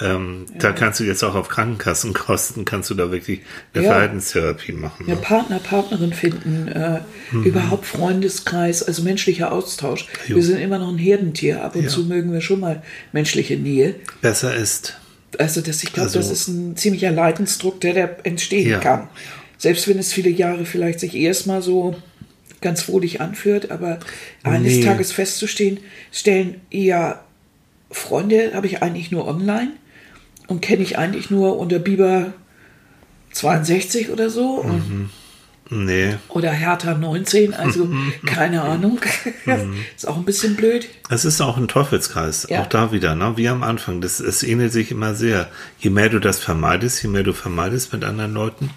ähm, 0.05 0.47
da 0.59 0.73
kannst 0.73 1.01
du 1.01 1.05
jetzt 1.05 1.23
auch 1.25 1.35
auf 1.35 1.49
Krankenkassenkosten, 1.49 2.65
kannst 2.65 2.91
du 2.91 2.95
da 2.95 3.11
wirklich 3.11 3.41
eine 3.73 3.85
Ja. 3.85 3.91
Verhaltenstherapie 3.93 4.73
machen. 4.73 5.07
Ja, 5.09 5.15
Ne? 5.15 5.21
Partner, 5.21 5.59
Partnerin 5.59 6.13
finden, 6.13 6.69
äh, 6.69 7.01
überhaupt 7.33 7.87
Freundeskreis, 7.87 8.83
also 8.83 9.03
menschlicher 9.03 9.53
Austausch. 9.53 10.07
Jo. 10.29 10.37
Wir 10.37 10.43
sind 10.43 10.59
immer 10.61 10.79
noch 10.79 10.89
ein 10.91 10.99
Herdentier. 10.99 11.65
Ab 11.65 11.77
und 11.77 11.85
Ja. 11.85 11.89
zu 11.89 12.05
mögen 12.05 12.33
wir 12.33 12.41
schon 12.41 12.61
mal 12.61 12.83
menschliche 13.13 13.57
Nähe. 13.57 13.95
Besser 14.21 14.55
ist. 14.55 14.99
Also 15.39 15.61
das, 15.61 15.83
ich 15.83 15.93
glaube, 15.93 16.09
Also- 16.09 16.19
das 16.21 16.31
ist 16.31 16.49
ein 16.49 16.77
ziemlicher 16.77 17.11
Leidensdruck, 17.11 17.81
der, 17.81 17.93
der 17.95 18.17
entstehen 18.25 18.69
Ja. 18.71 18.79
kann. 18.79 19.09
Selbst 19.59 19.89
wenn 19.89 19.99
es 19.99 20.13
viele 20.13 20.31
Jahre 20.31 20.65
vielleicht 20.67 21.01
sich 21.01 21.15
erstmal 21.15 21.63
so 21.63 21.97
ganz 22.61 22.89
wohlig 22.89 23.21
anfühlt, 23.21 23.71
aber 23.71 23.99
eines 24.43 24.75
Nee. 24.77 24.85
Tages 24.85 25.13
festzustehen, 25.13 25.79
stellen, 26.13 26.61
ja, 26.71 27.21
Freunde 27.91 28.53
habe 28.55 28.67
ich 28.67 28.83
eigentlich 28.83 29.11
nur 29.11 29.27
online 29.29 29.73
und 30.47 30.61
kenne 30.63 30.83
ich 30.83 30.99
eigentlich 30.99 31.31
nur 31.31 31.59
unter 31.59 31.79
Biber 31.79 32.33
62 33.33 34.11
oder 34.11 34.31
so 34.31 34.57
und 34.61 35.11
Nee, 35.71 36.17
oder 36.29 36.51
Hertha 36.53 36.93
19, 36.93 37.55
also 37.55 37.89
keine 38.27 38.63
Ahnung. 38.63 39.01
ist 39.97 40.07
auch 40.07 40.19
ein 40.19 40.27
bisschen 40.27 40.57
blöd. 40.57 40.87
Es 41.09 41.25
ist 41.25 41.41
auch 41.41 41.57
ein 41.57 41.69
Teufelskreis, 41.69 42.47
Ja. 42.51 42.61
auch 42.61 42.67
da 42.67 42.93
wieder, 42.93 43.15
ne? 43.15 43.33
wie 43.37 43.49
am 43.49 43.63
Anfang. 43.63 44.03
Das, 44.03 44.21
es 44.21 44.43
ähnelt 44.43 44.73
sich 44.73 44.91
immer 44.91 45.15
sehr. 45.15 45.49
Je 45.79 45.89
mehr 45.89 46.11
du 46.11 46.19
das 46.19 46.39
vermeidest, 46.39 47.03
je 47.03 47.09
mehr 47.09 47.23
du 47.23 47.33
vermeidest, 47.33 47.95
mit 47.95 48.05
anderen 48.05 48.35
Leuten 48.35 48.71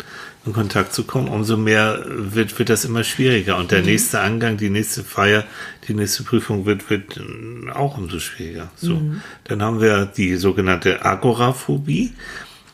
in 0.47 0.53
Kontakt 0.53 0.93
zu 0.93 1.03
kommen, 1.03 1.27
umso 1.27 1.57
mehr 1.57 2.03
wird, 2.07 2.57
wird 2.57 2.69
das 2.69 2.85
immer 2.85 3.03
schwieriger. 3.03 3.57
Und 3.57 3.71
der 3.71 3.81
nächste 3.81 4.19
Angang, 4.21 4.57
die 4.57 4.69
nächste 4.69 5.03
Feier, 5.03 5.43
die 5.87 5.93
nächste 5.93 6.23
Prüfung 6.23 6.65
wird, 6.65 6.89
wird 6.89 7.21
auch 7.73 7.97
umso 7.97 8.19
schwieriger. 8.19 8.71
So. 8.75 9.01
Dann 9.43 9.61
haben 9.61 9.81
wir 9.81 10.05
die 10.05 10.35
sogenannte 10.37 11.05
Agoraphobie. 11.05 12.13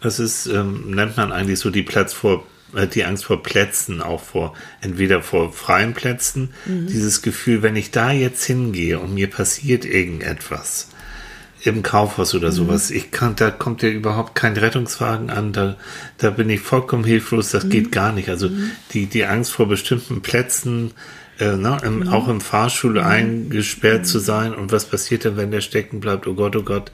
Das 0.01 0.19
ist, 0.19 0.45
ähm, 0.47 0.91
nennt 0.91 1.17
man 1.17 1.31
eigentlich 1.31 1.59
so 1.59 1.69
die 1.69 1.83
Platz 1.83 2.13
vor 2.13 2.45
äh, 2.75 2.87
die 2.87 3.05
Angst 3.05 3.25
vor 3.25 3.41
Plätzen, 3.43 4.01
auch 4.01 4.21
vor, 4.21 4.53
entweder 4.81 5.21
vor 5.21 5.53
freien 5.53 5.93
Plätzen, 5.93 6.49
dieses 6.65 7.21
Gefühl, 7.21 7.61
wenn 7.61 7.75
ich 7.75 7.91
da 7.91 8.11
jetzt 8.11 8.43
hingehe 8.43 8.99
und 8.99 9.13
mir 9.13 9.29
passiert 9.29 9.85
irgendetwas, 9.85 10.89
im 11.63 11.81
Kaufhaus 11.81 12.35
oder 12.35 12.51
sowas, 12.51 12.91
ich 12.91 13.11
kann, 13.11 13.35
da 13.35 13.49
kommt 13.49 13.83
ja 13.83 13.89
überhaupt 13.89 14.35
kein 14.35 14.57
Rettungswagen 14.57 15.29
an, 15.29 15.53
da, 15.53 15.77
da 16.17 16.29
bin 16.29 16.49
ich 16.49 16.59
vollkommen 16.59 17.05
hilflos, 17.05 17.51
das 17.51 17.69
geht 17.69 17.91
gar 17.91 18.11
nicht. 18.11 18.29
Also 18.29 18.49
die, 18.91 19.05
die 19.05 19.25
Angst 19.25 19.51
vor 19.51 19.67
bestimmten 19.67 20.21
Plätzen, 20.21 20.91
äh, 21.39 21.55
ne, 21.55 21.77
im, 21.83 22.07
auch 22.09 22.27
im 22.27 22.41
Fahrstuhl 22.41 22.99
eingesperrt 22.99 24.05
zu 24.05 24.19
sein. 24.19 24.53
Und 24.53 24.71
was 24.71 24.85
passiert 24.85 25.23
denn, 25.23 25.37
wenn 25.37 25.51
der 25.51 25.61
stecken 25.61 25.99
bleibt, 25.99 26.27
oh 26.27 26.35
Gott, 26.35 26.55
oh 26.55 26.63
Gott, 26.63 26.91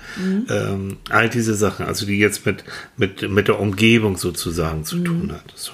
ähm, 0.49 0.97
all 1.09 1.29
diese 1.29 1.55
Sachen, 1.55 1.85
also 1.85 2.05
die 2.05 2.19
jetzt 2.19 2.45
mit, 2.45 2.63
mit, 2.95 3.29
mit 3.29 3.47
der 3.47 3.59
Umgebung 3.59 4.17
sozusagen 4.17 4.85
zu 4.85 4.99
tun 4.99 5.31
hat. 5.33 5.51
So. 5.55 5.71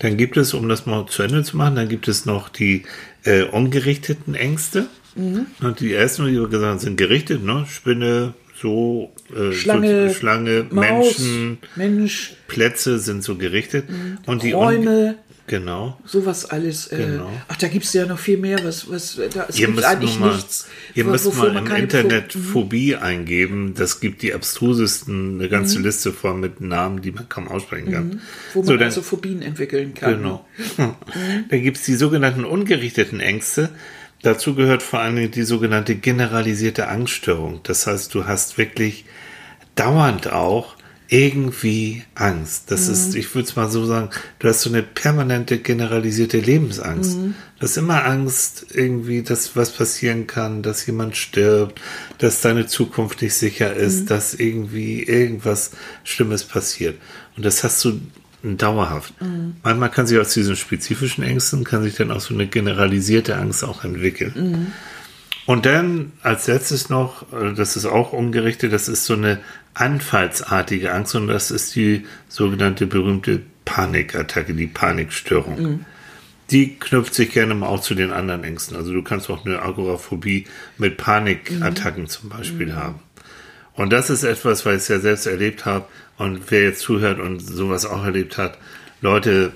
Dann 0.00 0.16
gibt 0.16 0.36
es, 0.36 0.52
um 0.52 0.68
das 0.68 0.84
mal 0.84 1.06
zu 1.06 1.22
Ende 1.22 1.44
zu 1.44 1.56
machen, 1.56 1.76
dann 1.76 1.88
gibt 1.88 2.08
es 2.08 2.26
noch 2.26 2.48
die 2.48 2.84
äh, 3.24 3.42
ungerichteten 3.42 4.34
Ängste. 4.34 4.86
Und 5.14 5.80
die 5.80 5.92
ersten, 5.92 6.26
die 6.26 6.32
wir 6.34 6.48
gesagt 6.48 6.64
haben, 6.64 6.78
sind 6.78 6.96
gerichtet, 6.96 7.44
ne? 7.44 7.66
Spinne, 7.68 8.34
so, 8.60 9.12
äh, 9.34 9.52
Schlange, 9.52 10.08
so, 10.08 10.14
Schlange 10.14 10.66
Maus, 10.70 11.18
Menschen, 11.18 11.58
Mensch, 11.76 12.34
Plätze 12.48 12.98
sind 12.98 13.22
so 13.24 13.36
gerichtet. 13.36 13.86
Und 14.26 14.42
die 14.42 14.52
Räume, 14.52 15.16
Genau. 15.48 15.98
sowas 16.06 16.46
alles. 16.46 16.86
Äh, 16.86 16.98
Genau. 16.98 17.28
Ach, 17.48 17.56
da 17.56 17.66
gibt 17.66 17.84
es 17.84 17.92
ja 17.92 18.06
noch 18.06 18.18
viel 18.18 18.38
mehr, 18.38 18.62
was, 18.64 18.88
was 18.88 19.18
da 19.34 19.46
es 19.48 19.58
Ihr 19.58 19.66
gibt 19.66 19.76
müsst 19.76 19.88
eigentlich 19.88 20.18
mal, 20.20 20.34
nichts, 20.36 20.68
ihr 20.94 21.04
müsst 21.04 21.34
mal 21.36 21.56
im 21.56 21.66
Internet 21.66 22.34
Mhm. 22.36 22.40
Phobie 22.42 22.94
eingeben. 22.96 23.74
Das 23.76 23.98
gibt 24.00 24.22
die 24.22 24.32
abstrusesten, 24.32 25.40
eine 25.40 25.48
ganze 25.48 25.78
Mhm. 25.80 25.84
Liste 25.84 26.12
voll 26.12 26.34
mit 26.34 26.60
Namen, 26.60 27.02
die 27.02 27.10
man 27.10 27.28
kaum 27.28 27.48
aussprechen 27.48 27.90
kann. 27.92 28.20
wo 28.54 28.60
man 28.60 28.66
so, 28.66 28.72
dann, 28.76 28.84
also 28.84 29.02
Phobien 29.02 29.42
entwickeln 29.42 29.92
kann. 29.94 30.14
Genau. 30.22 30.46
Dann 31.50 31.62
gibt 31.62 31.78
es 31.78 31.84
die 31.84 31.94
sogenannten 31.96 32.44
ungerichteten 32.44 33.18
Ängste. 33.20 33.70
Dazu 34.22 34.54
gehört 34.54 34.82
vor 34.82 35.00
allen 35.00 35.16
Dingen 35.16 35.30
die 35.30 35.42
sogenannte 35.42 35.96
generalisierte 35.96 36.88
Angststörung. 36.88 37.60
Das 37.64 37.86
heißt, 37.86 38.14
du 38.14 38.26
hast 38.26 38.56
wirklich 38.56 39.04
dauernd 39.74 40.32
auch 40.32 40.76
irgendwie 41.08 42.04
Angst. 42.14 42.70
Das 42.70 42.88
ist, 42.88 43.14
ich 43.14 43.34
würde 43.34 43.46
es 43.46 43.54
mal 43.54 43.68
so 43.68 43.84
sagen, 43.84 44.08
du 44.38 44.48
hast 44.48 44.62
so 44.62 44.70
eine 44.70 44.82
permanente 44.82 45.58
generalisierte 45.58 46.38
Lebensangst. 46.38 47.18
Du 47.18 47.34
hast 47.60 47.76
immer 47.76 48.06
Angst, 48.06 48.66
irgendwie, 48.72 49.22
dass 49.22 49.54
was 49.54 49.72
passieren 49.72 50.26
kann, 50.26 50.62
dass 50.62 50.86
jemand 50.86 51.18
stirbt, 51.18 51.78
dass 52.16 52.40
deine 52.40 52.66
Zukunft 52.66 53.20
nicht 53.20 53.34
sicher 53.34 53.74
ist, 53.74 54.10
dass 54.10 54.32
irgendwie 54.32 55.02
irgendwas 55.02 55.72
Schlimmes 56.02 56.44
passiert. 56.44 56.98
Und 57.36 57.44
das 57.44 57.62
hast 57.62 57.84
du 57.84 58.00
dauerhaft. 58.42 59.14
Manchmal 59.62 59.90
kann 59.90 60.06
sich 60.06 60.18
aus 60.18 60.34
diesen 60.34 60.56
spezifischen 60.56 61.24
Ängsten, 61.24 61.64
kann 61.64 61.82
sich 61.82 61.94
dann 61.94 62.10
auch 62.10 62.20
so 62.20 62.34
eine 62.34 62.46
generalisierte 62.46 63.36
Angst 63.36 63.64
auch 63.64 63.84
entwickeln. 63.84 64.72
Und 65.44 65.66
dann 65.66 66.12
als 66.22 66.46
letztes 66.46 66.88
noch, 66.88 67.32
äh, 67.32 67.52
das 67.54 67.76
ist 67.76 67.86
auch 67.86 68.12
ungerichtet, 68.12 68.72
das 68.72 68.88
ist 68.88 69.04
so 69.04 69.14
eine 69.14 69.40
anfallsartige 69.74 70.92
Angst 70.92 71.14
und 71.14 71.26
das 71.26 71.50
ist 71.50 71.74
die 71.74 72.06
sogenannte 72.28 72.86
berühmte 72.86 73.40
Panikattacke, 73.64 74.54
die 74.54 74.66
Panikstörung. 74.66 75.84
Die 76.50 76.76
knüpft 76.78 77.14
sich 77.14 77.32
gerne 77.32 77.54
mal 77.54 77.66
auch 77.66 77.80
zu 77.80 77.94
den 77.94 78.12
anderen 78.12 78.44
Ängsten. 78.44 78.76
Also 78.76 78.92
du 78.92 79.02
kannst 79.02 79.30
auch 79.30 79.44
eine 79.46 79.62
Agoraphobie 79.62 80.46
mit 80.78 80.96
Panikattacken 80.96 82.08
zum 82.08 82.28
Beispiel 82.28 82.74
haben. 82.74 83.00
Und 83.74 83.90
das 83.92 84.10
ist 84.10 84.22
etwas, 84.22 84.66
weil 84.66 84.76
ich 84.76 84.82
es 84.82 84.88
ja 84.88 84.98
selbst 84.98 85.26
erlebt 85.26 85.64
habe 85.64 85.86
und 86.22 86.50
wer 86.50 86.62
jetzt 86.62 86.80
zuhört 86.80 87.18
und 87.20 87.40
sowas 87.40 87.84
auch 87.86 88.04
erlebt 88.04 88.38
hat, 88.38 88.58
Leute, 89.00 89.52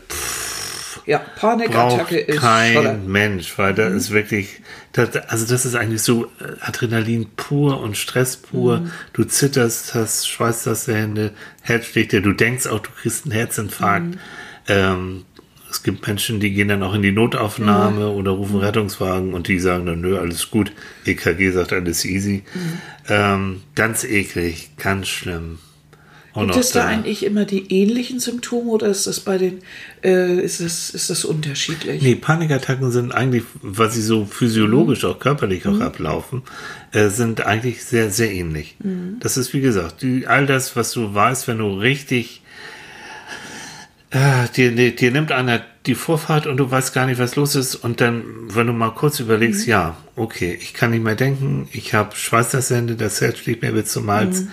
Ja, 1.07 1.19
braucht 1.19 1.59
Panikattacke 1.59 2.19
ist 2.19 2.41
kein 2.41 2.73
Scholler. 2.73 2.95
Mensch, 3.07 3.57
weil 3.59 3.75
da 3.75 3.87
ist 3.87 4.11
wirklich, 4.11 4.61
das, 4.93 5.15
also 5.29 5.47
das 5.47 5.65
ist 5.65 5.77
eigentlich 5.77 6.03
so 6.03 6.25
äh, 6.41 6.57
Adrenalin 6.61 7.29
pur 7.37 7.81
und 7.81 7.97
Stress 7.97 8.37
pur. 8.37 8.89
Du 9.13 9.23
zitterst, 9.25 9.95
hast 9.95 10.29
schweißnasse 10.29 10.95
Hände, 10.95 11.33
Herz 11.63 11.87
schlägt 11.87 12.11
dir, 12.13 12.23
du 12.23 12.33
denkst 12.33 12.67
auch, 12.67 12.81
du 12.81 12.91
kriegst 12.91 13.25
einen 13.25 13.33
Herzinfarkt. 13.33 14.19
Ähm, 14.67 15.25
es 15.71 15.83
gibt 15.83 16.07
Menschen, 16.07 16.41
die 16.41 16.53
gehen 16.53 16.69
dann 16.69 16.83
auch 16.83 16.95
in 16.95 17.03
die 17.03 17.13
Notaufnahme 17.13 18.09
oder 18.09 18.33
rufen 18.33 18.57
Rettungswagen 18.59 19.35
und 19.35 19.47
die 19.47 19.59
sagen 19.61 19.87
dann, 19.87 20.01
nö, 20.01 20.19
alles 20.19 20.51
gut. 20.51 20.73
EKG 21.05 21.51
sagt 21.51 21.73
alles 21.73 22.05
easy. 22.05 22.45
Ähm, 23.09 23.63
ganz 23.75 24.03
eklig, 24.03 24.71
ganz 24.77 25.09
schlimm. 25.09 25.59
Auch 26.37 26.42
Gibt 26.42 26.57
es 26.57 26.72
da 26.72 26.87
eigentlich 26.87 27.25
immer 27.25 27.44
die 27.44 27.72
ähnlichen 27.72 28.20
Symptome 28.20 28.70
oder 28.70 28.88
ist 28.88 29.07
das 29.07 29.20
bei 29.20 29.38
den, 29.38 29.61
äh, 30.05 30.38
ist 30.40 30.61
das, 30.61 30.90
ist 30.90 31.09
das 31.09 31.25
unterschiedlich? 31.25 32.03
Nee, 32.03 32.14
Panikattacken 32.14 32.90
sind 32.90 33.14
eigentlich, 33.14 33.44
was 33.62 33.94
sie 33.94 34.03
so 34.03 34.27
physiologisch, 34.27 35.05
auch 35.05 35.18
körperlich 35.18 35.66
auch 35.66 35.81
ablaufen, 35.81 36.42
äh, 36.92 37.09
sind 37.09 37.46
eigentlich 37.46 37.85
sehr, 37.85 38.11
sehr 38.11 38.31
ähnlich. 38.33 38.77
Das 39.20 39.37
ist, 39.37 39.55
wie 39.55 39.61
gesagt, 39.61 40.03
die, 40.03 40.27
all 40.27 40.46
das, 40.46 40.77
was 40.77 40.92
du 40.92 41.14
weißt, 41.14 41.49
wenn 41.49 41.59
du 41.59 41.72
richtig, 41.72 42.42
äh, 44.11 44.49
dir, 44.55 44.72
dir, 44.72 44.94
dir 44.94 45.11
nimmt 45.11 45.33
einer 45.33 45.62
die 45.87 45.94
Vorfahrt 45.94 46.46
und 46.46 46.57
du 46.57 46.70
weißt 46.70 46.92
gar 46.92 47.07
nicht, 47.07 47.18
was 47.18 47.37
los 47.37 47.55
ist. 47.55 47.77
Und 47.77 48.01
dann, 48.01 48.25
wenn 48.49 48.66
du 48.66 48.72
mal 48.72 48.90
kurz 48.90 49.20
überlegst, 49.20 49.66
ja, 49.66 49.96
okay, 50.16 50.57
ich 50.61 50.75
kann 50.75 50.90
nicht 50.90 51.03
mehr 51.03 51.14
denken, 51.14 51.68
ich 51.72 51.94
habe 51.94 52.14
Schweißershände, 52.14 52.96
das 52.96 53.20
Herz 53.20 53.38
schlägt 53.38 53.62
mir 53.62 53.72
bis 53.72 53.92
zum 53.92 54.11
Hals. 54.11 54.44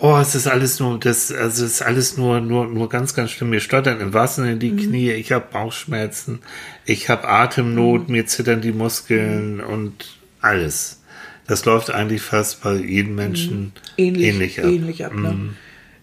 Oh, 0.00 0.16
es 0.20 0.34
ist 0.34 0.46
alles 0.48 0.80
nur, 0.80 0.98
das, 0.98 1.30
also 1.30 1.64
es 1.64 1.72
ist 1.74 1.82
alles 1.82 2.16
nur, 2.16 2.40
nur, 2.40 2.66
nur 2.66 2.88
ganz, 2.88 3.14
ganz 3.14 3.30
schlimm. 3.30 3.50
Mir 3.50 3.60
stottern 3.60 4.00
im 4.00 4.12
wahrsten 4.12 4.44
Sinne 4.44 4.56
die 4.56 4.74
Knie, 4.76 5.12
ich 5.12 5.30
habe 5.32 5.46
Bauchschmerzen, 5.52 6.40
ich 6.84 7.08
habe 7.08 7.28
Atemnot, 7.28 8.08
mir 8.08 8.26
zittern 8.26 8.60
die 8.60 8.72
Muskeln 8.72 9.60
und 9.60 10.18
alles. 10.40 11.00
Das 11.46 11.64
läuft 11.64 11.90
eigentlich 11.90 12.22
fast 12.22 12.62
bei 12.62 12.74
jedem 12.74 13.14
Menschen 13.14 13.72
ähnlich, 13.96 14.26
ähnlich, 14.26 14.58
ähnlich 14.58 15.04
ab. 15.04 15.12
ab. 15.12 15.18
ne? 15.18 15.50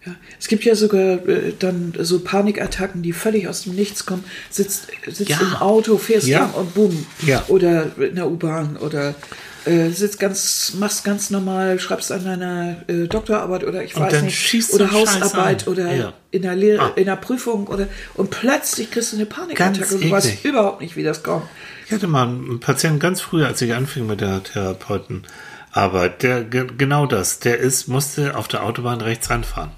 Ja. 0.06 0.14
Es 0.40 0.48
gibt 0.48 0.64
ja 0.64 0.74
sogar 0.74 1.28
äh, 1.28 1.52
dann 1.58 1.92
so 2.00 2.18
Panikattacken, 2.20 3.02
die 3.02 3.12
völlig 3.12 3.46
aus 3.46 3.62
dem 3.64 3.74
Nichts 3.76 4.04
kommen. 4.06 4.24
Sitzt, 4.50 4.88
sitzt 5.06 5.30
Ja. 5.30 5.38
im 5.40 5.54
Auto, 5.56 5.96
fährst 5.98 6.26
Ja. 6.26 6.40
lang 6.40 6.52
und 6.54 6.74
bumm. 6.74 7.06
Ja. 7.24 7.44
Oder 7.48 7.92
in 7.98 8.16
der 8.16 8.28
U-Bahn 8.28 8.76
oder 8.78 9.14
äh, 9.64 9.90
sitzt 9.90 10.18
ganz, 10.18 10.74
machst 10.78 11.04
ganz 11.04 11.30
normal, 11.30 11.78
schreibst 11.78 12.10
an 12.12 12.24
deiner 12.24 12.76
äh, 12.88 13.06
Doktorarbeit 13.06 13.64
oder 13.64 13.82
ich 13.84 13.94
Und 13.96 14.02
weiß 14.02 14.12
dann 14.12 14.24
nicht, 14.24 14.72
oder 14.74 14.90
Hausarbeit 14.92 15.68
oder 15.68 15.92
Ja. 15.94 16.12
in 16.30 16.42
der 16.42 16.54
Lehre, 16.56 16.82
Ah. 16.82 16.92
in 16.96 17.04
der 17.06 17.16
Prüfung 17.16 17.66
oder 17.68 17.86
und 18.14 18.30
plötzlich 18.30 18.90
kriegst 18.90 19.12
du 19.12 19.16
eine 19.16 19.26
Panikattacke 19.26 19.94
und 19.94 20.04
du 20.04 20.10
weißt 20.10 20.44
überhaupt 20.44 20.80
nicht, 20.80 20.96
wie 20.96 21.02
das 21.04 21.22
kommt. 21.22 21.44
Ich 21.86 21.92
hatte 21.92 22.06
mal 22.06 22.26
einen 22.26 22.60
Patienten 22.60 22.98
ganz 22.98 23.20
früh, 23.20 23.44
als 23.44 23.60
ich 23.62 23.74
anfing 23.74 24.06
mit 24.06 24.20
der 24.20 24.42
Therapeutenarbeit, 24.42 26.22
der 26.22 26.44
ge- 26.44 26.66
genau 26.76 27.06
das, 27.06 27.38
der 27.38 27.58
ist, 27.58 27.88
musste 27.88 28.36
auf 28.36 28.48
der 28.48 28.64
Autobahn 28.64 29.00
rechts 29.00 29.30
ranfahren. 29.30 29.70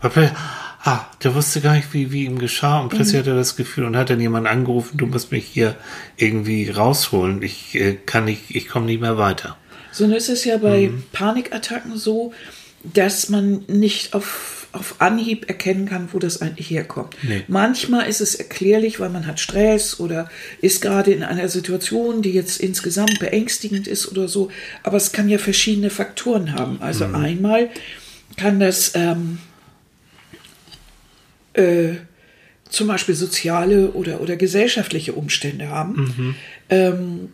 Weil 0.00 0.32
Ah, 0.88 1.04
der 1.24 1.34
wusste 1.34 1.60
gar 1.60 1.74
nicht, 1.74 1.92
wie, 1.92 2.12
wie 2.12 2.24
ihm 2.26 2.38
geschah 2.38 2.78
und 2.78 2.90
plötzlich 2.90 3.18
hat 3.18 3.26
er 3.26 3.34
das 3.34 3.56
Gefühl 3.56 3.84
und 3.84 3.96
hat 3.96 4.08
dann 4.08 4.20
jemand 4.20 4.46
angerufen, 4.46 4.96
du 4.96 5.06
musst 5.06 5.32
mich 5.32 5.44
hier 5.44 5.74
irgendwie 6.16 6.70
rausholen, 6.70 7.42
ich 7.42 7.74
äh, 7.74 7.98
kann 8.06 8.24
nicht, 8.24 8.54
ich 8.54 8.68
komme 8.68 8.86
nicht 8.86 9.00
mehr 9.00 9.18
weiter. 9.18 9.56
So, 9.90 10.06
nun 10.06 10.14
ist 10.16 10.28
es 10.28 10.44
ja 10.44 10.58
bei 10.58 10.88
Mhm. 10.90 11.02
Panikattacken 11.12 11.96
so, 11.96 12.32
dass 12.84 13.28
man 13.30 13.64
nicht 13.66 14.14
auf, 14.14 14.68
auf 14.70 14.94
Anhieb 15.00 15.48
erkennen 15.48 15.86
kann, 15.86 16.10
wo 16.12 16.20
das 16.20 16.40
eigentlich 16.40 16.70
herkommt. 16.70 17.16
Nee. 17.22 17.42
Manchmal 17.48 18.06
ist 18.08 18.20
es 18.20 18.36
erklärlich, 18.36 19.00
weil 19.00 19.08
man 19.08 19.26
hat 19.26 19.40
Stress 19.40 19.98
oder 19.98 20.28
ist 20.60 20.82
gerade 20.82 21.10
in 21.10 21.24
einer 21.24 21.48
Situation, 21.48 22.22
die 22.22 22.30
jetzt 22.30 22.60
insgesamt 22.60 23.18
beängstigend 23.18 23.88
ist 23.88 24.06
oder 24.08 24.28
so. 24.28 24.50
Aber 24.84 24.98
es 24.98 25.10
kann 25.10 25.28
ja 25.28 25.38
verschiedene 25.38 25.90
Faktoren 25.90 26.52
haben. 26.52 26.80
Also 26.80 27.08
Mhm. 27.08 27.14
einmal 27.16 27.70
kann 28.36 28.60
das 28.60 28.92
ähm, 28.94 29.38
äh, 31.56 31.96
zum 32.68 32.88
Beispiel 32.88 33.14
soziale 33.14 33.90
oder, 33.92 34.20
oder 34.20 34.36
gesellschaftliche 34.36 35.12
Umstände 35.12 35.68
haben. 35.68 36.34
Ähm, 36.68 37.28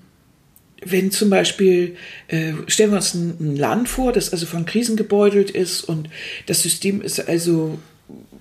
wenn 0.84 1.10
zum 1.12 1.30
Beispiel, 1.30 1.96
äh, 2.28 2.52
stellen 2.66 2.90
wir 2.90 2.96
uns 2.96 3.14
ein, 3.14 3.36
ein 3.40 3.56
Land 3.56 3.88
vor, 3.88 4.12
das 4.12 4.32
also 4.32 4.46
von 4.46 4.66
Krisen 4.66 4.96
gebeutelt 4.96 5.50
ist 5.50 5.82
und 5.82 6.08
das 6.46 6.62
System 6.62 7.00
ist 7.00 7.28
also, 7.28 7.78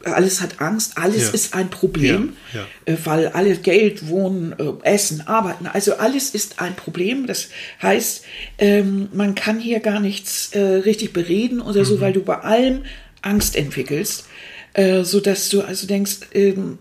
alles 0.04 0.42
hat 0.42 0.60
Angst, 0.60 0.98
alles 0.98 1.28
Ja. 1.28 1.30
ist 1.30 1.54
ein 1.54 1.70
Problem, 1.70 2.34
Ja, 2.54 2.68
Äh, 2.86 2.98
weil 3.06 3.28
alle 3.28 3.56
Geld, 3.58 4.08
Wohnen, 4.08 4.54
äh, 4.58 4.74
Essen, 4.90 5.22
Arbeiten, 5.28 5.68
also 5.68 5.94
alles 5.98 6.32
ist 6.32 6.60
ein 6.60 6.76
Problem. 6.76 7.28
Das 7.28 7.50
heißt, 7.84 8.26
ähm, 8.58 9.10
man 9.14 9.36
kann 9.36 9.60
hier 9.60 9.80
gar 9.80 10.00
nichts 10.00 10.50
äh, 10.54 10.60
richtig 10.60 11.14
bereden 11.14 11.62
oder 11.62 11.82
Mhm. 11.82 11.86
so, 11.86 12.02
weil 12.02 12.12
du 12.14 12.22
bei 12.24 12.40
allem 12.40 12.82
Angst 13.22 13.56
entwickelst, 13.56 14.26
äh, 14.74 15.04
so 15.04 15.20
dass 15.20 15.50
du 15.50 15.62
also 15.62 15.88
denkst, 15.88 16.20
ähm, 16.34 16.78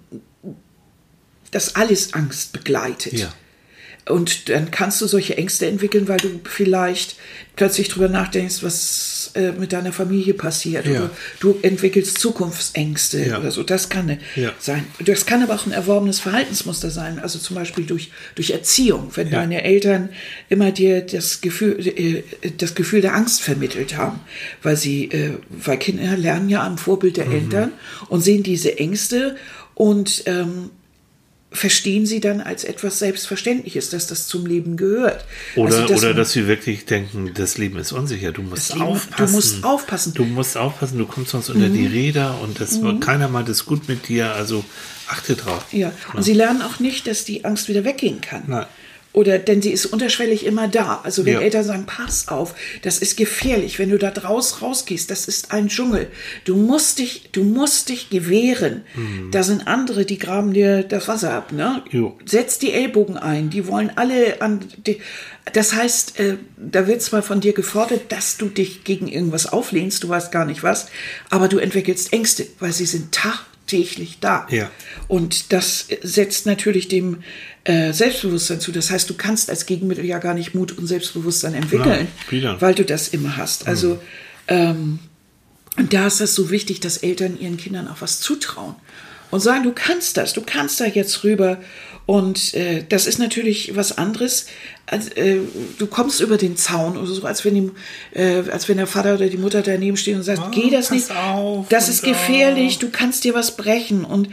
dass 1.51 1.75
alles 1.75 2.15
Angst 2.15 2.53
begleitet. 2.53 3.15
Ja. 3.15 3.33
Und 4.09 4.49
dann 4.49 4.71
kannst 4.71 5.01
du 5.01 5.07
solche 5.07 5.37
Ängste 5.37 5.67
entwickeln, 5.67 6.09
weil 6.09 6.17
du 6.17 6.41
vielleicht 6.45 7.17
plötzlich 7.55 7.89
drüber 7.89 8.09
nachdenkst, 8.09 8.63
was 8.63 9.31
äh, 9.35 9.53
mit 9.53 9.73
deiner 9.73 9.93
Familie 9.93 10.35
passiert. 10.35 10.87
Ja. 10.87 10.93
Oder 10.93 11.11
du 11.39 11.59
entwickelst 11.63 12.19
Zukunftsängste 12.19 13.25
Ja. 13.27 13.39
oder 13.39 13.51
so. 13.51 13.63
Das 13.63 13.89
kann 13.89 14.07
ne- 14.07 14.19
Ja. 14.35 14.53
sein. 14.59 14.85
Das 15.05 15.27
kann 15.27 15.43
aber 15.43 15.55
auch 15.55 15.67
ein 15.67 15.73
erworbenes 15.73 16.19
Verhaltensmuster 16.19 16.91
sein. 16.91 17.19
Also 17.19 17.39
zum 17.39 17.55
Beispiel 17.57 17.85
durch, 17.85 18.11
durch 18.35 18.51
Erziehung. 18.51 19.11
Wenn 19.15 19.31
deine 19.31 19.63
Eltern 19.63 20.09
immer 20.49 20.73
dir 20.73 21.03
das 21.03 21.41
Gefühl, 21.41 21.87
äh, 21.87 22.23
das 22.57 22.75
Gefühl 22.75 23.03
der 23.03 23.15
Angst 23.15 23.43
vermittelt 23.43 23.97
haben. 23.97 24.21
Weil 24.63 24.77
sie, 24.77 25.05
äh, 25.05 25.35
weil 25.51 25.79
Kinder 25.79 26.17
lernen 26.17 26.49
ja 26.49 26.67
am 26.67 26.79
Vorbild 26.79 27.19
Mhm. 27.19 27.21
der 27.23 27.31
Eltern 27.33 27.73
und 28.09 28.23
sehen 28.23 28.43
diese 28.43 28.79
Ängste 28.79 29.37
und 29.75 30.23
ähm, 30.27 30.71
verstehen 31.53 32.07
sie 32.07 32.21
dann 32.21 32.41
als 32.41 32.63
etwas 32.65 33.01
Selbstverständliches, 33.01 33.91
dass 33.91 34.07
das 34.07 34.29
zum 34.29 34.47
Leben 34.47 34.77
gehört. 34.77 35.25
Oder, 35.57 35.81
Also, 35.83 35.95
oder 35.95 36.09
man- 36.09 36.17
dass 36.17 36.33
sie 36.33 36.47
wirklich 36.47 36.85
denken, 36.87 37.33
das 37.35 37.59
Leben 37.59 37.77
ist 37.79 37.91
unsicher, 37.93 38.31
du 38.33 38.43
musst 38.43 38.69
Leben- 38.71 38.81
du 38.85 38.87
aufpassen. 38.91 39.35
musst 39.35 39.65
aufpassen. 39.65 40.11
Mhm. 40.11 40.15
Du 40.15 40.25
musst 40.27 40.57
aufpassen, 40.57 40.99
du 40.99 41.07
kommst 41.07 41.33
sonst 41.33 41.51
unter 41.51 41.69
die 41.69 41.87
Räder 41.87 42.41
und 42.41 42.61
das, 42.61 42.79
keiner 43.01 43.29
meint 43.29 43.49
es 43.49 43.67
gut 43.67 43.89
mit 43.89 44.07
dir, 44.09 44.33
also 44.33 44.65
achte 45.09 45.35
drauf. 45.35 45.67
Ja, 45.73 45.93
und 46.15 46.23
sie 46.23 46.35
lernen 46.35 46.63
auch 46.63 46.79
nicht, 46.79 47.07
dass 47.09 47.25
die 47.25 47.45
Angst 47.45 47.69
wieder 47.69 47.85
weggehen 47.85 48.21
kann. 48.21 48.45
Nein. 48.47 48.67
Oder 49.13 49.41
denn 49.41 49.61
sie 49.61 49.73
ist 49.73 49.87
unterschwellig 49.87 50.47
immer 50.47 50.69
da. 50.69 51.01
Also 51.03 51.25
wenn 51.27 51.35
Ja. 51.35 51.41
Eltern 51.41 51.65
sagen, 51.65 51.85
pass 51.87 52.29
auf, 52.29 52.55
das 52.83 52.99
ist 52.99 53.17
gefährlich, 53.17 53.81
wenn 53.81 53.91
du 53.91 53.99
da 53.99 54.13
draus 54.13 54.63
rausgehst, 54.63 55.11
das 55.11 55.27
ist 55.27 55.51
ein 55.51 55.69
Dschungel. 55.69 56.07
Du 56.45 56.55
musst 56.55 57.01
dich, 57.01 57.31
du 57.33 57.43
musst 57.43 57.89
dich 57.89 58.09
gewähren. 58.11 58.85
Da 59.33 59.43
sind 59.43 59.67
andere, 59.67 60.05
die 60.05 60.19
graben 60.19 60.53
dir 60.53 60.85
das 60.85 61.09
Wasser 61.09 61.33
ab, 61.33 61.51
ne? 61.51 61.83
Mhm. 61.91 61.99
Jo. 61.99 62.19
Setz 62.25 62.59
die 62.61 62.73
Ellbogen 62.73 63.17
ein, 63.17 63.51
die 63.51 63.67
wollen 63.67 63.91
alle 63.97 64.41
an 64.43 64.61
die, 64.87 65.01
das 65.53 65.73
heißt, 65.75 66.21
äh, 66.21 66.37
da 66.57 66.87
wird 66.87 67.03
zwar 67.03 67.23
von 67.23 67.41
dir 67.41 67.53
gefordert, 67.53 68.13
dass 68.13 68.37
du 68.37 68.47
dich 68.47 68.85
gegen 68.85 69.09
irgendwas 69.09 69.47
auflehnst, 69.47 70.05
du 70.05 70.09
weißt 70.09 70.31
gar 70.31 70.45
nicht 70.45 70.63
was, 70.63 70.87
aber 71.31 71.49
du 71.49 71.59
entwickelst 71.59 72.13
Ängste, 72.13 72.47
weil 72.61 72.73
sie 72.73 72.87
sind 72.87 73.13
tagtäglich 73.71 74.19
da. 74.21 74.47
Ja. 74.51 74.71
Und 75.09 75.53
das 75.53 75.87
setzt 76.03 76.47
natürlich 76.47 76.89
dem 76.89 77.23
äh, 77.65 77.93
Selbstbewusstsein 77.93 78.61
zu. 78.61 78.73
Das 78.73 78.91
heißt, 78.91 79.09
du 79.09 79.15
kannst 79.15 79.51
als 79.51 79.67
Gegenmittel 79.67 80.05
ja 80.05 80.19
gar 80.19 80.35
nicht 80.35 80.55
Mut 80.55 80.73
und 80.73 80.87
Selbstbewusstsein 80.87 81.55
entwickeln, 81.55 82.09
wieder. 82.29 82.61
weil 82.61 82.75
du 82.75 82.85
das 82.85 83.09
immer 83.09 83.37
hast. 83.37 83.67
Also 83.67 84.01
ähm, 84.49 84.99
und 85.77 85.93
da 85.93 86.07
ist 86.09 86.21
es 86.21 86.35
so 86.35 86.51
wichtig, 86.51 86.81
dass 86.81 86.99
Eltern 86.99 87.39
ihren 87.39 87.57
Kindern 87.57 87.89
auch 87.89 88.01
was 88.01 88.21
zutrauen 88.21 88.75
und 89.31 89.41
sagen, 89.41 89.63
du 89.65 89.73
kannst 89.73 90.17
das, 90.17 90.33
du 90.33 90.43
kannst 90.45 90.81
da 90.81 90.87
jetzt 90.87 91.25
rüber. 91.25 91.59
Und 92.07 92.55
äh, 92.55 92.85
das 92.89 93.07
ist 93.07 93.19
natürlich 93.21 93.77
was 93.77 93.97
anderes. 93.97 94.47
Als, 94.87 95.11
äh, 95.11 95.39
du 95.79 95.87
kommst 95.87 96.21
über 96.21 96.37
den 96.39 96.57
Zaun 96.57 96.97
oder 96.97 97.07
so, 97.07 97.23
als 97.25 97.45
wenn, 97.45 97.55
die, 97.55 97.71
äh, 98.19 98.43
als 98.51 98.69
wenn 98.69 98.79
der 98.79 98.89
Vater 98.89 99.15
oder 99.15 99.29
die 99.29 99.37
Mutter 99.37 99.63
daneben 99.63 99.97
stehen 99.97 100.17
und 100.17 100.25
sagt, 100.25 100.43
Oh, 100.45 100.51
geh 100.51 100.71
das 100.71 100.91
nicht, 100.91 101.07
das 101.69 101.89
ist 101.89 102.03
gefährlich, 102.03 102.75
auf. 102.75 102.79
du 102.81 102.91
kannst 102.91 103.23
dir 103.23 103.35
was 103.35 103.57
brechen. 103.57 104.05
Und 104.05 104.29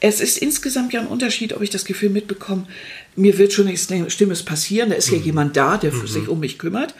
es 0.00 0.20
ist 0.20 0.38
insgesamt 0.38 0.92
ja 0.92 1.00
ein 1.00 1.06
Unterschied, 1.06 1.52
ob 1.52 1.62
ich 1.62 1.70
das 1.70 1.84
Gefühl 1.84 2.10
mitbekomme, 2.10 2.66
mir 3.14 3.38
wird 3.38 3.52
schon 3.52 3.66
nichts 3.66 3.86
Schlimmes 4.12 4.42
passieren, 4.42 4.90
da 4.90 4.96
ist 4.96 5.10
ja 5.10 5.18
Mhm. 5.18 5.24
jemand 5.24 5.56
da, 5.56 5.76
der 5.76 5.92
für 5.92 6.08
sich 6.08 6.26
um 6.26 6.40
mich 6.40 6.58
kümmert. 6.58 6.94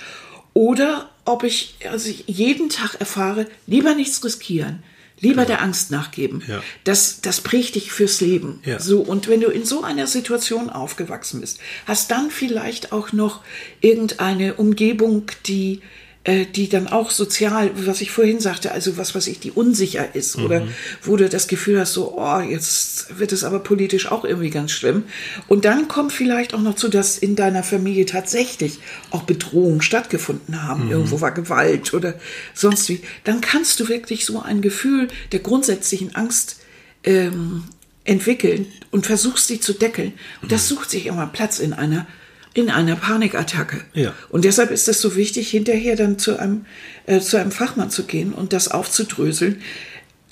Oder 0.53 1.11
ob 1.25 1.43
ich, 1.43 1.75
also 1.91 2.09
ich 2.09 2.25
jeden 2.29 2.69
Tag 2.69 2.97
erfahre, 3.01 3.47
lieber 3.67 3.95
nichts 3.95 4.23
riskieren, 4.25 4.83
lieber 5.21 5.45
der 5.45 5.63
Angst 5.63 5.91
nachgeben. 5.91 6.43
Ja. 6.47 6.63
Das, 6.85 7.21
das 7.21 7.41
prägt 7.41 7.75
dich 7.75 7.93
fürs 7.93 8.21
Leben. 8.21 8.61
Ja. 8.65 8.81
So, 8.81 9.01
und 9.01 9.29
wenn 9.29 9.41
du 9.41 9.49
in 9.49 9.65
so 9.65 9.83
einer 9.83 10.07
Situation 10.07 10.71
aufgewachsen 10.71 11.41
bist, 11.41 11.61
hast 11.87 12.11
dann 12.11 12.31
vielleicht 12.31 12.93
auch 12.93 13.13
noch 13.13 13.43
irgendeine 13.81 14.55
Umgebung, 14.55 15.27
die 15.47 15.81
äh, 16.25 16.45
die 16.45 16.69
dann 16.69 16.87
auch 16.87 17.11
sozial, 17.11 17.71
was 17.87 18.03
ich 18.03 18.11
vorhin 18.11 18.41
sagte, 18.41 18.73
also 18.73 18.99
was 18.99 19.15
weiß 19.15 19.27
ich, 19.27 19.41
die 19.41 19.53
unsicher 19.53 20.15
ist 20.15 20.37
oder 20.37 20.67
wo 21.03 21.17
du 21.17 21.29
das 21.31 21.49
Gefühl 21.49 21.81
hast, 21.81 21.95
so, 21.95 22.19
oh, 22.19 22.41
jetzt 22.41 23.19
wird 23.19 23.33
es 23.33 23.43
aber 23.43 23.61
politisch 23.61 24.07
auch 24.13 24.27
irgendwie 24.27 24.51
ganz 24.51 24.71
schlimm. 24.71 25.05
Und 25.49 25.65
dann 25.65 25.89
kommt 25.89 26.13
vielleicht 26.13 26.53
auch 26.53 26.61
noch 26.61 26.75
zu, 26.75 26.89
dass 26.89 27.17
in 27.17 27.37
deiner 27.37 27.63
Familie 27.63 28.05
tatsächlich 28.05 28.81
auch 29.11 29.23
Bedrohungen 29.23 29.81
stattgefunden 29.81 30.63
haben. 30.63 30.91
Irgendwo 30.91 31.23
war 31.23 31.33
Gewalt 31.33 31.95
oder 31.95 32.15
sonst 32.53 32.91
wie. 32.91 33.01
Dann 33.25 33.41
kannst 33.41 33.81
du 33.81 33.89
wirklich 33.89 34.27
so 34.27 34.43
ein 34.43 34.61
Gefühl 34.61 35.09
der 35.33 35.41
grundsätzlichen 35.41 36.15
Angst 36.15 36.61
ähm, 37.03 37.65
entwickeln 38.05 38.67
und 38.91 39.07
versuchst 39.07 39.47
sie 39.47 39.61
zu 39.61 39.73
deckeln. 39.73 40.13
Und 40.43 40.53
das 40.53 40.69
sucht 40.69 40.91
sich 40.91 41.07
immer 41.07 41.27
Platz 41.29 41.61
in 41.61 41.73
einer 41.73 42.07
in 42.55 42.69
einer 42.71 42.97
Panikattacke. 42.97 43.81
Ja. 43.95 44.13
Und 44.29 44.45
deshalb 44.45 44.71
ist 44.71 44.89
es 44.89 45.01
so 45.01 45.15
wichtig, 45.17 45.51
hinterher 45.51 45.97
dann 45.97 46.19
zu 46.19 46.39
einem, 46.39 46.67
äh, 47.07 47.21
zu 47.21 47.37
einem 47.39 47.53
Fachmann 47.53 47.91
zu 47.91 48.05
gehen 48.05 48.33
und 48.33 48.53
das 48.53 48.69
aufzudröseln. 48.69 49.61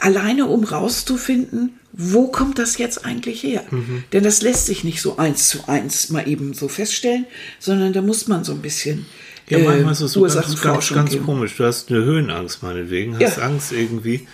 alleine 0.00 0.46
um 0.46 0.62
rauszufinden, 0.62 1.72
wo 1.92 2.28
kommt 2.28 2.60
das 2.60 2.78
jetzt 2.78 3.04
eigentlich 3.04 3.42
her? 3.42 3.64
Mhm. 3.70 4.04
Denn 4.12 4.22
das 4.22 4.42
lässt 4.42 4.66
sich 4.66 4.84
nicht 4.84 5.02
so 5.02 5.16
eins 5.16 5.48
zu 5.48 5.66
eins 5.66 6.10
mal 6.10 6.28
eben 6.28 6.54
so 6.54 6.68
feststellen, 6.68 7.26
sondern 7.58 7.92
da 7.92 8.00
muss 8.00 8.28
man 8.28 8.44
so 8.44 8.52
ein 8.52 8.62
bisschen 8.62 9.06
Ja, 9.48 9.58
manchmal 9.58 9.92
ist 9.92 10.00
es 10.00 10.12
so 10.12 10.22
ganz, 10.22 10.60
ganz, 10.60 10.92
ganz 10.92 11.20
komisch. 11.24 11.56
Du 11.56 11.64
hast 11.64 11.90
eine 11.90 12.04
Höhenangst 12.04 12.62
meinetwegen, 12.62 13.14
hast 13.14 13.38
Ja. 13.38 13.42
Angst 13.42 13.72
irgendwie. 13.72 14.28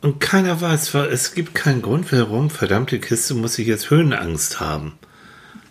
Und 0.00 0.20
keiner 0.20 0.60
weiß, 0.60 0.94
es 1.10 1.34
gibt 1.34 1.54
keinen 1.56 1.82
Grund, 1.82 2.12
warum, 2.12 2.48
verdammte 2.50 3.00
Kiste, 3.00 3.34
muss 3.34 3.58
ich 3.58 3.66
jetzt 3.66 3.90
Höhenangst 3.90 4.60
haben. 4.60 4.92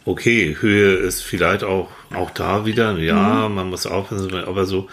Okay, 0.05 0.57
Höhe 0.59 0.95
ist 0.95 1.21
vielleicht 1.21 1.63
auch, 1.63 1.89
auch 2.13 2.29
da 2.31 2.65
wieder, 2.65 2.97
ja, 2.97 3.47
Mhm. 3.47 3.55
man 3.55 3.69
muss 3.69 3.85
aufpassen, 3.85 4.33
aber 4.35 4.65
so. 4.65 4.89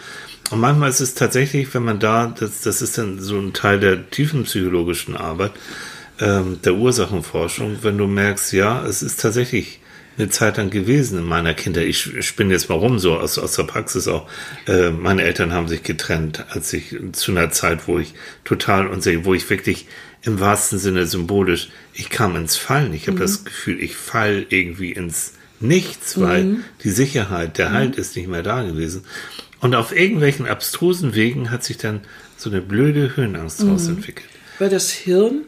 Und 0.51 0.59
manchmal 0.59 0.89
ist 0.89 0.99
es 1.01 1.13
tatsächlich, 1.15 1.73
wenn 1.73 1.83
man 1.83 1.99
da, 1.99 2.33
das, 2.37 2.61
das 2.61 2.81
ist 2.81 2.97
dann 2.97 3.19
so 3.19 3.37
ein 3.37 3.53
Teil 3.53 3.79
der 3.79 4.09
tiefenpsychologischen 4.09 5.15
Arbeit, 5.15 5.51
ähm, 6.19 6.59
der 6.63 6.75
Ursachenforschung, 6.75 7.79
wenn 7.81 7.97
du 7.97 8.07
merkst, 8.07 8.53
ja, 8.53 8.85
es 8.85 9.01
ist 9.01 9.19
tatsächlich 9.21 9.79
eine 10.17 10.29
Zeit 10.29 10.57
lang 10.57 10.69
gewesen 10.69 11.17
in 11.19 11.25
meiner 11.25 11.53
Kindheit. 11.53 11.85
Ich 11.85 12.25
spinne 12.25 12.53
jetzt 12.53 12.69
mal 12.69 12.75
rum, 12.75 12.99
so 12.99 13.17
aus, 13.17 13.39
aus 13.39 13.53
der 13.55 13.63
Praxis 13.63 14.07
auch. 14.07 14.27
Äh, 14.67 14.91
meine 14.91 15.23
Eltern 15.23 15.53
haben 15.53 15.67
sich 15.69 15.83
getrennt, 15.83 16.45
als 16.49 16.71
ich 16.73 16.95
zu 17.13 17.31
einer 17.31 17.49
Zeit, 17.51 17.87
wo 17.87 17.97
ich 17.97 18.13
total 18.43 18.87
unsicher, 18.87 19.23
wo 19.25 19.33
ich 19.33 19.49
wirklich 19.49 19.87
im 20.23 20.39
wahrsten 20.39 20.77
Sinne 20.79 21.05
symbolisch, 21.07 21.69
ich 21.93 22.09
kam 22.09 22.35
ins 22.35 22.55
Fallen. 22.55 22.93
Ich 22.93 23.07
habe 23.07 23.19
das 23.19 23.43
Gefühl, 23.43 23.81
ich 23.81 23.95
fall 23.95 24.45
irgendwie 24.49 24.91
ins 24.91 25.33
Nichts, 25.59 26.19
weil 26.19 26.57
die 26.83 26.89
Sicherheit, 26.89 27.57
der 27.59 27.71
Halt 27.71 27.95
ist 27.95 28.15
nicht 28.15 28.27
mehr 28.27 28.41
da 28.43 28.63
gewesen. 28.63 29.03
Und 29.59 29.75
auf 29.75 29.95
irgendwelchen 29.95 30.47
abstrusen 30.47 31.13
Wegen 31.13 31.51
hat 31.51 31.63
sich 31.63 31.77
dann 31.77 32.01
so 32.35 32.49
eine 32.49 32.61
blöde 32.61 33.15
Höhenangst 33.15 33.61
draus 33.61 33.87
entwickelt. 33.87 34.27
Weil 34.57 34.69
das 34.69 34.89
Hirn 34.91 35.41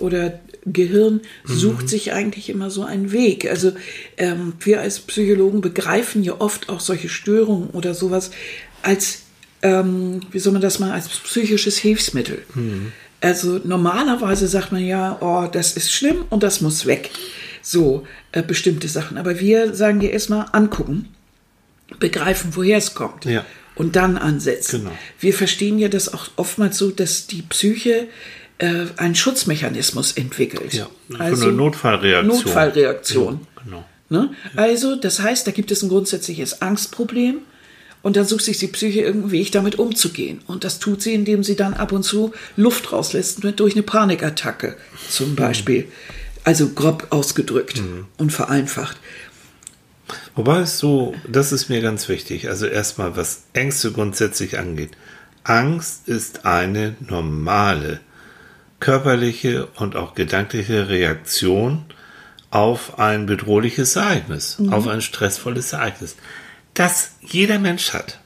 oder 0.00 0.40
Gehirn 0.66 1.20
Mhm. 1.44 1.52
sucht 1.54 1.88
sich 1.88 2.12
eigentlich 2.12 2.50
immer 2.50 2.70
so 2.70 2.82
einen 2.82 3.12
Weg. 3.12 3.48
Also 3.48 3.72
ähm, 4.16 4.54
wir 4.60 4.80
als 4.80 4.98
Psychologen 5.00 5.60
begreifen 5.60 6.22
ja 6.24 6.40
oft 6.40 6.68
auch 6.68 6.80
solche 6.80 7.08
Störungen 7.08 7.70
oder 7.70 7.94
sowas 7.94 8.30
als, 8.82 9.22
ähm, 9.62 10.20
wie 10.32 10.38
soll 10.40 10.52
man 10.52 10.62
das 10.62 10.80
mal, 10.80 10.90
als 10.90 11.08
psychisches 11.08 11.78
Hilfsmittel. 11.78 12.42
Mhm. 12.54 12.92
Also 13.20 13.60
normalerweise 13.64 14.48
sagt 14.48 14.72
man 14.72 14.84
ja, 14.84 15.18
oh, 15.20 15.46
das 15.50 15.76
ist 15.76 15.92
schlimm 15.92 16.24
und 16.30 16.42
das 16.42 16.60
muss 16.60 16.86
weg. 16.86 17.10
So 17.62 18.06
äh, 18.32 18.42
bestimmte 18.42 18.88
Sachen. 18.88 19.18
Aber 19.18 19.38
wir 19.40 19.74
sagen 19.74 20.00
dir 20.00 20.10
erstmal 20.10 20.46
angucken, 20.52 21.08
begreifen, 21.98 22.52
woher 22.54 22.78
es 22.78 22.94
kommt. 22.94 23.24
Ja. 23.24 23.44
Und 23.74 23.96
dann 23.96 24.16
ansetzen. 24.16 24.82
Genau. 24.82 24.96
Wir 25.18 25.34
verstehen 25.34 25.78
ja 25.78 25.88
das 25.88 26.12
auch 26.12 26.28
oftmals 26.36 26.78
so, 26.78 26.90
dass 26.90 27.26
die 27.26 27.42
Psyche 27.42 28.08
äh, 28.58 28.86
einen 28.96 29.14
Schutzmechanismus 29.14 30.12
entwickelt. 30.12 30.72
Ja, 30.74 30.88
so 31.08 31.16
eine 31.16 31.52
Notfallreaktion. 31.52 32.26
Notfallreaktion. 32.26 33.46
Genau. 33.64 33.84
Ne? 34.08 34.30
Also, 34.56 34.96
das 34.96 35.20
heißt, 35.20 35.46
da 35.46 35.50
gibt 35.50 35.70
es 35.70 35.82
ein 35.82 35.88
grundsätzliches 35.88 36.62
Angstproblem 36.62 37.38
und 38.02 38.16
dann 38.16 38.24
sucht 38.24 38.44
sich 38.44 38.58
die 38.58 38.66
Psyche 38.68 39.00
irgendeinen 39.00 39.32
Weg, 39.32 39.52
damit 39.52 39.78
umzugehen. 39.78 40.40
Und 40.46 40.64
das 40.64 40.78
tut 40.78 41.02
sie, 41.02 41.14
indem 41.14 41.44
sie 41.44 41.56
dann 41.56 41.74
ab 41.74 41.92
und 41.92 42.02
zu 42.02 42.32
Luft 42.56 42.92
rauslässt, 42.92 43.44
mit- 43.44 43.60
durch 43.60 43.74
eine 43.74 43.82
Panikattacke 43.82 44.76
zum 45.08 45.36
Beispiel. 45.36 45.88
Also 46.44 46.70
grob 46.70 47.08
ausgedrückt 47.10 47.82
und 48.16 48.32
vereinfacht. 48.32 48.96
Wobei 50.34 50.60
es 50.60 50.78
so, 50.78 51.14
das 51.28 51.52
ist 51.52 51.68
mir 51.68 51.82
ganz 51.82 52.08
wichtig. 52.08 52.48
Also 52.48 52.66
erstmal, 52.66 53.16
was 53.16 53.42
Ängste 53.52 53.92
grundsätzlich 53.92 54.58
angeht. 54.58 54.90
Angst 55.44 56.08
ist 56.08 56.46
eine 56.46 56.96
normale 57.00 58.00
körperliche 58.80 59.66
und 59.76 59.96
auch 59.96 60.14
gedankliche 60.14 60.88
Reaktion 60.88 61.84
auf 62.50 62.98
ein 62.98 63.26
bedrohliches 63.26 63.94
Ereignis, 63.96 64.56
auf 64.70 64.88
ein 64.88 65.02
stressvolles 65.02 65.72
Ereignis, 65.74 66.16
das 66.74 67.12
jeder 67.22 67.58
Mensch 67.58 67.92
hat. 67.92 68.20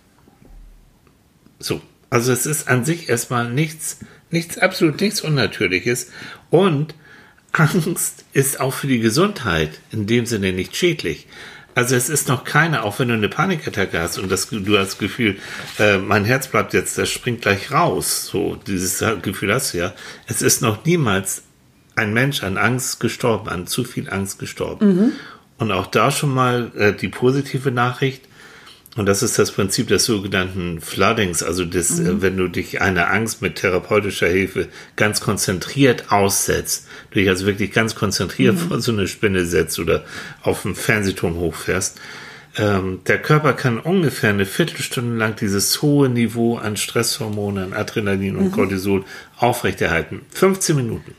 So, 1.58 1.80
also 2.10 2.32
es 2.32 2.46
ist 2.46 2.68
an 2.68 2.84
sich 2.84 3.08
erstmal 3.08 3.50
nichts, 3.50 3.98
nichts, 4.30 4.58
absolut 4.58 5.00
nichts 5.00 5.20
Unnatürliches 5.20 6.10
und 6.50 6.94
Angst 7.52 8.24
ist 8.32 8.60
auch 8.60 8.74
für 8.74 8.88
die 8.88 8.98
Gesundheit 8.98 9.80
in 9.92 10.06
dem 10.06 10.26
Sinne 10.26 10.52
nicht 10.52 10.76
schädlich. 10.76 11.26
Also 11.76 11.96
es 11.96 12.08
ist 12.08 12.28
noch 12.28 12.44
keine, 12.44 12.84
auch 12.84 12.98
wenn 12.98 13.08
du 13.08 13.14
eine 13.14 13.28
Panikattacke 13.28 13.98
hast 14.00 14.18
und 14.18 14.30
das, 14.30 14.48
du 14.48 14.78
hast 14.78 14.92
das 14.92 14.98
Gefühl, 14.98 15.38
äh, 15.78 15.98
mein 15.98 16.24
Herz 16.24 16.46
bleibt 16.48 16.72
jetzt, 16.72 16.98
das 16.98 17.10
springt 17.10 17.42
gleich 17.42 17.72
raus. 17.72 18.26
So, 18.26 18.56
dieses 18.66 19.04
Gefühl 19.22 19.52
hast 19.52 19.74
du 19.74 19.78
ja. 19.78 19.92
Es 20.26 20.40
ist 20.40 20.62
noch 20.62 20.84
niemals 20.84 21.42
ein 21.96 22.12
Mensch 22.12 22.42
an 22.42 22.58
Angst 22.58 23.00
gestorben, 23.00 23.48
an 23.48 23.66
zu 23.66 23.84
viel 23.84 24.08
Angst 24.08 24.38
gestorben. 24.38 25.12
Und 25.58 25.72
auch 25.72 25.86
da 25.86 26.10
schon 26.10 26.32
mal 26.32 26.72
äh, 26.76 26.92
die 26.92 27.08
positive 27.08 27.70
Nachricht. 27.70 28.22
Und 28.96 29.06
das 29.06 29.22
ist 29.22 29.38
das 29.38 29.50
Prinzip 29.50 29.88
des 29.88 30.04
sogenannten 30.04 30.80
Floodings, 30.80 31.42
also 31.42 31.64
das, 31.64 31.98
äh, 31.98 32.22
wenn 32.22 32.36
du 32.36 32.48
dich 32.48 32.80
einer 32.80 33.10
Angst 33.10 33.42
mit 33.42 33.56
therapeutischer 33.56 34.28
Hilfe 34.28 34.68
ganz 34.94 35.20
konzentriert 35.20 36.12
aussetzt, 36.12 36.86
du 37.10 37.18
dich 37.18 37.28
also 37.28 37.46
wirklich 37.46 37.72
ganz 37.72 37.96
konzentriert 37.96 38.56
vor 38.58 38.80
so 38.80 38.92
eine 38.92 39.08
Spinne 39.08 39.46
setzt 39.46 39.78
oder 39.80 40.04
auf 40.42 40.62
dem 40.62 40.76
Fernsehturm 40.76 41.34
hochfährst, 41.36 42.00
ähm, 42.56 43.00
der 43.08 43.20
Körper 43.20 43.52
kann 43.54 43.80
ungefähr 43.80 44.30
eine 44.30 44.46
Viertelstunde 44.46 45.16
lang 45.16 45.34
dieses 45.34 45.82
hohe 45.82 46.08
Niveau 46.08 46.56
an 46.56 46.76
Stresshormonen, 46.76 47.72
an 47.72 47.78
Adrenalin 47.78 48.36
und 48.36 48.52
Cortisol 48.52 49.04
aufrechterhalten. 49.38 50.20
15 50.30 50.76
Minuten. 50.76 51.14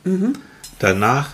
Danach 0.79 1.31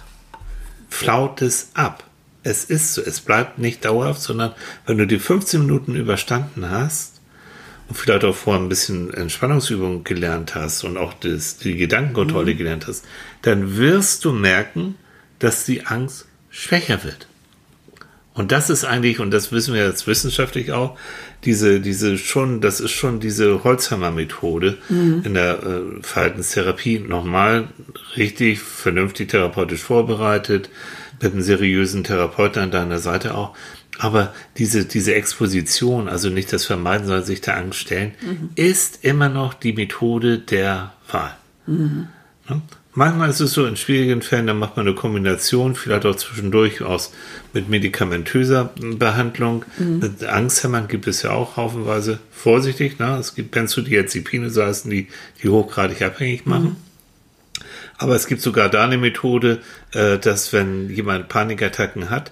flaut 0.89 1.43
es 1.43 1.69
ab. 1.75 2.03
Es 2.43 2.63
ist 2.63 2.93
so, 2.95 3.01
es 3.01 3.21
bleibt 3.21 3.59
nicht 3.59 3.85
dauerhaft, 3.85 4.21
sondern 4.21 4.53
wenn 4.85 4.97
du 4.97 5.05
die 5.05 5.19
15 5.19 5.61
Minuten 5.61 5.95
überstanden 5.95 6.69
hast 6.69 7.21
und 7.87 7.97
vielleicht 7.97 8.23
auch 8.23 8.35
vorher 8.35 8.61
ein 8.61 8.69
bisschen 8.69 9.13
Entspannungsübung 9.13 10.03
gelernt 10.03 10.55
hast 10.55 10.83
und 10.83 10.97
auch 10.97 11.13
das, 11.13 11.57
die 11.57 11.75
Gedankenkontrolle 11.75 12.55
gelernt 12.55 12.87
hast, 12.87 13.05
dann 13.43 13.77
wirst 13.77 14.25
du 14.25 14.31
merken, 14.31 14.95
dass 15.39 15.65
die 15.65 15.85
Angst 15.85 16.27
schwächer 16.49 17.03
wird. 17.03 17.27
Und 18.33 18.53
das 18.53 18.69
ist 18.69 18.85
eigentlich, 18.85 19.19
und 19.19 19.31
das 19.31 19.51
wissen 19.51 19.73
wir 19.73 19.85
jetzt 19.85 20.07
wissenschaftlich 20.07 20.71
auch, 20.71 20.97
diese, 21.43 21.81
diese 21.81 22.17
schon, 22.17 22.61
das 22.61 22.79
ist 22.79 22.91
schon 22.91 23.19
diese 23.19 23.63
Holzhammer-Methode 23.63 24.77
in 25.25 25.33
der 25.33 25.61
äh, 25.63 26.01
Verhaltenstherapie 26.01 26.99
nochmal 26.99 27.67
richtig 28.15 28.61
vernünftig 28.61 29.29
therapeutisch 29.29 29.81
vorbereitet, 29.81 30.69
mit 31.22 31.34
einem 31.34 31.41
seriösen 31.41 32.03
Therapeuten 32.03 32.63
an 32.63 32.72
deiner 32.72 32.99
Seite 32.99 33.36
auch. 33.36 33.55
Aber 33.99 34.34
diese, 34.57 34.86
diese 34.86 35.13
Exposition, 35.13 36.09
also 36.09 36.30
nicht 36.30 36.51
das 36.51 36.65
Vermeiden, 36.65 37.05
sondern 37.05 37.26
sich 37.26 37.41
der 37.41 37.57
Angst 37.57 37.80
stellen, 37.80 38.13
ist 38.55 39.03
immer 39.03 39.30
noch 39.30 39.53
die 39.53 39.74
Methode 39.74 40.39
der 40.39 40.93
Wahl. 41.11 41.36
Ne? 42.49 42.61
Manchmal 42.93 43.30
ist 43.30 43.39
es 43.39 43.53
so, 43.53 43.65
in 43.65 43.78
schwierigen 43.78 44.22
Fällen, 44.22 44.47
da 44.47 44.53
macht 44.53 44.76
man 44.76 44.86
eine 44.86 44.95
Kombination, 44.95 45.76
vielleicht 45.76 46.05
auch 46.05 46.15
zwischendurch 46.15 46.82
aus 46.82 47.13
mit 47.53 47.69
medikamentöser 47.69 48.74
Behandlung. 48.76 49.63
Mit 50.01 50.26
Angsthämmern 50.26 50.89
gibt 50.89 51.07
es 51.07 51.22
ja 51.22 51.32
auch 51.32 51.55
haufenweise. 51.55 52.19
Vorsichtig, 52.32 52.99
ne? 52.99 53.17
es 53.17 53.34
gibt 53.34 53.51
Benzodiazepine, 53.51 54.49
so 54.49 54.63
heißen 54.63 54.91
die, 54.91 55.07
die 55.41 55.47
hochgradig 55.47 56.01
abhängig 56.01 56.45
machen. 56.45 56.76
Aber 58.01 58.15
es 58.15 58.25
gibt 58.25 58.41
sogar 58.41 58.67
da 58.67 58.83
eine 58.83 58.97
Methode, 58.97 59.59
äh, 59.93 60.17
dass 60.17 60.51
wenn 60.53 60.89
jemand 60.89 61.29
Panikattacken 61.29 62.09
hat 62.09 62.31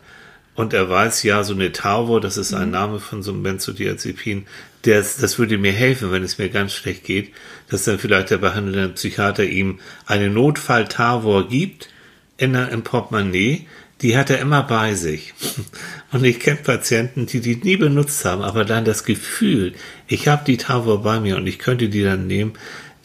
und 0.56 0.74
er 0.74 0.90
weiß, 0.90 1.22
ja, 1.22 1.44
so 1.44 1.54
eine 1.54 1.72
Tavor, 1.72 2.20
das 2.20 2.38
ist 2.38 2.56
ein 2.56 2.72
Name 2.72 3.00
von 3.00 3.22
so 3.22 3.32
einem 3.32 3.44
Benzodiazepin, 3.44 4.48
das, 4.82 5.18
das 5.18 5.38
würde 5.38 5.60
mir 5.60 5.72
helfen, 5.72 6.12
wenn 6.12 6.24
es 6.24 6.40
mir 6.40 6.50
ganz 6.50 6.74
schlecht 6.74 7.04
geht, 7.04 7.34
dass 7.70 7.84
dann 7.84 8.00
vielleicht 8.00 8.32
der 8.32 8.40
behandelnde 8.40 8.90
Psychiater 8.90 9.44
ihm 9.44 9.80
eine 10.08 10.32
Notfall-Tavor 10.32 11.48
gibt 11.50 11.90
in 12.38 12.54
der, 12.54 12.70
im 12.70 12.82
Portemonnaie, 12.82 13.68
die 14.02 14.18
hat 14.18 14.32
er 14.32 14.40
immer 14.40 14.64
bei 14.64 14.96
sich. 14.96 15.36
Und 16.12 16.24
ich 16.24 16.40
kenne 16.40 16.62
Patienten, 16.64 17.28
die 17.28 17.42
die 17.42 17.58
nie 17.58 17.78
benutzt 17.78 18.26
haben, 18.26 18.42
aber 18.42 18.66
dann 18.66 18.86
das 18.86 19.04
Gefühl, 19.04 19.74
ich 20.08 20.28
habe 20.28 20.46
die 20.46 20.58
Tavor 20.58 21.04
bei 21.04 21.20
mir 21.20 21.38
und 21.38 21.46
ich 21.46 21.60
könnte 21.60 21.90
die 21.90 22.02
dann 22.02 22.26
nehmen, 22.26 22.54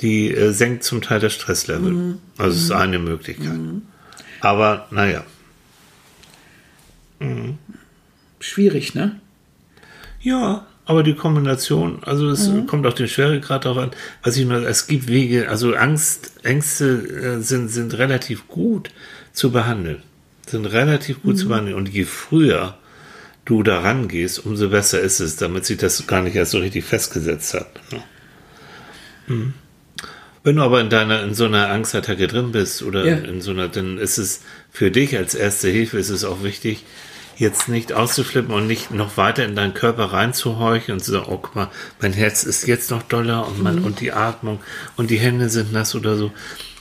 die 0.00 0.32
äh, 0.32 0.52
senkt 0.52 0.84
zum 0.84 1.02
Teil 1.02 1.20
das 1.20 1.32
Stresslevel. 1.32 2.18
Also 2.38 2.56
es 2.56 2.64
ist 2.64 2.70
eine 2.72 2.98
Möglichkeit. 2.98 3.58
Aber 4.40 4.86
naja, 4.90 5.24
Schwierig, 8.40 8.94
ne? 8.94 9.20
ja, 10.20 10.66
aber 10.86 11.02
die 11.02 11.14
Kombination, 11.14 12.02
also 12.02 12.28
es 12.28 12.50
kommt 12.66 12.86
auf 12.86 12.94
den 12.94 13.08
Schweregrad 13.08 13.64
drauf 13.64 13.78
an. 13.78 13.90
Was 14.22 14.36
ich 14.36 14.46
nur, 14.46 14.66
es 14.66 14.86
gibt 14.86 15.08
Wege, 15.08 15.48
also 15.48 15.74
Angst, 15.74 16.32
Ängste 16.42 17.38
äh, 17.38 17.40
sind, 17.40 17.68
sind 17.68 17.96
relativ 17.96 18.48
gut 18.48 18.90
zu 19.32 19.50
behandeln. 19.50 20.02
Sind 20.46 20.66
relativ 20.66 21.22
gut 21.22 21.38
zu 21.38 21.48
behandeln. 21.48 21.76
Und 21.76 21.88
je 21.88 22.04
früher 22.04 22.76
du 23.46 23.62
da 23.62 23.80
rangehst, 23.80 24.44
umso 24.44 24.68
besser 24.68 25.00
ist 25.00 25.20
es, 25.20 25.36
damit 25.36 25.64
sich 25.64 25.78
das 25.78 26.06
gar 26.06 26.22
nicht 26.22 26.36
erst 26.36 26.50
so 26.50 26.58
richtig 26.58 26.84
festgesetzt 26.84 27.54
hat. 27.54 27.80
Mhm. 29.26 29.54
Wenn 30.44 30.56
du 30.56 30.62
aber 30.62 30.80
in 30.80 30.90
deiner, 30.90 31.22
in 31.22 31.34
so 31.34 31.46
einer 31.46 31.70
Angstattacke 31.70 32.28
drin 32.28 32.52
bist 32.52 32.82
oder 32.82 33.04
Ja. 33.04 33.16
in 33.16 33.40
so 33.40 33.50
einer, 33.50 33.68
dann 33.68 33.98
ist 33.98 34.18
es 34.18 34.42
für 34.70 34.90
dich 34.90 35.16
als 35.16 35.34
erste 35.34 35.68
Hilfe 35.68 35.98
ist 35.98 36.10
es 36.10 36.24
auch 36.24 36.42
wichtig, 36.42 36.84
jetzt 37.36 37.68
nicht 37.68 37.92
auszuflippen 37.92 38.54
und 38.54 38.66
nicht 38.66 38.92
noch 38.92 39.16
weiter 39.16 39.44
in 39.44 39.56
deinen 39.56 39.74
Körper 39.74 40.12
reinzuhorchen 40.12 40.94
und 40.94 41.00
zu 41.00 41.12
sagen, 41.12 41.26
oh 41.28 41.38
guck 41.38 41.56
mal, 41.56 41.70
mein 42.00 42.12
Herz 42.12 42.44
ist 42.44 42.66
jetzt 42.66 42.90
noch 42.90 43.02
doller 43.02 43.48
und 43.48 43.60
man, 43.62 43.80
und 43.80 44.00
die 44.00 44.12
Atmung 44.12 44.60
und 44.96 45.10
die 45.10 45.18
Hände 45.18 45.48
sind 45.48 45.72
nass 45.72 45.94
oder 45.94 46.16
so, 46.16 46.30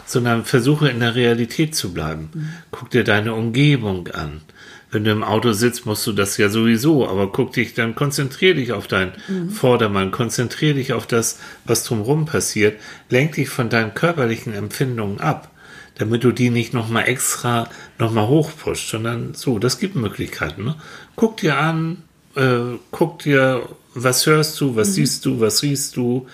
sondern 0.05 0.45
versuche 0.45 0.89
in 0.89 0.99
der 0.99 1.16
Realität 1.16 1.74
zu 1.76 1.93
bleiben. 1.93 2.30
Guck 2.70 2.91
dir 2.91 3.03
deine 3.03 3.34
Umgebung 3.34 4.09
an. 4.09 4.41
Wenn 4.94 5.06
du 5.06 5.12
im 5.12 5.24
Auto 5.24 5.54
sitzt, 5.54 5.88
musst 5.88 6.06
du 6.06 6.12
das 6.12 6.38
ja 6.38 6.50
sowieso, 6.50 7.10
aber 7.10 7.32
guck 7.32 7.54
dich, 7.54 7.74
dann 7.74 7.96
konzentrier 7.96 8.54
dich 8.54 8.74
auf 8.74 8.86
deinen 8.86 9.14
Vordermann, 9.50 10.12
konzentrier 10.12 10.76
dich 10.76 10.94
auf 10.94 11.08
das, 11.08 11.39
was 11.66 11.84
drumherum 11.84 12.28
passiert, 12.28 12.80
lenk 13.10 13.34
dich 13.34 13.50
von 13.50 13.70
deinen 13.70 13.96
körperlichen 13.96 14.54
Empfindungen 14.54 15.20
ab, 15.20 15.50
damit 15.96 16.24
du 16.24 16.32
die 16.32 16.52
nicht 16.52 16.76
nochmal 16.76 17.08
extra 17.08 17.68
nochmal 17.98 18.28
hochpusht, 18.28 18.88
sondern 18.88 19.34
so, 19.34 19.58
das 19.58 19.80
gibt 19.80 19.96
Möglichkeiten. 19.96 20.64
Ne? 20.64 20.76
Guck 21.16 21.38
dir 21.38 21.58
an, 21.58 22.04
äh, 22.36 22.78
guck 22.91 23.24
dir, 23.24 23.68
was 23.96 24.28
hörst 24.28 24.62
du, 24.62 24.76
was 24.76 24.94
siehst 24.94 25.26
du, 25.26 25.39
was 25.39 25.64
riechst 25.64 25.98
du, 25.98 26.28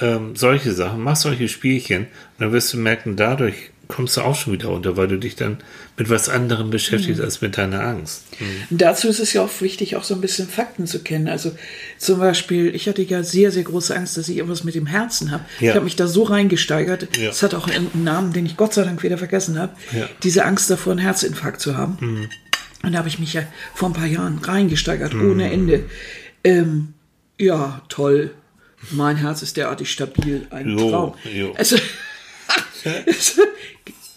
ähm, 0.00 0.34
solche 0.34 0.72
Sachen, 0.72 1.02
mach 1.02 1.16
solche 1.16 1.48
Spielchen 1.48 2.04
und 2.04 2.08
dann 2.38 2.52
wirst 2.52 2.72
du 2.72 2.78
merken, 2.78 3.16
dadurch 3.16 3.70
kommst 3.88 4.16
du 4.16 4.20
auch 4.20 4.34
schon 4.36 4.52
wieder 4.52 4.70
unter, 4.70 4.96
weil 4.96 5.08
du 5.08 5.18
dich 5.18 5.34
dann 5.34 5.58
mit 5.96 6.10
was 6.10 6.28
anderem 6.28 6.70
beschäftigst 6.70 7.20
als 7.20 7.40
mit 7.40 7.56
deiner 7.56 7.80
Angst. 7.80 8.24
Und 8.70 8.80
dazu 8.80 9.08
ist 9.08 9.18
es 9.18 9.32
ja 9.32 9.42
auch 9.42 9.60
wichtig, 9.60 9.96
auch 9.96 10.04
so 10.04 10.14
ein 10.14 10.20
bisschen 10.20 10.46
Fakten 10.46 10.86
zu 10.86 11.02
kennen. 11.02 11.26
Also 11.26 11.52
zum 11.96 12.18
Beispiel, 12.20 12.74
ich 12.74 12.86
hatte 12.88 13.02
ja 13.02 13.22
sehr, 13.22 13.50
sehr 13.50 13.62
große 13.64 13.96
Angst, 13.96 14.16
dass 14.16 14.28
ich 14.28 14.36
irgendwas 14.36 14.62
mit 14.62 14.74
dem 14.74 14.86
Herzen 14.86 15.30
habe. 15.30 15.44
Ja. 15.58 15.70
Ich 15.70 15.74
habe 15.74 15.84
mich 15.84 15.96
da 15.96 16.06
so 16.06 16.24
reingesteigert. 16.24 17.16
Ja. 17.16 17.30
Es 17.30 17.42
hat 17.42 17.54
auch 17.54 17.66
einen 17.66 17.90
Namen, 18.04 18.32
den 18.34 18.44
ich 18.46 18.56
Gott 18.58 18.74
sei 18.74 18.84
Dank 18.84 19.02
wieder 19.02 19.18
vergessen 19.18 19.58
habe. 19.58 19.72
Ja. 19.92 20.08
Diese 20.22 20.44
Angst 20.44 20.68
davor, 20.70 20.92
einen 20.92 21.00
Herzinfarkt 21.00 21.60
zu 21.60 21.76
haben. 21.76 22.28
Und 22.82 22.92
da 22.92 22.98
habe 22.98 23.08
ich 23.08 23.18
mich 23.18 23.32
ja 23.32 23.42
vor 23.74 23.88
ein 23.88 23.94
paar 23.94 24.06
Jahren 24.06 24.38
reingesteigert, 24.38 25.14
ohne 25.14 25.50
Ende. 25.50 25.86
Ähm, 26.44 26.94
ja, 27.38 27.82
toll. 27.88 28.32
Mein 28.90 29.16
Herz 29.16 29.42
ist 29.42 29.56
derartig 29.56 29.90
stabil. 29.90 30.46
Ein 30.50 30.78
Jo, 30.78 30.90
Traum. 30.90 31.14
jo. 31.34 31.52
Also, 31.56 31.76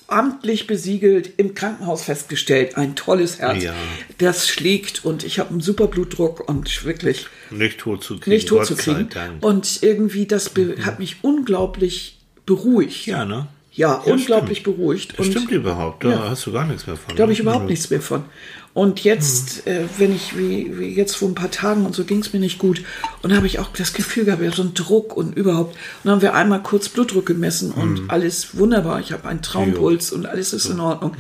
amtlich 0.07 0.67
besiegelt, 0.67 1.32
im 1.38 1.55
Krankenhaus 1.55 2.03
festgestellt, 2.03 2.75
ein 2.75 2.95
tolles 2.95 3.39
Herz. 3.39 3.63
Ja. 3.63 3.73
Das 4.17 4.49
schlägt 4.49 5.05
und 5.05 5.23
ich 5.23 5.39
habe 5.39 5.51
einen 5.51 5.61
super 5.61 5.88
Blutdruck 5.88 6.47
und 6.49 6.84
wirklich 6.84 7.27
Nicht 7.49 7.79
tot 7.79 8.03
zu 8.03 8.19
kriegen. 8.19 8.32
nicht 8.36 8.49
tot 8.49 8.59
Gott 8.59 8.67
zu 8.67 8.75
kriegen. 8.75 9.07
Und 9.39 9.82
irgendwie, 9.84 10.25
das 10.25 10.49
be 10.49 10.75
hat 10.84 10.99
mich 10.99 11.17
unglaublich 11.23 12.17
beruhigt. 12.45 13.05
ja, 13.05 13.23
ne? 13.25 13.47
Ja, 13.73 14.03
Ja, 14.05 14.11
unglaublich 14.11 14.59
stimmt. 14.59 14.77
beruhigt. 14.77 15.13
Das 15.17 15.25
und 15.27 15.32
stimmt 15.32 15.51
überhaupt. 15.51 16.03
Da 16.03 16.09
Ja. 16.09 16.29
hast 16.29 16.45
du 16.45 16.51
gar 16.51 16.65
nichts 16.67 16.88
mehr 16.88 16.97
von. 16.97 17.15
da 17.15 17.21
habe 17.23 17.29
ne? 17.29 17.34
ich 17.34 17.39
überhaupt 17.39 17.63
Mhm. 17.63 17.69
nichts 17.69 17.89
mehr 17.89 18.01
von. 18.01 18.25
Und 18.74 19.03
jetzt, 19.03 19.67
äh, 19.67 19.84
wenn 19.97 20.15
ich, 20.15 20.38
wie, 20.38 20.80
wie 20.80 20.93
jetzt 20.93 21.17
vor 21.17 21.28
ein 21.28 21.36
paar 21.36 21.51
Tagen 21.51 21.86
und 21.86 21.93
so 21.93 22.05
ging 22.05 22.19
es 22.19 22.32
mir 22.32 22.39
nicht 22.39 22.57
gut. 22.57 22.84
Und 23.22 23.32
da 23.32 23.36
habe 23.36 23.47
ich 23.47 23.59
auch 23.59 23.69
das 23.74 23.93
Gefühl 23.93 24.24
gehabt, 24.26 24.41
ja, 24.41 24.51
so 24.51 24.63
ein 24.63 24.74
Druck 24.74 25.17
und 25.17 25.36
überhaupt. 25.36 25.76
Und 25.76 25.80
dann 26.05 26.13
haben 26.13 26.22
wir 26.22 26.34
einmal 26.34 26.63
kurz 26.63 26.88
Blutdruck 26.88 27.26
gemessen 27.26 27.72
und 27.72 28.09
alles 28.09 28.57
wunderbar. 28.57 29.01
Ich 29.01 29.11
habe 29.11 29.28
einen 29.28 29.41
Traumpuls 29.41 30.13
und 30.13 30.26
alles 30.26 30.53
ist 30.53 30.67
in 30.67 30.80
Ordnung. 30.80 31.15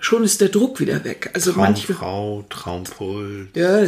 Schon 0.00 0.24
ist 0.24 0.40
der 0.40 0.48
Druck 0.48 0.80
wieder 0.80 1.04
weg. 1.04 1.30
Also 1.34 1.52
manchmal. 1.52 1.96
Traumfrau, 1.98 2.44
Traumpuls. 2.48 3.46
Ja, 3.54 3.82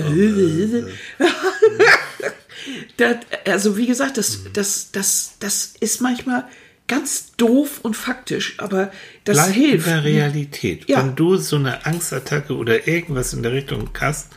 das, 2.97 3.17
also 3.45 3.77
wie 3.77 3.87
gesagt, 3.87 4.17
das, 4.17 4.43
das, 4.53 4.93
das, 4.93 5.35
das 5.41 5.75
ist 5.81 6.01
manchmal 6.01 6.45
ganz 6.87 7.33
doof 7.37 7.81
und 7.83 7.97
faktisch, 7.97 8.55
aber 8.59 8.91
das 9.25 9.37
Bleib 9.39 9.53
hilft. 9.55 9.87
in 9.87 9.93
der 9.95 10.05
Realität. 10.05 10.89
Ja. 10.89 10.99
Wenn 10.99 11.17
du 11.17 11.37
so 11.37 11.57
eine 11.57 11.87
Angstattacke 11.87 12.55
oder 12.55 12.87
irgendwas 12.87 13.33
in 13.33 13.43
der 13.43 13.53
Richtung 13.53 13.89
hast, 14.01 14.29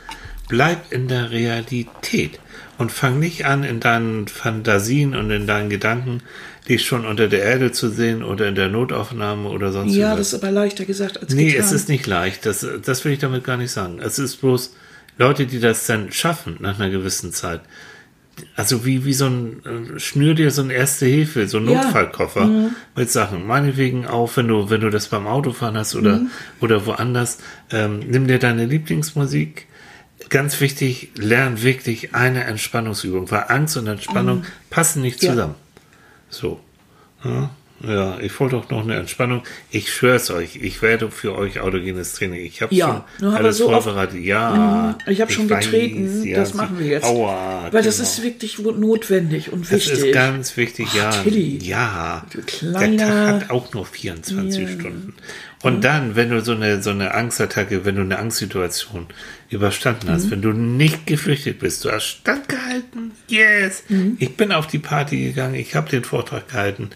bleib 0.48 0.90
in 0.92 1.08
der 1.08 1.30
Realität 1.30 2.40
und 2.78 2.90
fang 2.92 3.18
nicht 3.18 3.44
an, 3.44 3.64
in 3.64 3.80
deinen 3.80 4.28
Fantasien 4.28 5.14
und 5.14 5.30
in 5.30 5.46
deinen 5.46 5.68
Gedanken 5.68 6.22
dich 6.68 6.86
schon 6.86 7.04
unter 7.06 7.28
der 7.28 7.42
Erde 7.42 7.72
zu 7.72 7.88
sehen 7.90 8.22
oder 8.22 8.48
in 8.48 8.54
der 8.54 8.68
Notaufnahme 8.68 9.48
oder 9.50 9.72
sonst 9.72 9.94
Ja, 9.94 10.10
was. 10.12 10.18
das 10.18 10.32
ist 10.32 10.42
aber 10.42 10.50
leichter 10.50 10.84
gesagt 10.84 11.20
als 11.20 11.34
Nee, 11.34 11.50
getan. 11.52 11.64
es 11.66 11.72
ist 11.72 11.88
nicht 11.88 12.06
leicht. 12.06 12.46
Das, 12.46 12.66
das 12.84 13.04
will 13.04 13.12
ich 13.12 13.18
damit 13.18 13.44
gar 13.44 13.56
nicht 13.56 13.70
sagen. 13.72 13.98
Es 14.02 14.18
ist 14.18 14.36
bloß 14.36 14.74
Leute, 15.18 15.46
die 15.46 15.60
das 15.60 15.86
dann 15.86 16.12
schaffen 16.12 16.56
nach 16.60 16.78
einer 16.78 16.90
gewissen 16.90 17.32
Zeit. 17.32 17.60
Also 18.56 18.84
wie, 18.84 19.04
wie 19.04 19.12
so 19.14 19.26
ein, 19.26 19.62
äh, 19.96 19.98
schnür 20.00 20.34
dir 20.34 20.50
so 20.50 20.62
ein 20.62 20.70
Erste 20.70 21.06
Hilfe, 21.06 21.46
so 21.48 21.58
ein 21.58 21.68
Ja. 21.68 21.82
Notfallkoffer 21.82 22.70
mit 22.96 23.10
Sachen. 23.10 23.46
Meinetwegen 23.46 24.06
auch, 24.06 24.36
wenn 24.36 24.48
du, 24.48 24.70
wenn 24.70 24.80
du 24.80 24.90
das 24.90 25.08
beim 25.08 25.26
Autofahren 25.26 25.76
hast 25.76 25.94
oder, 25.94 26.20
oder 26.60 26.86
woanders, 26.86 27.38
ähm, 27.70 28.00
nimm 28.08 28.26
dir 28.28 28.38
deine 28.38 28.66
Lieblingsmusik. 28.66 29.66
Ganz 30.30 30.60
wichtig, 30.60 31.10
lern 31.16 31.62
wirklich 31.62 32.14
eine 32.14 32.44
Entspannungsübung, 32.44 33.30
weil 33.30 33.44
Angst 33.48 33.76
und 33.76 33.86
Entspannung 33.86 34.44
passen 34.68 35.00
nicht 35.02 35.22
Ja. 35.22 35.30
zusammen. 35.30 35.54
So. 36.28 36.60
Ja, 37.24 37.50
ja, 37.86 38.18
ich 38.20 38.38
wollte 38.40 38.56
auch 38.56 38.68
noch 38.70 38.82
eine 38.82 38.96
Entspannung. 38.96 39.42
Ich 39.70 39.92
schwör's 39.92 40.30
euch, 40.30 40.56
ich 40.56 40.82
werde 40.82 41.10
für 41.10 41.36
euch 41.36 41.60
autogenes 41.60 42.14
Training. 42.14 42.40
Ich 42.44 42.60
habe 42.60 42.74
Ja, 42.74 43.04
schon 43.20 43.34
alles 43.34 43.58
so 43.58 43.68
oft- 43.70 43.84
vorbereitet. 43.84 44.20
Ja, 44.24 44.96
Ich 45.06 45.20
habe 45.20 45.30
schon 45.32 45.48
weiß, 45.48 45.64
getreten, 45.66 46.24
ja, 46.24 46.38
das 46.38 46.54
machen 46.54 46.78
wir 46.78 46.86
jetzt. 46.86 47.04
Aua, 47.04 47.68
Weil 47.70 47.82
das 47.82 47.96
genau. 47.98 48.08
ist 48.08 48.22
wirklich 48.22 48.58
notwendig 48.58 49.52
und 49.52 49.62
Das 49.64 49.72
wichtig. 49.72 50.06
ist 50.06 50.12
ganz 50.12 50.56
wichtig, 50.56 50.92
ja. 50.94 51.10
Tilly, 51.10 51.58
ja. 51.58 52.26
du 52.32 52.38
Der 52.38 52.46
kleiner- 52.46 52.96
Tag 53.06 53.42
hat 53.42 53.50
auch 53.50 53.72
nur 53.72 53.86
24 53.86 54.70
Stunden. 54.70 55.14
Und 55.62 55.82
dann, 55.82 56.14
wenn 56.14 56.30
du 56.30 56.40
so 56.40 56.52
eine, 56.52 56.80
so 56.84 56.90
eine 56.90 57.14
Angstattacke, 57.14 57.84
wenn 57.84 57.96
du 57.96 58.02
eine 58.02 58.16
Angstsituation 58.20 59.06
überstanden 59.50 60.06
Mhm. 60.06 60.12
hast, 60.12 60.30
wenn 60.30 60.40
du 60.40 60.52
nicht 60.52 61.04
geflüchtet 61.06 61.58
bist, 61.58 61.84
du 61.84 61.90
hast 61.90 62.04
standgehalten, 62.04 63.10
yes. 63.28 63.82
Mhm. 63.88 64.16
Ich 64.20 64.36
bin 64.36 64.52
auf 64.52 64.68
die 64.68 64.78
Party 64.78 65.24
gegangen, 65.24 65.54
ich 65.56 65.74
habe 65.74 65.88
den 65.90 66.04
Vortrag 66.04 66.48
gehalten, 66.48 66.90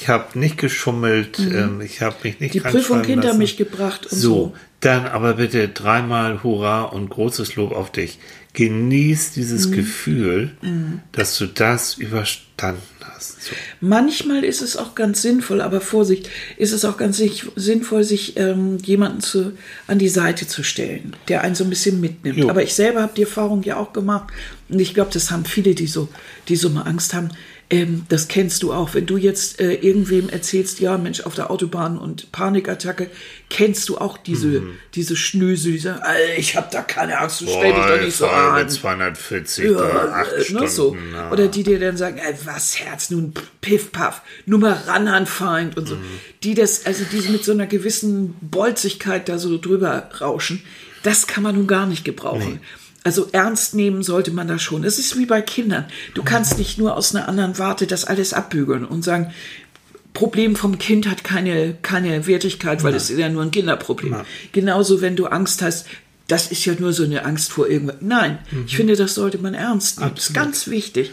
ich 0.00 0.08
habe 0.08 0.38
nicht 0.38 0.58
geschummelt, 0.58 1.38
ähm, 1.38 1.80
ich 1.80 2.00
habe 2.02 2.16
mich 2.22 2.40
nicht 2.40 2.54
Mhm. 2.54 2.58
Die 2.58 2.60
Prüfung 2.60 3.04
hinter 3.04 3.28
lassen. 3.28 3.38
mich 3.38 3.56
gebracht 3.56 4.06
und 4.06 4.18
so. 4.18 4.28
so. 4.34 4.54
Dann 4.80 5.06
aber 5.06 5.34
bitte 5.34 5.68
dreimal 5.68 6.42
Hurra 6.44 6.82
und 6.82 7.10
großes 7.10 7.56
Lob 7.56 7.72
auf 7.72 7.90
dich. 7.90 8.18
Genieß 8.52 9.32
dieses 9.32 9.68
Mhm. 9.68 9.72
Gefühl, 9.72 10.50
dass 11.12 11.36
du 11.38 11.46
das 11.46 11.94
überstanden 11.94 12.82
hast. 13.00 13.42
So. 13.42 13.50
Manchmal 13.80 14.44
ist 14.44 14.62
es 14.62 14.76
auch 14.76 14.94
ganz 14.94 15.22
sinnvoll, 15.22 15.60
aber 15.60 15.80
Vorsicht, 15.80 16.28
ist 16.56 16.72
es 16.72 16.84
auch 16.84 16.96
ganz 16.96 17.20
sinnvoll, 17.56 18.04
sich 18.04 18.36
ähm, 18.36 18.78
jemanden 18.78 19.20
zu, 19.20 19.52
an 19.86 19.98
die 19.98 20.08
Seite 20.08 20.46
zu 20.46 20.62
stellen, 20.62 21.14
der 21.28 21.42
einen 21.42 21.54
so 21.56 21.64
ein 21.64 21.70
bisschen 21.70 22.00
mitnimmt. 22.00 22.38
Jo. 22.38 22.48
Aber 22.48 22.62
ich 22.62 22.74
selber 22.74 23.02
habe 23.02 23.12
die 23.16 23.22
Erfahrung 23.22 23.62
ja 23.64 23.76
auch 23.76 23.92
gemacht 23.92 24.28
und 24.68 24.78
ich 24.80 24.94
glaube, 24.94 25.10
das 25.12 25.30
haben 25.30 25.44
viele, 25.44 25.74
die 25.74 25.86
so, 25.88 26.08
die 26.48 26.56
so 26.56 26.70
mal 26.70 26.82
Angst 26.82 27.14
haben. 27.14 27.30
Ähm, 27.70 28.06
das 28.08 28.28
kennst 28.28 28.62
du 28.62 28.72
auch. 28.72 28.94
Wenn 28.94 29.04
du 29.04 29.18
jetzt 29.18 29.60
äh, 29.60 29.74
irgendwem 29.74 30.30
erzählst, 30.30 30.80
ja, 30.80 30.96
Mensch, 30.96 31.20
auf 31.20 31.34
der 31.34 31.50
Autobahn 31.50 31.98
und 31.98 32.32
Panikattacke, 32.32 33.10
kennst 33.50 33.90
du 33.90 33.98
auch 33.98 34.16
diese, 34.16 34.62
diese 34.94 35.16
Schnösel, 35.16 35.72
die 35.72 35.78
sagen, 35.78 36.00
"Ey, 36.02 36.38
ich 36.40 36.56
habe 36.56 36.68
da 36.72 36.80
keine 36.80 37.18
Angst, 37.18 37.42
du 37.42 37.46
stell 37.46 37.74
dich 37.74 37.84
doch 37.84 38.00
nicht 38.00 38.16
so 38.16 38.26
an. 38.26 38.62
mit 38.62 38.70
240 38.70 39.64
Ja, 39.66 39.72
bei 39.82 40.12
acht 40.12 40.32
äh, 40.32 40.44
Stunden. 40.44 40.62
ne, 40.64 40.68
so. 40.70 40.96
na. 41.12 41.30
Oder 41.30 41.48
die 41.48 41.62
dir 41.62 41.78
dann 41.78 41.98
sagen, 41.98 42.16
ey, 42.16 42.34
was 42.44 42.80
Herz 42.80 43.10
nun, 43.10 43.34
piff, 43.60 43.92
paff, 43.92 44.22
nur 44.46 44.60
mal 44.60 44.72
ran 44.86 45.06
an 45.06 45.26
Feind 45.26 45.76
und 45.76 45.86
so. 45.88 45.96
Mhm. 45.96 46.00
Die 46.44 46.54
das, 46.54 46.86
also 46.86 47.04
die 47.12 47.28
mit 47.28 47.44
so 47.44 47.52
einer 47.52 47.66
gewissen 47.66 48.34
Bolzigkeit 48.40 49.28
da 49.28 49.36
so 49.38 49.58
drüber 49.58 50.08
rauschen, 50.22 50.62
das 51.02 51.26
kann 51.26 51.42
man 51.42 51.54
nun 51.54 51.66
gar 51.66 51.84
nicht 51.86 52.04
gebrauchen. 52.04 52.60
Also 53.08 53.26
ernst 53.32 53.74
nehmen 53.74 54.02
sollte 54.02 54.32
man 54.32 54.48
das 54.48 54.60
schon. 54.60 54.84
Es 54.84 54.98
ist 54.98 55.16
wie 55.16 55.24
bei 55.24 55.40
Kindern. 55.40 55.86
Du 56.12 56.22
kannst 56.22 56.58
nicht 56.58 56.76
nur 56.76 56.94
aus 56.94 57.14
einer 57.14 57.26
anderen 57.26 57.56
Warte 57.56 57.86
das 57.86 58.04
alles 58.04 58.34
abbügeln 58.34 58.84
und 58.84 59.02
sagen, 59.02 59.32
Problem 60.12 60.56
vom 60.56 60.76
Kind 60.76 61.08
hat 61.08 61.24
keine, 61.24 61.74
keine 61.80 62.26
Wertigkeit, 62.26 62.84
weil 62.84 62.94
es 62.94 63.08
ist 63.08 63.18
ja 63.18 63.30
nur 63.30 63.40
ein 63.40 63.50
Kinderproblem. 63.50 64.14
Genauso, 64.52 65.00
wenn 65.00 65.16
du 65.16 65.24
Angst 65.24 65.62
hast, 65.62 65.86
das 66.26 66.52
ist 66.52 66.66
ja 66.66 66.74
nur 66.78 66.92
so 66.92 67.02
eine 67.02 67.24
Angst 67.24 67.50
vor 67.50 67.66
irgendwas. 67.66 67.96
Nein, 68.00 68.40
ich 68.66 68.76
finde, 68.76 68.94
das 68.94 69.14
sollte 69.14 69.38
man 69.38 69.54
ernst 69.54 70.00
nehmen. 70.00 70.12
Das 70.14 70.26
ist 70.26 70.34
ganz 70.34 70.68
wichtig. 70.68 71.10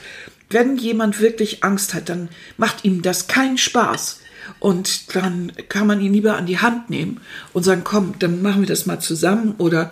Wenn 0.49 0.75
jemand 0.75 1.21
wirklich 1.21 1.63
Angst 1.63 1.93
hat, 1.93 2.09
dann 2.09 2.27
macht 2.57 2.83
ihm 2.83 3.03
das 3.03 3.27
keinen 3.27 3.57
Spaß. 3.57 4.19
Und 4.59 5.15
dann 5.15 5.51
kann 5.69 5.87
man 5.87 6.01
ihn 6.01 6.13
lieber 6.13 6.37
an 6.37 6.45
die 6.45 6.59
Hand 6.59 6.89
nehmen 6.89 7.19
und 7.53 7.63
sagen, 7.63 7.81
komm, 7.83 8.17
dann 8.19 8.41
machen 8.41 8.61
wir 8.61 8.67
das 8.67 8.85
mal 8.85 8.99
zusammen 8.99 9.55
oder, 9.57 9.91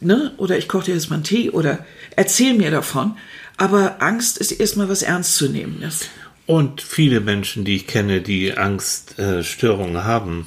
ne, 0.00 0.32
oder 0.36 0.58
ich 0.58 0.68
koche 0.68 0.86
dir 0.86 0.94
jetzt 0.94 1.10
mal 1.10 1.16
einen 1.16 1.24
Tee 1.24 1.50
oder 1.50 1.84
erzähl 2.14 2.54
mir 2.54 2.70
davon. 2.70 3.16
Aber 3.56 4.02
Angst 4.02 4.38
ist 4.38 4.52
erstmal 4.52 4.88
was 4.88 5.02
ernst 5.02 5.36
zu 5.36 5.48
nehmen. 5.48 5.78
Das, 5.80 6.08
Und 6.46 6.80
viele 6.82 7.20
Menschen, 7.20 7.64
die 7.64 7.76
ich 7.76 7.86
kenne, 7.86 8.20
die 8.20 8.56
Angststörungen 8.56 10.04
haben, 10.04 10.46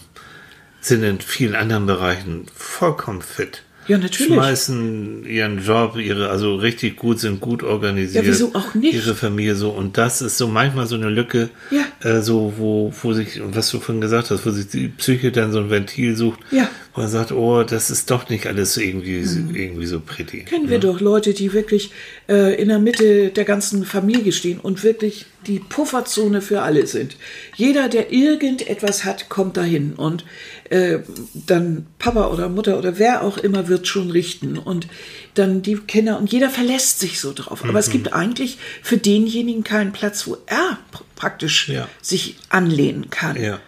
sind 0.82 1.04
in 1.04 1.20
vielen 1.20 1.56
anderen 1.56 1.86
Bereichen 1.86 2.46
vollkommen 2.56 3.22
fit. 3.22 3.64
Ja, 3.90 3.98
natürlich. 3.98 4.32
schmeißen 4.34 5.26
ihren 5.26 5.64
Job, 5.64 5.98
ihre, 5.98 6.30
also 6.30 6.56
richtig 6.56 6.96
gut, 6.96 7.20
sind 7.20 7.42
gut 7.42 7.64
organisiert. 7.64 8.24
Ja, 8.24 8.32
wieso 8.32 8.54
auch 8.56 8.74
nicht? 8.76 8.94
Ihre 8.94 9.16
Familie 9.16 9.56
so. 9.56 9.72
Und 9.72 9.98
das 9.98 10.22
ist 10.22 10.38
so 10.38 10.48
manchmal 10.48 10.86
so 10.88 10.96
eine 10.96 11.10
Lücke, 11.10 11.50
Ja. 11.72 11.84
äh, 12.08 12.22
so, 12.22 12.54
wo, 12.58 12.94
wo 13.02 13.14
sich, 13.14 13.42
was 13.44 13.70
du 13.72 13.80
vorhin 13.80 14.00
gesagt 14.02 14.30
hast, 14.32 14.46
wo 14.46 14.52
sich 14.52 14.68
die 14.68 14.88
Psyche 14.90 15.32
dann 15.32 15.52
so 15.52 15.60
ein 15.60 15.70
Ventil 15.70 16.16
sucht, 16.16 16.40
Ja. 16.52 16.70
Mhm. 17.00 17.06
er 17.06 17.10
sagt, 17.10 17.32
oh, 17.32 17.64
das 17.64 17.90
ist 17.90 18.10
doch 18.12 18.30
nicht 18.30 18.46
alles 18.48 18.78
irgendwie, 18.78 19.18
irgendwie 19.20 19.86
so 19.86 20.00
pretty. 20.00 20.44
Kennen 20.44 20.70
wir 20.70 20.80
doch 20.80 21.00
Leute, 21.02 21.34
die 21.34 21.54
wirklich 21.54 21.92
äh, 22.28 22.60
in 22.62 22.68
der 22.70 22.80
Mitte 22.80 23.30
der 23.30 23.46
ganzen 23.46 23.86
Familie 23.86 24.32
stehen 24.32 24.60
und 24.60 24.84
wirklich 24.84 25.26
die 25.48 25.60
Pufferzone 25.60 26.42
für 26.42 26.62
alle 26.62 26.86
sind. 26.86 27.16
Jeder, 27.56 27.88
der 27.90 28.12
irgendetwas 28.12 29.06
hat, 29.06 29.30
kommt 29.30 29.56
dahin 29.58 29.94
und 29.94 30.26
äh, 30.70 31.00
dann 31.34 31.86
Papa 31.98 32.28
oder 32.28 32.50
Mutter 32.50 32.78
oder 32.78 33.00
wer 33.00 33.24
auch 33.24 33.38
immer 33.38 33.68
wird 33.70 33.88
schon 33.88 34.12
richten 34.12 34.58
und 34.58 34.88
dann 35.36 35.62
die 35.62 35.76
Kinder 35.76 36.20
und 36.20 36.32
jeder 36.32 36.50
verlässt 36.50 37.00
sich 37.00 37.20
so 37.22 37.32
drauf. 37.34 37.64
Aber 37.64 37.72
Mhm. 37.72 37.78
es 37.78 37.90
gibt 37.90 38.14
eigentlich 38.14 38.58
für 38.82 38.98
denjenigen 38.98 39.64
keinen 39.64 39.94
Platz, 39.94 40.28
wo 40.28 40.38
er 40.48 40.78
pr- 40.94 41.02
praktisch 41.16 41.70
Ja. 41.70 41.88
sich 42.02 42.36
anlehnen 42.50 43.10
kann. 43.10 43.42
Ja. 43.42 43.60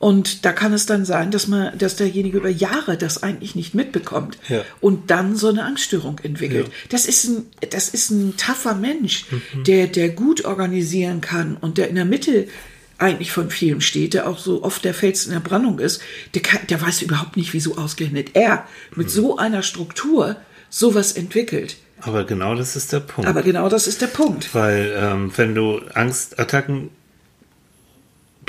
Und 0.00 0.44
da 0.46 0.52
kann 0.52 0.72
es 0.72 0.86
dann 0.86 1.04
sein, 1.04 1.30
dass 1.30 1.46
man, 1.46 1.76
dass 1.78 1.94
derjenige 1.94 2.38
über 2.38 2.48
Jahre 2.48 2.96
das 2.96 3.22
eigentlich 3.22 3.54
nicht 3.54 3.74
mitbekommt 3.74 4.38
Ja. 4.48 4.62
und 4.80 5.10
dann 5.10 5.36
so 5.36 5.48
eine 5.48 5.62
Angststörung 5.64 6.18
entwickelt. 6.22 6.66
Ja. 6.68 6.72
Das 6.88 7.04
ist 7.06 7.24
ein, 7.26 7.46
das 7.70 7.90
ist 7.90 8.10
ein 8.10 8.34
taffer 8.38 8.74
Mensch, 8.74 9.26
Mhm. 9.30 9.64
der, 9.64 9.86
der 9.88 10.08
gut 10.08 10.44
organisieren 10.46 11.20
kann 11.20 11.56
und 11.60 11.76
der 11.76 11.88
in 11.90 11.96
der 11.96 12.06
Mitte 12.06 12.48
eigentlich 12.96 13.30
von 13.30 13.50
vielem 13.50 13.82
steht, 13.82 14.14
der 14.14 14.26
auch 14.26 14.38
so 14.38 14.62
oft 14.62 14.84
der 14.86 14.94
Fels 14.94 15.26
in 15.26 15.32
der 15.32 15.40
Brandung 15.40 15.78
ist, 15.78 16.00
der, 16.34 16.40
kann, 16.42 16.60
der 16.70 16.80
weiß 16.80 17.02
überhaupt 17.02 17.36
nicht, 17.36 17.52
wieso 17.52 17.76
ausgerechnet 17.76 18.30
er 18.34 18.66
mit 18.96 19.06
Mhm. 19.08 19.10
so 19.12 19.36
einer 19.36 19.62
Struktur 19.62 20.36
sowas 20.70 21.12
entwickelt. 21.12 21.76
Aber 22.00 22.24
genau 22.24 22.54
das 22.54 22.74
ist 22.74 22.92
der 22.94 23.00
Punkt. 23.00 23.28
Aber 23.28 23.42
genau 23.42 23.68
das 23.68 23.86
ist 23.86 24.00
der 24.00 24.06
Punkt. 24.06 24.54
Weil 24.54 24.94
ähm, 24.96 25.30
wenn 25.36 25.54
du 25.54 25.80
Angstattacken, 25.92 26.88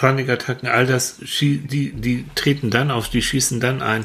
Panikattacken, 0.02 0.68
all 0.68 0.88
das, 0.88 1.18
die, 1.20 1.92
die 1.92 2.26
treten 2.34 2.72
dann 2.72 2.90
auf, 2.90 3.08
die 3.08 3.22
schießen 3.22 3.60
dann 3.60 3.84
ein, 3.84 4.04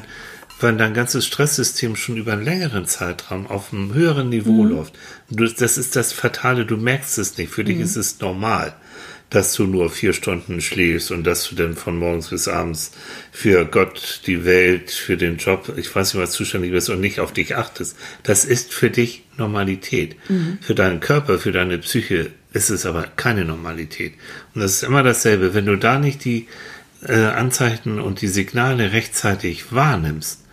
wenn 0.59 0.77
dein 0.77 0.93
ganzes 0.93 1.25
Stresssystem 1.25 1.95
schon 1.95 2.17
über 2.17 2.33
einen 2.33 2.45
längeren 2.45 2.85
Zeitraum 2.85 3.47
auf 3.47 3.73
einem 3.73 3.95
höheren 3.95 4.29
Niveau 4.29 4.63
läuft. 4.63 4.93
Du, 5.31 5.47
das 5.47 5.79
ist 5.79 5.95
das 5.95 6.13
Fatale, 6.13 6.67
du 6.67 6.77
merkst 6.77 7.17
es 7.17 7.39
nicht. 7.39 7.51
Für 7.51 7.63
dich 7.63 7.79
ist 7.79 7.95
es 7.95 8.19
normal, 8.19 8.75
dass 9.31 9.55
du 9.55 9.65
nur 9.65 9.89
vier 9.89 10.13
Stunden 10.13 10.61
schläfst 10.61 11.09
und 11.09 11.23
dass 11.23 11.49
du 11.49 11.55
dann 11.55 11.75
von 11.75 11.97
morgens 11.97 12.29
bis 12.29 12.47
abends 12.47 12.91
für 13.31 13.65
Gott, 13.65 14.21
die 14.27 14.45
Welt, 14.45 14.91
für 14.91 15.17
den 15.17 15.37
Job, 15.37 15.73
ich 15.77 15.95
weiß 15.95 16.13
nicht, 16.13 16.21
was 16.21 16.31
zuständig 16.31 16.73
bist 16.73 16.91
und 16.91 17.01
nicht 17.01 17.19
auf 17.19 17.33
dich 17.33 17.55
achtest. 17.55 17.97
Das 18.21 18.45
ist 18.45 18.71
für 18.71 18.91
dich 18.91 19.23
Normalität. 19.35 20.15
Für 20.61 20.75
deinen 20.75 20.99
Körper, 20.99 21.39
für 21.39 21.51
deine 21.51 21.79
Psyche 21.79 22.31
ist 22.57 22.69
es 22.69 22.85
aber 22.85 23.03
keine 23.03 23.45
Normalität. 23.45 24.13
Und 24.53 24.61
das 24.61 24.73
ist 24.73 24.83
immer 24.83 25.03
dasselbe. 25.03 25.53
Wenn 25.53 25.65
du 25.65 25.77
da 25.77 25.99
nicht 25.99 26.25
die 26.25 26.47
äh, 27.03 27.25
Anzeichen 27.25 27.99
und 27.99 28.21
die 28.21 28.27
Signale 28.27 28.91
rechtzeitig 28.91 29.73
wahrnimmst, 29.73 30.43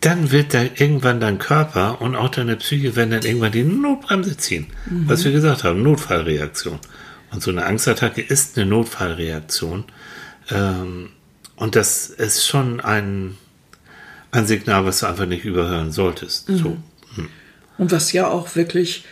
dann 0.00 0.30
wird 0.30 0.54
da 0.54 0.62
irgendwann 0.62 1.20
dein 1.20 1.38
Körper 1.38 2.00
und 2.00 2.16
auch 2.16 2.30
deine 2.30 2.56
Psyche 2.56 2.96
werden 2.96 3.10
dann 3.10 3.22
irgendwann 3.22 3.52
die 3.52 3.64
Notbremse 3.64 4.36
ziehen. 4.36 4.66
Was 5.06 5.24
wir 5.24 5.32
gesagt 5.32 5.64
haben, 5.64 5.82
Notfallreaktion. 5.82 6.78
Und 7.32 7.42
so 7.42 7.50
eine 7.50 7.66
Angstattacke 7.66 8.22
ist 8.22 8.56
eine 8.56 8.66
Notfallreaktion. 8.66 9.84
Ähm, 10.50 11.10
und 11.56 11.76
das 11.76 12.06
ist 12.06 12.46
schon 12.46 12.80
ein, 12.80 13.36
ein 14.30 14.46
Signal, 14.46 14.86
was 14.86 15.00
du 15.00 15.06
einfach 15.06 15.26
nicht 15.26 15.44
überhören 15.44 15.92
solltest. 15.92 16.46
So. 16.48 16.78
Und 17.76 17.92
was 17.92 18.12
ja 18.12 18.28
auch 18.28 18.56
wirklich 18.56 19.04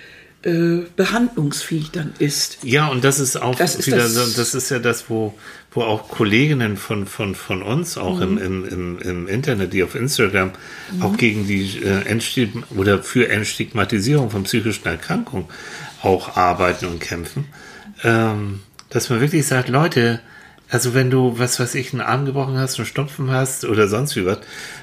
äh, 0.44 0.82
behandlungsfähig 0.94 1.90
dann 1.90 2.12
ist. 2.18 2.58
Ja, 2.62 2.86
und 2.88 3.02
das 3.04 3.18
ist 3.18 3.36
auch 3.40 3.56
Das 3.56 3.74
ist 3.74 3.86
wieder 3.88 3.96
das- 3.98 4.14
so, 4.14 4.36
das 4.36 4.54
ist 4.54 4.70
ja 4.70 4.78
das, 4.78 5.10
wo, 5.10 5.34
wo 5.72 5.82
auch 5.82 6.08
Kolleginnen 6.08 6.76
von, 6.76 7.06
von, 7.06 7.34
von 7.34 7.62
uns, 7.62 7.98
auch 7.98 8.20
Mhm. 8.20 8.38
im, 8.38 8.64
im, 8.68 8.98
im, 9.00 9.28
Internet, 9.28 9.72
die 9.72 9.82
auf 9.82 9.94
Instagram 9.96 10.52
auch 11.00 11.16
gegen 11.16 11.46
die 11.48 11.80
äh, 11.82 12.04
Entstigm 12.06 12.62
oder 12.76 13.02
für 13.02 13.28
Entstigmatisierung 13.28 14.30
von 14.30 14.44
psychischen 14.44 14.86
Erkrankungen 14.86 15.46
auch 16.02 16.36
arbeiten 16.36 16.86
und 16.86 17.00
kämpfen, 17.00 17.46
ähm, 18.04 18.60
dass 18.90 19.10
man 19.10 19.20
wirklich 19.20 19.44
sagt, 19.46 19.68
Leute, 19.68 20.20
also 20.70 20.94
wenn 20.94 21.10
du, 21.10 21.38
was 21.38 21.58
weiß 21.58 21.74
ich, 21.74 21.92
einen 21.92 22.02
Arm 22.02 22.26
gebrochen 22.26 22.56
hast, 22.58 22.78
einen 22.78 22.86
Stopfen 22.86 23.30
hast 23.32 23.64
oder 23.64 23.88
sonst 23.88 24.14
wie 24.16 24.24
was, 24.24 24.38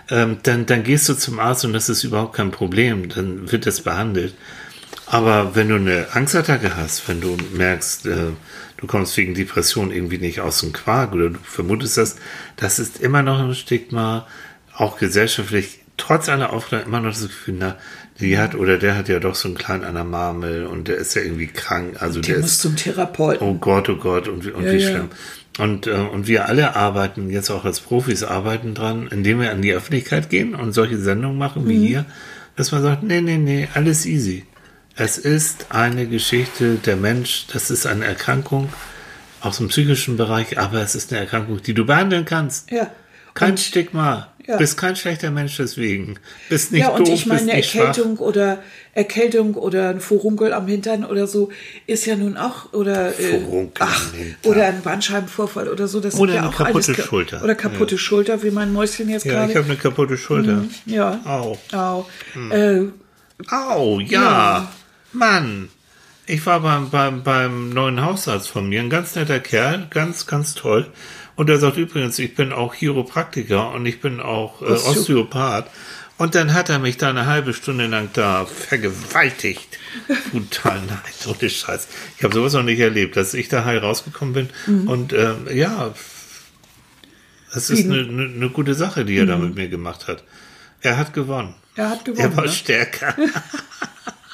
ähm, 0.09 0.37
dann, 0.43 0.65
dann 0.65 0.83
gehst 0.83 1.07
du 1.07 1.13
zum 1.13 1.39
Arzt 1.39 1.63
und 1.63 1.73
das 1.73 1.87
ist 1.89 2.03
überhaupt 2.03 2.35
kein 2.35 2.51
Problem, 2.51 3.07
dann 3.09 3.51
wird 3.51 3.65
das 3.65 3.81
behandelt. 3.81 4.33
Aber 5.07 5.55
wenn 5.55 5.69
du 5.69 5.75
eine 5.75 6.07
Angstattacke 6.13 6.75
hast, 6.75 7.07
wenn 7.07 7.21
du 7.21 7.37
merkst, 7.53 8.05
äh, 8.07 8.15
du 8.77 8.87
kommst 8.87 9.15
wegen 9.17 9.33
Depression 9.35 9.91
irgendwie 9.91 10.17
nicht 10.17 10.39
aus 10.41 10.61
dem 10.61 10.73
Quark 10.73 11.13
oder 11.13 11.29
du 11.29 11.39
vermutest 11.43 11.97
das, 11.97 12.15
das 12.57 12.79
ist 12.79 12.99
immer 12.99 13.21
noch 13.21 13.39
ein 13.39 13.53
Stigma, 13.53 14.27
auch 14.75 14.97
gesellschaftlich, 14.97 15.79
trotz 15.97 16.27
aller 16.27 16.51
Aufklärung 16.51 16.87
immer 16.87 16.99
noch 17.01 17.11
das 17.11 17.21
Gefühl, 17.21 17.55
na, 17.59 17.77
die 18.19 18.37
hat 18.37 18.55
oder 18.55 18.77
der 18.77 18.95
hat 18.97 19.07
ja 19.09 19.19
doch 19.19 19.35
so 19.35 19.47
einen 19.47 19.57
kleinen 19.57 19.83
Anamarmel 19.83 20.65
und 20.65 20.87
der 20.87 20.97
ist 20.97 21.13
ja 21.15 21.21
irgendwie 21.21 21.47
krank. 21.47 22.01
Also 22.01 22.19
der, 22.21 22.33
Der 22.35 22.41
muss 22.41 22.51
ist, 22.53 22.61
zum 22.61 22.75
Therapeuten. 22.75 23.47
oh 23.47 23.53
Gott, 23.53 23.87
oh 23.89 23.97
Gott, 23.97 24.27
und, 24.27 24.45
wie- 24.45 24.51
und 24.51 24.65
Ja, 24.65 24.71
wie 24.73 24.77
ja. 24.77 24.89
schlimm. 24.89 25.09
Und, 25.59 25.87
äh, 25.87 25.91
und 25.91 26.27
wir 26.27 26.47
alle 26.49 26.75
arbeiten, 26.75 27.29
jetzt 27.29 27.49
auch 27.49 27.63
als 27.63 27.79
Profis 27.79 28.23
arbeiten 28.23 28.73
dran, 28.73 29.07
indem 29.09 29.39
wir 29.39 29.51
an 29.51 29.61
die 29.61 29.73
Öffentlichkeit 29.73 30.29
gehen 30.29 30.55
und 30.55 30.73
solche 30.73 30.97
Sendungen 30.97 31.37
machen 31.37 31.67
wie 31.69 31.77
hier, 31.87 32.05
dass 32.57 32.71
man 32.73 32.81
sagt, 32.81 33.03
nee, 33.03 33.21
nee, 33.21 33.37
nee, 33.37 33.67
alles 33.73 34.05
easy. 34.05 34.43
Es 34.95 35.17
ist 35.17 35.67
eine 35.69 36.07
Geschichte, 36.07 36.75
der 36.75 36.95
Mensch, 36.95 37.47
das 37.51 37.69
ist 37.69 37.85
eine 37.85 38.05
Erkrankung 38.05 38.69
aus 39.41 39.57
dem 39.57 39.67
psychischen 39.67 40.15
Bereich, 40.17 40.57
aber 40.57 40.81
es 40.81 40.95
ist 40.95 41.11
eine 41.11 41.21
Erkrankung, 41.21 41.61
die 41.61 41.73
du 41.73 41.85
behandeln 41.85 42.25
kannst. 42.25 42.71
Ja. 42.71 42.89
Kein 43.33 43.51
Und- 43.51 43.59
Stigma. 43.59 44.29
Ja. 44.47 44.57
Bist 44.57 44.77
kein 44.77 44.95
schlechter 44.95 45.31
Mensch 45.31 45.57
deswegen. 45.57 46.19
Bist 46.49 46.71
nicht 46.71 46.81
ja, 46.81 46.89
und 46.89 47.07
doof, 47.07 47.15
ich 47.15 47.25
meine, 47.25 47.45
nicht 47.55 47.71
schwach. 47.71 47.85
Erkältung 47.87 48.17
oder 48.19 48.59
Erkältung 48.93 49.55
oder 49.55 49.89
ein 49.89 49.99
Furunkel 49.99 50.53
am 50.53 50.67
Hintern 50.67 51.03
oder 51.03 51.25
so 51.25 51.49
ist 51.87 52.05
ja 52.05 52.15
nun 52.15 52.37
auch 52.37 52.71
oder 52.71 53.09
äh, 53.19 53.39
Furunkel 53.39 53.81
am 53.81 53.89
ach, 53.91 54.13
oder 54.43 54.67
ein 54.67 54.83
Bandscheibenvorfall 54.83 55.67
oder 55.67 55.87
so. 55.87 55.99
Das 55.99 56.13
Oder 56.13 56.35
ja 56.35 56.39
eine 56.41 56.49
auch 56.49 56.55
kaputte 56.57 56.93
alles, 56.93 57.05
Schulter. 57.07 57.43
Oder 57.43 57.55
kaputte 57.55 57.97
Schulter, 57.97 58.43
wie 58.43 58.51
mein 58.51 58.71
Mäuschen 58.71 59.09
jetzt 59.09 59.25
Ja, 59.25 59.33
gerade. 59.33 59.51
ich 59.51 59.57
habe 59.57 59.65
eine 59.67 59.77
kaputte 59.77 60.15
Schulter. 60.15 60.63
ja. 60.85 61.19
Au. 61.25 61.57
Au. 61.71 62.05
Äh, 62.51 62.83
Au, 63.49 63.99
ja. 63.99 64.71
Mann. 65.15 65.69
Ich 66.27 66.45
war 66.45 66.59
beim, 66.61 66.89
beim, 66.89 67.23
beim 67.23 67.69
neuen 67.69 68.01
Hausarzt 68.01 68.49
von 68.49 68.67
mir, 68.67 68.79
ein 68.81 68.89
ganz 68.89 69.15
netter 69.15 69.39
Kerl, 69.39 69.87
ganz, 69.91 70.25
ganz 70.25 70.55
toll. 70.55 70.87
Und 71.35 71.49
er 71.49 71.59
sagt 71.59 71.77
übrigens, 71.77 72.17
ich 72.17 72.33
bin 72.35 72.51
auch 72.51 72.73
Chiropraktiker 72.73 73.71
und 73.71 73.85
ich 73.85 74.01
bin 74.01 74.19
auch 74.19 74.61
äh, 74.61 74.65
Osteo- 74.65 74.89
Osteopath. 74.91 75.69
Und 76.17 76.33
dann 76.33 76.53
hat 76.53 76.69
er 76.69 76.79
mich 76.79 76.95
da 76.97 77.09
eine 77.09 77.25
halbe 77.25 77.53
Stunde 77.53 77.87
lang 77.87 78.09
da 78.13 78.45
vergewaltigt. 78.45 79.77
Brutal, 80.31 80.81
nein, 80.87 80.97
so 81.19 81.35
eine 81.39 81.49
Scheiß. 81.49 81.87
Ich 82.17 82.23
habe 82.23 82.33
sowas 82.33 82.53
noch 82.53 82.63
nicht 82.63 82.79
erlebt, 82.79 83.17
dass 83.17 83.33
ich 83.33 83.49
da 83.49 83.65
heil 83.65 83.79
rausgekommen 83.79 84.33
bin. 84.33 84.49
Mhm. 84.65 84.87
Und 84.87 85.13
ähm, 85.13 85.47
ja, 85.53 85.93
das 87.53 87.69
ist 87.69 87.85
eine, 87.85 87.99
eine, 87.99 88.23
eine 88.33 88.49
gute 88.49 88.73
Sache, 88.75 89.03
die 89.05 89.17
er 89.17 89.25
da 89.25 89.37
mit 89.37 89.55
mir 89.55 89.67
gemacht 89.67 90.07
hat. 90.07 90.23
Er 90.81 90.97
hat 90.97 91.13
gewonnen. 91.13 91.53
er 91.75 91.89
hat 91.89 92.07
Er 92.07 92.13
gewonnen. 92.13 92.37
war 92.37 92.45
Ne? 92.45 92.51
stärker. 92.51 93.13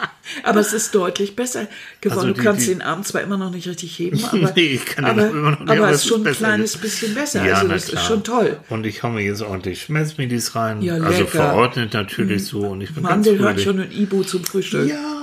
Aber 0.44 0.60
es 0.62 0.72
ist 0.74 0.96
deutlich 0.96 1.36
besser 1.36 1.68
geworden. 2.00 2.20
Also 2.30 2.34
du 2.34 2.44
kannst 2.44 2.62
die- 2.68 2.72
den 2.72 2.82
Arm 2.82 3.04
zwar 3.04 3.22
immer 3.22 3.38
noch 3.38 3.52
nicht 3.52 3.68
richtig 3.68 3.98
heben, 4.00 4.24
aber, 4.32 4.54
Nee, 4.56 4.62
ich 4.62 4.86
kann 4.86 5.06
aber, 5.06 5.30
immer 5.30 5.52
noch 5.52 5.60
nicht, 5.60 5.70
aber 5.72 5.90
es 5.90 5.98
ist 6.04 6.08
schon 6.08 6.26
ein 6.26 6.34
kleines 6.34 6.78
bisschen 6.78 7.14
besser. 7.14 7.46
Ja, 7.46 7.56
also 7.56 7.68
das 7.68 7.88
klar. 7.88 8.02
ist 8.02 8.08
schon 8.08 8.24
toll. 8.24 8.58
Und 8.70 8.86
ich 8.86 9.04
hau 9.04 9.10
mir 9.10 9.22
jetzt 9.24 9.42
ordentlich 9.42 9.82
Schmerzmedis 9.82 10.56
rein. 10.56 10.82
Ja, 10.82 10.96
also 10.96 11.26
verordnet 11.26 11.94
natürlich 11.94 12.46
so. 12.46 12.62
Und 12.62 12.82
ich 12.82 12.94
bin 12.94 13.04
ganz 13.04 13.26
Mandelhörnchen 13.28 13.76
fröhlich. 13.78 13.98
und 13.98 14.02
Ibu 14.04 14.24
zum 14.24 14.44
Frühstück. 14.44 14.90
Ja. 14.90 15.18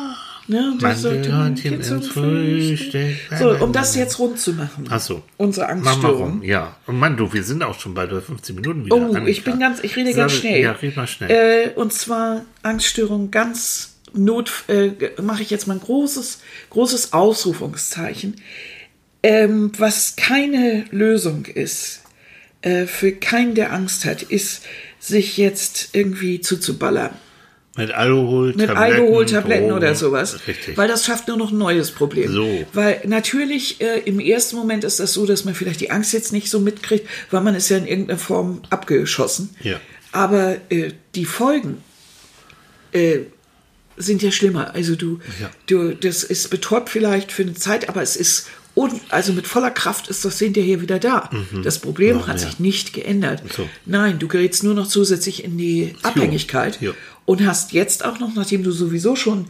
Ne, 0.50 0.74
Mandelhörnchen 0.80 1.82
zum 1.82 1.96
im 1.98 2.02
Frühstück. 2.02 3.16
So, 3.38 3.50
um 3.62 3.70
das 3.72 3.94
jetzt 3.96 4.18
rund 4.18 4.38
zu 4.38 4.54
machen. 4.54 4.86
Ach 4.88 5.00
so. 5.00 5.22
Unsere 5.36 5.66
Mach 5.66 5.74
mal 5.76 5.90
Angststörung. 5.90 6.22
rum. 6.38 6.42
Ja. 6.42 6.76
Und 6.86 6.98
Mann, 6.98 7.16
du, 7.18 7.30
wir 7.32 7.42
sind 7.44 7.62
auch 7.62 7.78
schon 7.78 7.92
bei 7.94 8.06
der 8.06 8.22
15 8.22 8.54
Minuten 8.56 8.84
wieder. 8.86 8.96
Oh, 8.96 9.04
Annika. 9.14 9.26
ich 9.26 9.44
bin 9.44 9.58
ganz, 9.58 9.80
ich 9.82 9.94
rede 9.96 10.14
ganz 10.14 10.32
schnell. 10.32 10.62
Ja, 10.62 10.72
red 10.72 10.96
mal 10.96 11.06
schnell. 11.06 11.30
Äh, 11.30 11.78
und 11.78 11.92
zwar 11.92 12.42
Angststörung 12.62 13.30
ganz 13.30 13.97
Not, 14.14 14.64
äh, 14.68 14.90
mache 15.20 15.42
ich 15.42 15.50
jetzt 15.50 15.66
mal 15.66 15.74
ein 15.74 15.80
großes, 15.80 16.40
großes 16.70 17.12
Ausrufungszeichen. 17.12 18.36
Ähm, 19.22 19.72
was 19.76 20.16
keine 20.16 20.84
Lösung 20.90 21.44
ist, 21.46 22.02
äh, 22.62 22.86
für 22.86 23.12
keinen, 23.12 23.54
der 23.54 23.72
Angst 23.72 24.04
hat, 24.04 24.22
ist, 24.22 24.62
sich 25.00 25.36
jetzt 25.36 25.90
irgendwie 25.92 26.40
zuzuballern. 26.40 27.10
Mit 27.76 27.92
Alkohol, 27.92 28.54
Mit 28.54 28.66
Tabletten, 28.66 28.76
Alkoholtabletten 28.76 29.68
Drogen. 29.68 29.76
oder 29.76 29.94
sowas. 29.94 30.40
Richtig. 30.48 30.76
Weil 30.76 30.88
das 30.88 31.04
schafft 31.06 31.28
nur 31.28 31.36
noch 31.36 31.52
ein 31.52 31.58
neues 31.58 31.92
Problem. 31.92 32.32
So. 32.32 32.66
Weil 32.72 33.02
natürlich 33.06 33.80
äh, 33.80 34.00
im 34.00 34.18
ersten 34.18 34.56
Moment 34.56 34.82
ist 34.82 34.98
das 34.98 35.12
so, 35.12 35.26
dass 35.26 35.44
man 35.44 35.54
vielleicht 35.54 35.80
die 35.80 35.92
Angst 35.92 36.12
jetzt 36.12 36.32
nicht 36.32 36.50
so 36.50 36.58
mitkriegt, 36.58 37.06
weil 37.30 37.40
man 37.40 37.54
ist 37.54 37.68
ja 37.68 37.76
in 37.76 37.86
irgendeiner 37.86 38.18
Form 38.18 38.62
abgeschossen. 38.70 39.50
Ja. 39.62 39.78
Aber 40.10 40.56
äh, 40.70 40.90
die 41.14 41.24
Folgen 41.24 41.84
äh, 42.90 43.20
sind 43.98 44.22
ja 44.22 44.30
schlimmer. 44.30 44.74
Also 44.74 44.94
du, 44.96 45.18
Ja. 45.40 45.50
du, 45.66 45.94
das 45.94 46.22
ist 46.24 46.50
betäubt 46.50 46.88
vielleicht 46.90 47.32
für 47.32 47.42
eine 47.42 47.54
Zeit, 47.54 47.88
aber 47.88 48.02
es 48.02 48.16
ist, 48.16 48.46
un, 48.74 49.00
also 49.08 49.32
mit 49.32 49.46
voller 49.46 49.70
Kraft 49.70 50.08
ist 50.08 50.24
das 50.24 50.38
hinterher 50.38 50.66
hier 50.76 50.80
wieder 50.82 50.98
da. 50.98 51.30
Das 51.64 51.78
Problem 51.80 52.16
Noch 52.18 52.28
hat 52.28 52.36
mehr. 52.36 52.46
sich 52.46 52.58
nicht 52.60 52.92
geändert. 52.92 53.42
So. 53.56 53.68
Nein, 53.86 54.18
du 54.18 54.28
gerätst 54.28 54.62
nur 54.62 54.74
noch 54.74 54.86
zusätzlich 54.86 55.42
in 55.44 55.58
die 55.58 55.94
Abhängigkeit 56.02 56.80
Jo. 56.80 56.94
und 57.24 57.44
hast 57.46 57.72
jetzt 57.72 58.04
auch 58.04 58.18
noch, 58.20 58.34
nachdem 58.34 58.62
du 58.62 58.70
sowieso 58.70 59.16
schon 59.16 59.46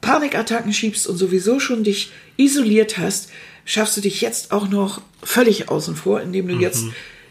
Panikattacken 0.00 0.72
schiebst 0.72 1.06
und 1.06 1.16
sowieso 1.16 1.60
schon 1.60 1.84
dich 1.84 2.10
isoliert 2.36 2.98
hast, 2.98 3.30
schaffst 3.64 3.96
du 3.96 4.00
dich 4.00 4.20
jetzt 4.20 4.50
auch 4.52 4.68
noch 4.68 5.02
völlig 5.22 5.68
außen 5.68 5.94
vor, 5.96 6.20
indem 6.22 6.48
du 6.48 6.54
jetzt 6.54 6.84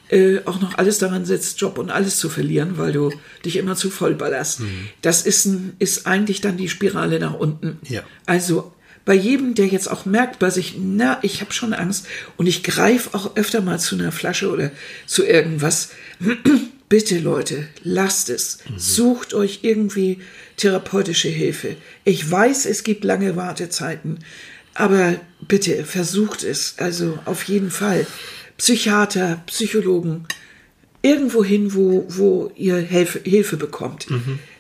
äh, 0.10 0.40
auch 0.46 0.60
noch 0.60 0.78
alles 0.78 0.98
daran 0.98 1.26
setzt, 1.26 1.60
Job 1.62 1.78
und 1.78 1.90
alles 1.92 2.18
zu 2.18 2.30
verlieren, 2.30 2.78
weil 2.78 2.92
du 2.92 3.12
dich 3.46 3.58
immer 3.58 3.76
zu 3.76 3.90
voll 3.90 4.16
ballerst. 4.16 4.62
Das 5.02 5.22
ist, 5.22 5.46
ein, 5.46 5.74
ist 5.80 6.08
eigentlich 6.08 6.42
dann 6.42 6.58
die 6.58 6.70
Spirale 6.70 7.20
nach 7.20 7.36
unten. 7.36 7.80
Ja. 7.88 8.04
Also 8.26 8.74
bei 9.06 9.14
jedem, 9.16 9.56
der 9.56 9.68
jetzt 9.68 9.90
auch 9.90 10.06
merkt 10.06 10.40
bei 10.40 10.50
sich, 10.50 10.76
na, 10.78 11.20
ich 11.22 11.42
habe 11.42 11.54
schon 11.54 11.74
Angst 11.74 12.06
und 12.38 12.48
ich 12.48 12.64
greife 12.64 13.14
auch 13.14 13.36
öfter 13.36 13.62
mal 13.62 13.80
zu 13.80 13.96
einer 13.96 14.12
Flasche 14.12 14.52
oder 14.52 14.72
zu 15.06 15.26
irgendwas, 15.26 15.90
bitte 16.90 17.20
Leute, 17.20 17.68
lasst 17.84 18.30
es. 18.30 18.60
Sucht 18.78 19.34
euch 19.34 19.60
irgendwie 19.62 20.20
therapeutische 20.58 21.30
Hilfe. 21.30 21.76
Ich 22.04 22.30
weiß, 22.30 22.66
es 22.66 22.84
gibt 22.84 23.04
lange 23.04 23.36
Wartezeiten, 23.36 24.20
aber 24.74 25.16
bitte 25.48 25.86
versucht 25.86 26.44
es. 26.44 26.76
Also 26.78 27.18
auf 27.26 27.44
jeden 27.44 27.72
Fall. 27.72 28.06
Psychiater, 28.60 29.42
Psychologen, 29.48 30.26
irgendwo 31.02 31.44
hin, 31.44 31.74
wo, 31.74 32.06
wo 32.10 32.52
ihr 32.56 32.78
Hilfe, 32.78 33.22
Hilfe 33.24 33.58
bekommt. 33.58 34.08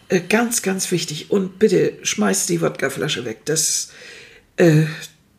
Äh, 0.08 0.22
ganz, 0.22 0.62
ganz 0.64 0.90
wichtig. 0.92 1.30
Und 1.30 1.60
bitte 1.60 1.94
schmeißt 2.02 2.50
die 2.50 2.62
Wodkaflasche 2.62 3.26
weg. 3.26 3.42
Das, 3.46 3.92
äh, 4.56 4.86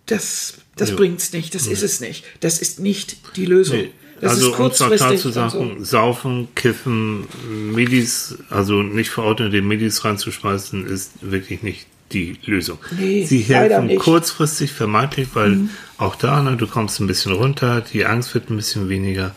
das, 0.06 0.58
das 0.76 0.90
Ja. 0.90 0.96
bringt's 0.96 1.32
nicht. 1.32 1.54
Das 1.54 1.66
ist 1.66 1.82
es 1.82 2.00
nicht. 2.00 2.24
Das 2.40 2.60
ist 2.60 2.78
nicht 2.78 3.36
die 3.36 3.46
Lösung. 3.46 3.78
Nee. 3.78 3.90
Das 4.20 4.32
also 4.32 4.52
ist 4.52 4.60
um 4.60 4.96
klar 4.96 5.16
zu 5.16 5.30
sagen, 5.30 5.76
so. 5.78 5.84
saufen, 5.84 6.48
kiffen, 6.54 7.26
Medis, 7.72 8.36
also 8.50 8.82
nicht 8.82 9.08
verordnete 9.08 9.62
Medis 9.62 10.04
reinzuschmeißen, 10.04 10.86
ist 10.86 11.12
wirklich 11.22 11.62
nicht 11.62 11.86
die 12.12 12.38
Lösung. 12.44 12.78
Nee, 12.98 13.24
Sie 13.24 13.40
helfen. 13.40 13.86
Mhm. 13.86 13.98
kurzfristig 13.98 14.72
vermeintlich, 14.72 15.28
weil 15.34 15.68
auch 15.98 16.16
da, 16.16 16.42
ne, 16.42 16.56
du 16.56 16.66
kommst 16.66 17.00
ein 17.00 17.06
bisschen 17.06 17.32
runter, 17.32 17.80
die 17.80 18.06
Angst 18.06 18.34
wird 18.34 18.50
ein 18.50 18.56
bisschen 18.56 18.88
weniger. 18.88 19.34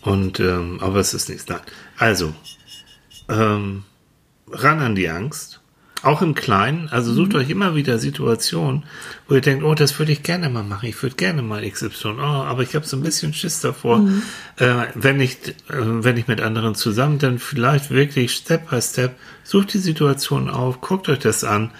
Und 0.00 0.38
ähm, 0.40 0.78
aber 0.80 1.00
es 1.00 1.14
ist 1.14 1.28
nichts. 1.28 1.46
Nein. 1.48 1.60
Also, 1.96 2.34
ähm, 3.28 3.84
ran 4.50 4.80
an 4.80 4.94
die 4.94 5.08
Angst. 5.08 5.60
Auch 6.04 6.22
im 6.22 6.34
Kleinen, 6.34 6.88
also 6.90 7.12
sucht 7.12 7.34
euch 7.34 7.48
immer 7.48 7.74
wieder 7.74 7.98
Situationen, 7.98 8.84
wo 9.26 9.34
ihr 9.34 9.40
denkt, 9.40 9.64
oh, 9.64 9.74
das 9.74 9.98
würde 9.98 10.12
ich 10.12 10.22
gerne 10.22 10.50
mal 10.50 10.62
machen, 10.62 10.88
ich 10.88 11.02
würde 11.02 11.16
gerne 11.16 11.42
mal 11.42 11.68
XY, 11.68 12.16
oh, 12.18 12.20
aber 12.20 12.62
ich 12.62 12.74
habe 12.74 12.86
so 12.86 12.96
ein 12.96 13.02
bisschen 13.02 13.32
Schiss 13.32 13.60
davor. 13.60 14.06
Äh, 14.56 14.86
wenn 14.94 15.18
ich, 15.20 15.38
äh, 15.48 15.52
wenn 15.68 16.16
ich 16.16 16.28
mit 16.28 16.40
anderen 16.40 16.74
zusammen, 16.74 17.18
dann 17.18 17.38
vielleicht 17.38 17.90
wirklich 17.90 18.32
Step 18.32 18.68
by 18.68 18.82
Step, 18.82 19.16
sucht 19.44 19.72
die 19.72 19.78
Situation 19.78 20.50
auf, 20.50 20.80
guckt 20.80 21.08
euch 21.08 21.20
das 21.20 21.42
an 21.42 21.70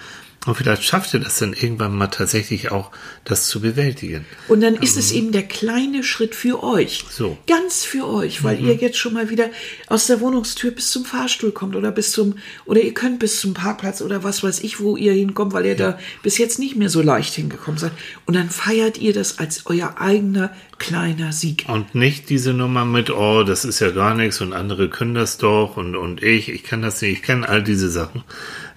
und 0.45 0.55
vielleicht 0.55 0.83
schafft 0.83 1.13
ihr 1.13 1.19
das 1.19 1.39
dann 1.39 1.53
irgendwann 1.53 1.95
mal 1.95 2.07
tatsächlich 2.07 2.71
auch, 2.71 2.91
das 3.23 3.47
zu 3.47 3.61
bewältigen. 3.61 4.25
Und 4.47 4.61
dann 4.61 4.75
ist 4.75 4.95
es 4.97 5.11
eben 5.11 5.31
der 5.31 5.43
kleine 5.43 6.03
Schritt 6.03 6.35
für 6.35 6.63
euch. 6.63 7.05
So. 7.09 7.37
Ganz 7.47 7.83
für 7.83 8.07
euch, 8.07 8.43
weil 8.43 8.59
ihr 8.59 8.75
jetzt 8.75 8.97
schon 8.97 9.13
mal 9.13 9.29
wieder 9.29 9.49
aus 9.87 10.07
der 10.07 10.21
Wohnungstür 10.21 10.71
bis 10.71 10.91
zum 10.91 11.03
Fahrstuhl 11.03 11.51
kommt 11.51 11.75
oder 11.75 11.91
bis 11.91 12.11
zum, 12.11 12.35
oder 12.65 12.81
ihr 12.81 12.93
könnt 12.93 13.19
bis 13.19 13.39
zum 13.39 13.53
Parkplatz 13.53 14.01
oder 14.01 14.23
was 14.23 14.43
weiß 14.43 14.59
ich, 14.61 14.79
wo 14.79 14.95
ihr 14.95 15.13
hinkommt, 15.13 15.53
weil 15.53 15.65
ihr 15.65 15.75
da 15.75 15.97
bis 16.21 16.37
jetzt 16.37 16.59
nicht 16.59 16.75
mehr 16.75 16.89
so 16.89 17.01
leicht 17.01 17.33
hingekommen 17.33 17.79
seid. 17.79 17.93
Und 18.25 18.35
dann 18.35 18.49
feiert 18.49 18.99
ihr 18.99 19.13
das 19.13 19.39
als 19.39 19.65
euer 19.65 19.95
eigener 19.99 20.51
kleiner 20.77 21.31
Sieg. 21.31 21.65
Und 21.67 21.95
nicht 21.95 22.29
diese 22.29 22.53
Nummer 22.53 22.85
mit, 22.85 23.09
oh, 23.09 23.43
das 23.43 23.65
ist 23.65 23.79
ja 23.79 23.91
gar 23.91 24.13
nichts 24.13 24.41
und 24.41 24.53
andere 24.53 24.89
können 24.89 25.15
das 25.15 25.37
doch 25.37 25.77
und, 25.77 25.95
und 25.95 26.21
ich, 26.21 26.49
ich 26.49 26.63
kann 26.63 26.81
das 26.81 27.01
nicht, 27.01 27.13
ich 27.13 27.23
kenne 27.23 27.47
all 27.47 27.63
diese 27.63 27.89
Sachen 27.89 28.23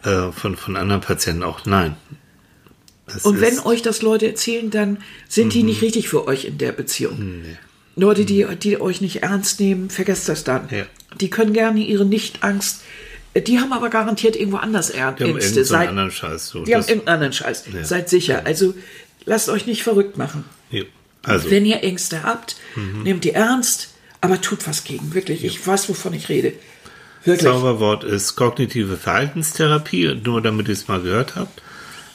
äh, 0.08 0.32
von, 0.32 0.56
von 0.56 0.76
anderen 0.76 1.00
Patienten 1.00 1.42
auch. 1.42 1.64
Nein. 1.66 1.96
Das 3.06 3.24
Und 3.24 3.40
wenn 3.40 3.58
euch 3.60 3.82
das 3.82 4.02
Leute 4.02 4.26
erzählen, 4.26 4.70
dann 4.70 4.98
sind 5.28 5.54
die 5.54 5.62
nicht 5.62 5.80
richtig 5.82 6.08
für 6.08 6.26
euch 6.26 6.44
in 6.44 6.58
der 6.58 6.72
Beziehung. 6.72 7.42
Leute, 7.96 8.24
die, 8.24 8.46
die 8.62 8.80
euch 8.80 9.00
nicht 9.00 9.22
ernst 9.22 9.60
nehmen, 9.60 9.88
vergesst 9.90 10.28
das 10.28 10.44
dann. 10.44 10.68
Ja. 10.70 10.84
Die 11.20 11.30
können 11.30 11.52
gerne 11.54 11.80
ihre 11.80 12.04
Nicht-Angst, 12.04 12.82
die 13.34 13.60
haben 13.60 13.72
aber 13.72 13.88
garantiert 13.88 14.36
irgendwo 14.36 14.58
anders 14.58 14.90
Er- 14.90 15.12
die 15.12 15.24
haben 15.24 15.30
Ängste. 15.32 15.60
irgendeinen 15.60 15.64
Seid, 15.64 15.88
anderen 15.88 16.10
Scheiß. 16.10 16.48
So. 16.48 16.64
die 16.64 16.74
haben 16.74 16.80
Das- 16.80 16.88
irgendeinen 16.88 17.14
anderen 17.14 17.32
Scheiß. 17.32 17.64
Ja. 17.72 17.84
Seid 17.84 18.08
sicher. 18.10 18.42
Also 18.44 18.74
lasst 19.24 19.48
euch 19.48 19.66
nicht 19.66 19.82
verrückt 19.82 20.16
machen. 20.18 20.44
ja. 20.70 20.82
Also, 21.24 21.50
Wenn 21.50 21.66
ihr 21.66 21.82
Ängste 21.82 22.22
habt, 22.22 22.56
Mhm. 22.76 23.02
nehmt 23.02 23.24
die 23.24 23.32
ernst, 23.32 23.88
aber 24.20 24.40
tut 24.40 24.66
was 24.68 24.84
gegen. 24.84 25.14
Wirklich. 25.14 25.44
Ich 25.44 25.66
weiß, 25.66 25.88
wovon 25.88 26.14
ich 26.14 26.28
rede. 26.28 26.52
Wirklich. 27.28 27.50
Zauberwort 27.50 28.04
ist 28.04 28.36
kognitive 28.36 28.96
Verhaltenstherapie, 28.96 30.20
nur 30.24 30.42
damit 30.42 30.68
ihr 30.68 30.72
es 30.72 30.88
mal 30.88 31.00
gehört 31.00 31.36
habt. 31.36 31.62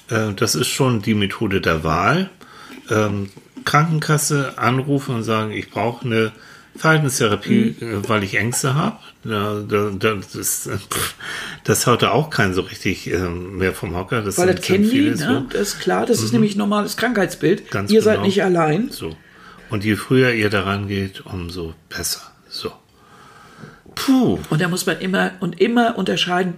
Äh, 0.09 0.33
das 0.35 0.55
ist 0.55 0.67
schon 0.67 1.01
die 1.01 1.13
Methode 1.13 1.61
der 1.61 1.83
Wahl. 1.83 2.29
Ähm, 2.89 3.29
Krankenkasse 3.65 4.57
anrufen 4.57 5.15
und 5.15 5.23
sagen, 5.23 5.51
ich 5.51 5.69
brauche 5.71 6.05
eine 6.05 6.31
Verhaltenstherapie, 6.75 7.75
Mhm. 7.79 7.87
äh, 8.03 8.09
weil 8.09 8.23
ich 8.23 8.35
Ängste 8.35 8.75
habe. 8.75 8.97
Da, 9.23 9.61
das, 9.61 10.69
das 11.63 11.87
haut 11.87 12.01
da 12.01 12.11
auch 12.11 12.29
keinen 12.29 12.53
so 12.53 12.61
richtig 12.61 13.09
ähm, 13.09 13.57
mehr 13.57 13.73
vom 13.73 13.95
Hocker. 13.95 14.21
Das 14.21 14.37
Weil 14.37 14.53
das 14.53 14.65
kennen 14.65 14.89
die, 14.89 15.11
ne? 15.11 15.45
das 15.49 15.61
ist 15.61 15.79
klar, 15.79 16.05
das 16.05 16.21
ist 16.21 16.33
nämlich 16.33 16.55
ein 16.55 16.57
normales 16.57 16.97
Krankheitsbild. 16.97 17.71
Ganz 17.71 17.91
ihr 17.91 18.01
seid 18.01 18.15
genau. 18.15 18.25
nicht 18.25 18.43
allein. 18.43 18.89
So. 18.89 19.15
Und 19.69 19.85
je 19.85 19.95
früher 19.95 20.33
ihr 20.33 20.49
daran 20.49 20.87
geht, 20.87 21.25
umso 21.25 21.73
besser. 21.89 22.21
So. 22.49 22.71
Puh. 24.05 24.39
Und 24.49 24.61
da 24.61 24.67
muss 24.67 24.85
man 24.85 24.99
immer 24.99 25.31
und 25.39 25.59
immer 25.61 25.97
unterscheiden, 25.97 26.55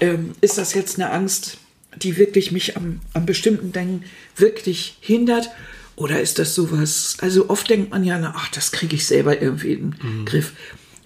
ähm, 0.00 0.32
ist 0.40 0.58
das 0.58 0.74
jetzt 0.74 0.98
eine 0.98 1.10
Angst, 1.10 1.58
die 1.96 2.16
wirklich 2.16 2.52
mich 2.52 2.76
am, 2.76 3.00
am 3.14 3.26
bestimmten 3.26 3.72
Denken 3.72 4.04
wirklich 4.36 4.96
hindert? 5.00 5.50
Oder 5.96 6.20
ist 6.20 6.38
das 6.38 6.54
sowas? 6.54 7.16
Also 7.20 7.50
oft 7.50 7.68
denkt 7.70 7.90
man 7.90 8.04
ja, 8.04 8.18
na, 8.18 8.32
ach, 8.36 8.48
das 8.48 8.70
kriege 8.72 8.94
ich 8.94 9.06
selber 9.06 9.40
irgendwie 9.42 9.72
in 9.72 9.90
den 9.92 10.18
Mhm. 10.20 10.24
Griff. 10.26 10.52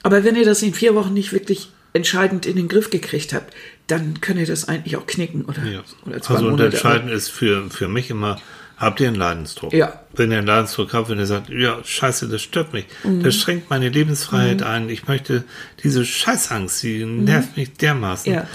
Aber 0.03 0.25
wenn 0.25 0.37
ihr 0.37 0.45
das 0.45 0.63
in 0.63 0.75
vier 0.75 0.95
Wochen 0.95 1.15
nicht 1.15 1.33
wirklich 1.33 1.71
entscheidend 1.95 2.47
in 2.47 2.57
den 2.57 2.69
Griff 2.69 2.91
gekriegt 2.91 3.33
habt, 3.33 3.55
dann 3.87 4.21
könnt 4.21 4.39
ihr 4.41 4.47
das 4.47 4.69
eigentlich 4.69 4.97
auch 4.97 5.07
knicken 5.07 5.45
oder, 5.45 5.63
Ja. 5.65 5.83
oder 6.07 6.21
zwei 6.23 6.35
Also 6.35 6.47
und 6.47 6.53
Monate. 6.53 6.71
entscheidend 6.77 7.11
ist 7.11 7.29
für, 7.29 7.71
für 7.71 7.89
mich 7.89 8.11
immer, 8.11 8.41
habt 8.83 9.01
ihr 9.01 9.07
einen 9.09 9.17
Leidensdruck? 9.17 9.73
Ja. 9.73 10.01
Wenn 10.15 10.31
ihr 10.31 10.39
einen 10.39 10.47
Leidensdruck 10.47 10.93
habt, 10.93 11.09
wenn 11.09 11.19
ihr 11.19 11.25
sagt, 11.27 11.49
ja, 11.49 11.79
scheiße, 11.83 12.29
das 12.29 12.43
stört 12.43 12.75
mich, 12.75 12.85
Mhm. 13.05 13.23
das 13.23 13.35
schränkt 13.37 13.71
meine 13.71 13.89
Lebensfreiheit 13.89 14.63
ein, 14.63 14.91
ich 14.91 15.09
möchte 15.09 15.45
diese 15.83 16.05
Scheißangst, 16.05 16.83
die 16.83 17.05
nervt 17.07 17.57
mich 17.57 17.73
dermaßen. 17.75 18.31
Mhm. 18.31 18.39
Ja. 18.41 18.47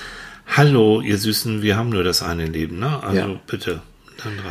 Hallo, 0.55 1.01
ihr 1.01 1.17
Süßen, 1.17 1.61
wir 1.63 1.75
haben 1.77 1.89
nur 1.89 2.03
das 2.03 2.21
eine 2.21 2.45
Leben, 2.45 2.79
ne? 2.79 3.01
Also 3.03 3.19
Ja. 3.19 3.39
bitte. 3.47 3.81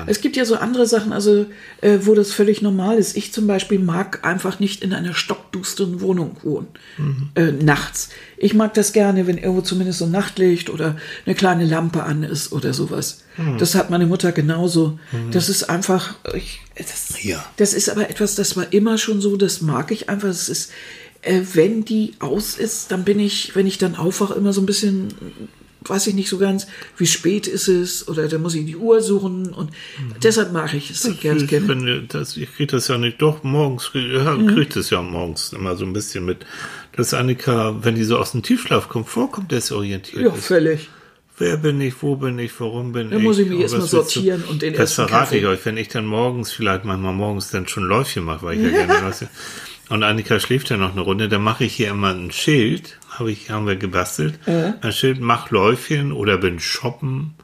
Es 0.06 0.20
gibt 0.20 0.36
ja 0.36 0.44
so 0.44 0.56
andere 0.56 0.86
Sachen, 0.86 1.12
also 1.12 1.46
äh, 1.80 1.98
wo 2.02 2.14
das 2.14 2.32
völlig 2.32 2.62
normal 2.62 2.98
ist. 2.98 3.16
Ich 3.16 3.32
zum 3.32 3.46
Beispiel 3.46 3.78
mag 3.78 4.24
einfach 4.24 4.60
nicht 4.60 4.82
in 4.82 4.92
einer 4.92 5.14
stockdusteren 5.14 6.00
Wohnung 6.00 6.36
wohnen, 6.42 6.68
äh, 7.34 7.52
nachts. 7.52 8.10
Ich 8.38 8.54
mag 8.54 8.74
das 8.74 8.92
gerne, 8.92 9.26
wenn 9.26 9.38
irgendwo 9.38 9.62
zumindest 9.62 9.98
so 9.98 10.04
ein 10.04 10.10
Nachtlicht 10.10 10.70
oder 10.70 10.96
eine 11.24 11.34
kleine 11.34 11.64
Lampe 11.64 12.02
an 12.04 12.22
ist 12.22 12.52
oder 12.52 12.72
sowas. 12.72 13.22
Das 13.58 13.74
hat 13.74 13.90
meine 13.90 14.06
Mutter 14.06 14.32
genauso. 14.32 14.98
Das 15.30 15.48
ist 15.48 15.64
einfach, 15.68 16.14
ich, 16.34 16.60
das, 16.76 17.22
Ja. 17.22 17.44
das 17.56 17.74
ist 17.74 17.88
aber 17.90 18.08
etwas, 18.08 18.34
das 18.34 18.56
war 18.56 18.72
immer 18.72 18.96
schon 18.98 19.20
so, 19.20 19.36
das 19.36 19.60
mag 19.60 19.90
ich 19.90 20.08
einfach. 20.08 20.28
Das 20.28 20.48
ist, 20.48 20.70
äh, 21.22 21.40
wenn 21.54 21.84
die 21.84 22.14
aus 22.20 22.56
ist, 22.56 22.92
dann 22.92 23.04
bin 23.04 23.18
ich, 23.20 23.54
wenn 23.56 23.66
ich 23.66 23.78
dann 23.78 23.94
aufwache, 23.96 24.34
immer 24.34 24.52
so 24.52 24.60
ein 24.62 24.66
bisschen 24.66 25.08
weiß 25.88 26.06
ich 26.08 26.14
nicht 26.14 26.28
so 26.28 26.38
ganz, 26.38 26.66
wie 26.96 27.06
spät 27.06 27.46
ist 27.46 27.68
es 27.68 28.08
oder 28.08 28.28
da 28.28 28.38
muss 28.38 28.54
ich 28.54 28.64
die 28.66 28.76
Uhr 28.76 29.00
suchen 29.00 29.52
und 29.52 29.70
deshalb 30.22 30.52
mache 30.52 30.76
ich 30.76 30.90
es 30.90 31.02
ganz 31.22 31.42
ich, 31.42 31.48
gerne. 31.48 31.66
finde, 31.66 32.02
das, 32.02 32.36
ich 32.36 32.52
kriege 32.54 32.72
das 32.72 32.88
ja 32.88 32.98
nicht, 32.98 33.20
doch 33.22 33.42
morgens, 33.42 33.90
ja, 33.94 34.32
Mhm. 34.34 34.48
kriege 34.48 34.74
das 34.74 34.90
ja 34.90 35.00
morgens 35.02 35.52
immer 35.52 35.76
so 35.76 35.84
ein 35.84 35.92
bisschen 35.92 36.24
mit, 36.24 36.44
dass 36.96 37.14
Annika, 37.14 37.76
wenn 37.82 37.94
die 37.94 38.04
so 38.04 38.18
aus 38.18 38.32
dem 38.32 38.42
Tiefschlaf 38.42 38.88
kommt, 38.88 39.08
vorkommt, 39.08 39.52
desorientiert 39.52 40.22
Ja, 40.22 40.32
ist. 40.34 40.46
völlig. 40.46 40.88
Wer 41.38 41.58
bin 41.58 41.78
ich, 41.82 41.94
wo 42.00 42.16
bin 42.16 42.38
ich, 42.38 42.50
warum 42.60 42.92
bin 42.92 43.10
Da 43.10 43.16
ich? 43.18 43.22
muss 43.22 43.36
ich 43.38 43.46
mich 43.46 43.56
und 43.56 43.62
erst 43.62 43.74
mal 43.74 43.82
was 43.82 43.92
willst 43.92 44.16
du? 44.16 44.20
sortieren 44.20 44.42
und 44.44 44.62
den 44.62 44.72
Das 44.72 44.94
verrate 44.94 45.12
Kaffee. 45.12 45.38
ich 45.40 45.46
euch, 45.46 45.64
wenn 45.66 45.76
ich 45.76 45.88
dann 45.88 46.06
morgens, 46.06 46.50
vielleicht 46.52 46.86
manchmal 46.86 47.12
morgens 47.12 47.50
dann 47.50 47.68
schon 47.68 47.84
Läufchen 47.84 48.24
mache, 48.24 48.42
weil 48.46 48.56
ich 48.56 48.62
ja 48.64 48.70
gerne 48.86 49.00
Läufchen. 49.00 49.28
Und 49.90 50.02
Annika 50.02 50.40
schläft 50.40 50.70
ja 50.70 50.78
noch 50.78 50.92
eine 50.92 51.02
Runde, 51.02 51.28
dann 51.28 51.42
mache 51.42 51.64
ich 51.64 51.74
hier 51.74 51.90
immer 51.90 52.08
ein 52.14 52.32
Schild, 52.32 52.98
habe 53.18 53.30
ich, 53.30 53.50
haben 53.50 53.66
wir 53.66 53.76
gebastelt. 53.76 54.38
Ein 54.46 54.92
Schild, 54.92 55.20
mach 55.20 55.50
Läufchen 55.50 56.12
oder 56.12 56.38
bin 56.38 56.60
shoppen. 56.60 57.34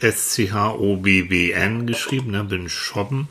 S-C-H-O-B-B-N 0.00 1.86
geschrieben, 1.86 2.32
ne, 2.32 2.44
bin 2.44 2.68
shoppen, 2.68 3.28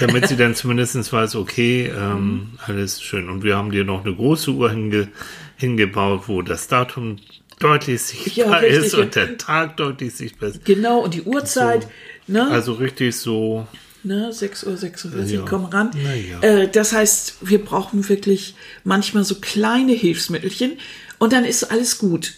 damit 0.00 0.28
sie 0.28 0.36
dann 0.36 0.54
zumindest 0.54 1.12
weiß, 1.12 1.36
okay, 1.36 1.92
ähm, 1.94 2.52
alles 2.66 3.02
schön. 3.02 3.28
Und 3.28 3.44
wir 3.44 3.56
haben 3.56 3.70
dir 3.70 3.84
noch 3.84 4.04
eine 4.04 4.14
große 4.14 4.50
Uhr 4.50 4.70
hinge, 4.70 5.08
hingebaut, 5.56 6.22
wo 6.26 6.42
das 6.42 6.68
Datum 6.68 7.16
deutlich 7.58 8.02
sichtbar 8.02 8.62
richtig, 8.62 8.84
ist 8.84 8.92
ja. 8.94 8.98
und 9.00 9.14
der 9.14 9.38
Tag 9.38 9.76
deutlich 9.76 10.14
sichtbar 10.14 10.48
ist. 10.48 10.64
Genau, 10.64 11.00
und 11.00 11.14
die 11.14 11.22
Uhrzeit, 11.22 11.86
ne? 12.26 12.50
Also 12.50 12.72
richtig 12.72 13.16
so, 13.16 13.68
ne, 14.02 14.32
6 14.32 14.64
Uhr 14.64 14.76
46, 14.76 15.34
Ja. 15.36 15.44
komm 15.48 15.64
ran. 15.66 15.90
Ja. 16.28 16.40
Äh, 16.40 16.70
das 16.70 16.92
heißt, 16.92 17.34
wir 17.42 17.64
brauchen 17.64 18.08
wirklich 18.08 18.54
manchmal 18.84 19.24
so 19.24 19.36
kleine 19.36 19.92
Hilfsmittelchen 19.92 20.72
und 21.18 21.32
dann 21.32 21.44
ist 21.44 21.64
alles 21.64 21.98
gut. 21.98 22.34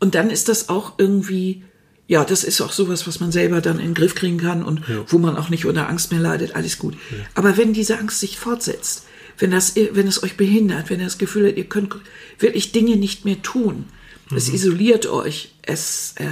Und 0.00 0.14
dann 0.14 0.30
ist 0.30 0.48
das 0.48 0.68
auch 0.68 0.94
irgendwie, 0.98 1.64
ja, 2.06 2.24
das 2.24 2.44
ist 2.44 2.60
auch 2.60 2.72
sowas, 2.72 3.06
was 3.06 3.20
man 3.20 3.32
selber 3.32 3.60
dann 3.60 3.78
in 3.78 3.86
den 3.86 3.94
Griff 3.94 4.14
kriegen 4.14 4.38
kann 4.38 4.62
und 4.62 4.82
wo 5.08 5.18
man 5.18 5.36
auch 5.36 5.48
nicht 5.48 5.64
unter 5.66 5.88
Angst 5.88 6.12
mehr 6.12 6.20
leidet, 6.20 6.54
alles 6.54 6.78
gut. 6.78 6.96
Aber 7.34 7.56
wenn 7.56 7.72
diese 7.72 7.98
Angst 7.98 8.20
sich 8.20 8.38
fortsetzt, 8.38 9.04
wenn 9.38 9.50
das, 9.50 9.74
wenn 9.76 10.06
es 10.06 10.22
euch 10.22 10.36
behindert, 10.36 10.90
wenn 10.90 10.98
ihr 11.00 11.06
das 11.06 11.18
Gefühl 11.18 11.46
habt, 11.48 11.58
ihr 11.58 11.64
könnt 11.68 11.94
wirklich 12.38 12.72
Dinge 12.72 12.96
nicht 12.96 13.24
mehr 13.24 13.40
tun, 13.42 13.86
es 14.34 14.48
isoliert 14.50 15.06
euch, 15.06 15.52
es, 15.62 16.12
äh, 16.16 16.26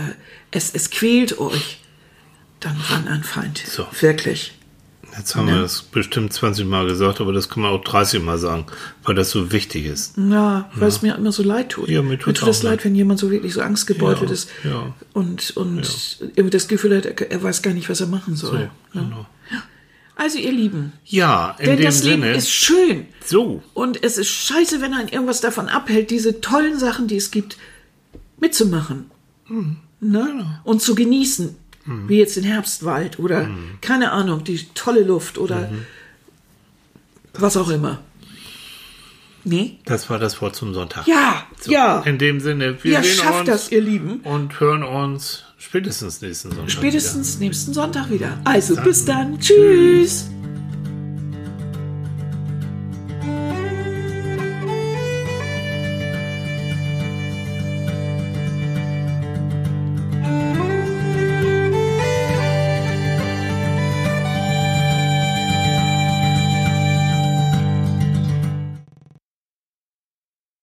es, 0.50 0.70
es 0.74 0.90
quält 0.90 1.38
euch, 1.38 1.78
dann 2.60 2.76
ran 2.88 3.08
an 3.08 3.22
Feind. 3.24 3.62
So. 3.66 3.86
Wirklich. 4.00 4.52
Jetzt 5.18 5.34
haben 5.36 5.48
wir 5.48 5.60
das 5.60 5.82
bestimmt 5.82 6.32
20 6.32 6.66
Mal 6.66 6.86
gesagt, 6.86 7.20
aber 7.20 7.32
das 7.32 7.48
kann 7.48 7.62
man 7.62 7.72
auch 7.72 7.82
30 7.82 8.22
Mal 8.22 8.38
sagen, 8.38 8.66
weil 9.04 9.14
das 9.14 9.30
so 9.30 9.52
wichtig 9.52 9.86
ist. 9.86 10.16
Ja, 10.16 10.70
weil 10.74 10.88
es 10.88 11.02
mir 11.02 11.14
immer 11.16 11.32
so 11.32 11.42
leid 11.42 11.70
tut. 11.70 11.88
Ja, 11.88 12.02
mir 12.02 12.18
tut 12.18 12.36
es 12.36 12.42
auch 12.42 12.46
leid, 12.46 12.62
leid. 12.62 12.84
wenn 12.84 12.94
jemand 12.94 13.18
so 13.20 13.30
wirklich 13.30 13.54
so 13.54 13.60
angstgebeutelt 13.60 14.28
Ja, 14.30 14.34
ist 14.34 14.48
ja. 14.64 14.94
und, 15.12 15.56
und 15.56 16.18
irgendwie 16.20 16.50
das 16.50 16.68
Gefühl 16.68 16.96
hat, 16.96 17.06
er, 17.06 17.42
weiß 17.42 17.62
gar 17.62 17.72
nicht, 17.74 17.88
was 17.88 18.00
er 18.00 18.06
machen 18.08 18.36
soll. 18.36 18.70
So, 18.92 19.00
genau. 19.00 19.26
Also 20.18 20.38
ihr 20.38 20.52
Lieben, 20.52 20.94
Ja, 21.04 21.54
in 21.58 21.66
denn 21.66 21.76
dem 21.76 21.84
das 21.84 22.02
Leben 22.02 22.22
Sinne. 22.22 22.34
ist 22.36 22.50
schön. 22.50 23.04
so, 23.24 23.62
Und 23.74 24.02
es 24.02 24.16
ist 24.16 24.28
scheiße, 24.28 24.80
wenn 24.80 24.94
einen 24.94 25.08
irgendwas 25.08 25.42
davon 25.42 25.68
abhält, 25.68 26.10
diese 26.10 26.40
tollen 26.40 26.78
Sachen, 26.78 27.06
die 27.06 27.16
es 27.16 27.30
gibt, 27.30 27.58
mitzumachen. 28.40 29.10
Mhm. 29.48 29.76
Ne? 30.00 30.60
Und 30.64 30.80
zu 30.82 30.94
genießen. 30.94 31.56
Wie 31.86 32.18
jetzt 32.18 32.36
den 32.36 32.44
Herbstwald 32.44 33.18
oder, 33.18 33.44
Mhm. 33.44 33.78
keine 33.80 34.10
Ahnung, 34.12 34.42
die 34.44 34.66
tolle 34.74 35.02
Luft 35.02 35.38
oder 35.38 35.70
was 37.34 37.56
auch 37.56 37.68
immer. 37.70 38.00
Nee? 39.48 39.78
das 39.84 40.10
war 40.10 40.18
das 40.18 40.40
Wort 40.42 40.56
zum 40.56 40.74
Sonntag. 40.74 41.06
Ja, 41.06 41.44
So, 41.60 41.70
ja. 41.70 42.00
In 42.00 42.18
dem 42.18 42.40
Sinne, 42.40 42.76
wir 42.82 42.92
Ihr 42.98 43.02
sehen 43.04 43.22
schafft 43.22 43.40
uns 43.40 43.48
das, 43.48 43.70
ihr 43.72 43.80
Lieben. 43.80 44.20
und 44.24 44.58
hören 44.58 44.82
uns 44.82 45.44
spätestens 45.56 46.20
nächsten 46.20 46.50
Sonntag. 46.50 46.70
Spätestens 46.72 47.38
nächsten 47.38 47.72
Sonntag 47.72 48.10
wieder. 48.10 48.40
Also 48.42 48.74
bis 48.76 49.04
dann. 49.04 49.38
Tschüss. 49.38 50.28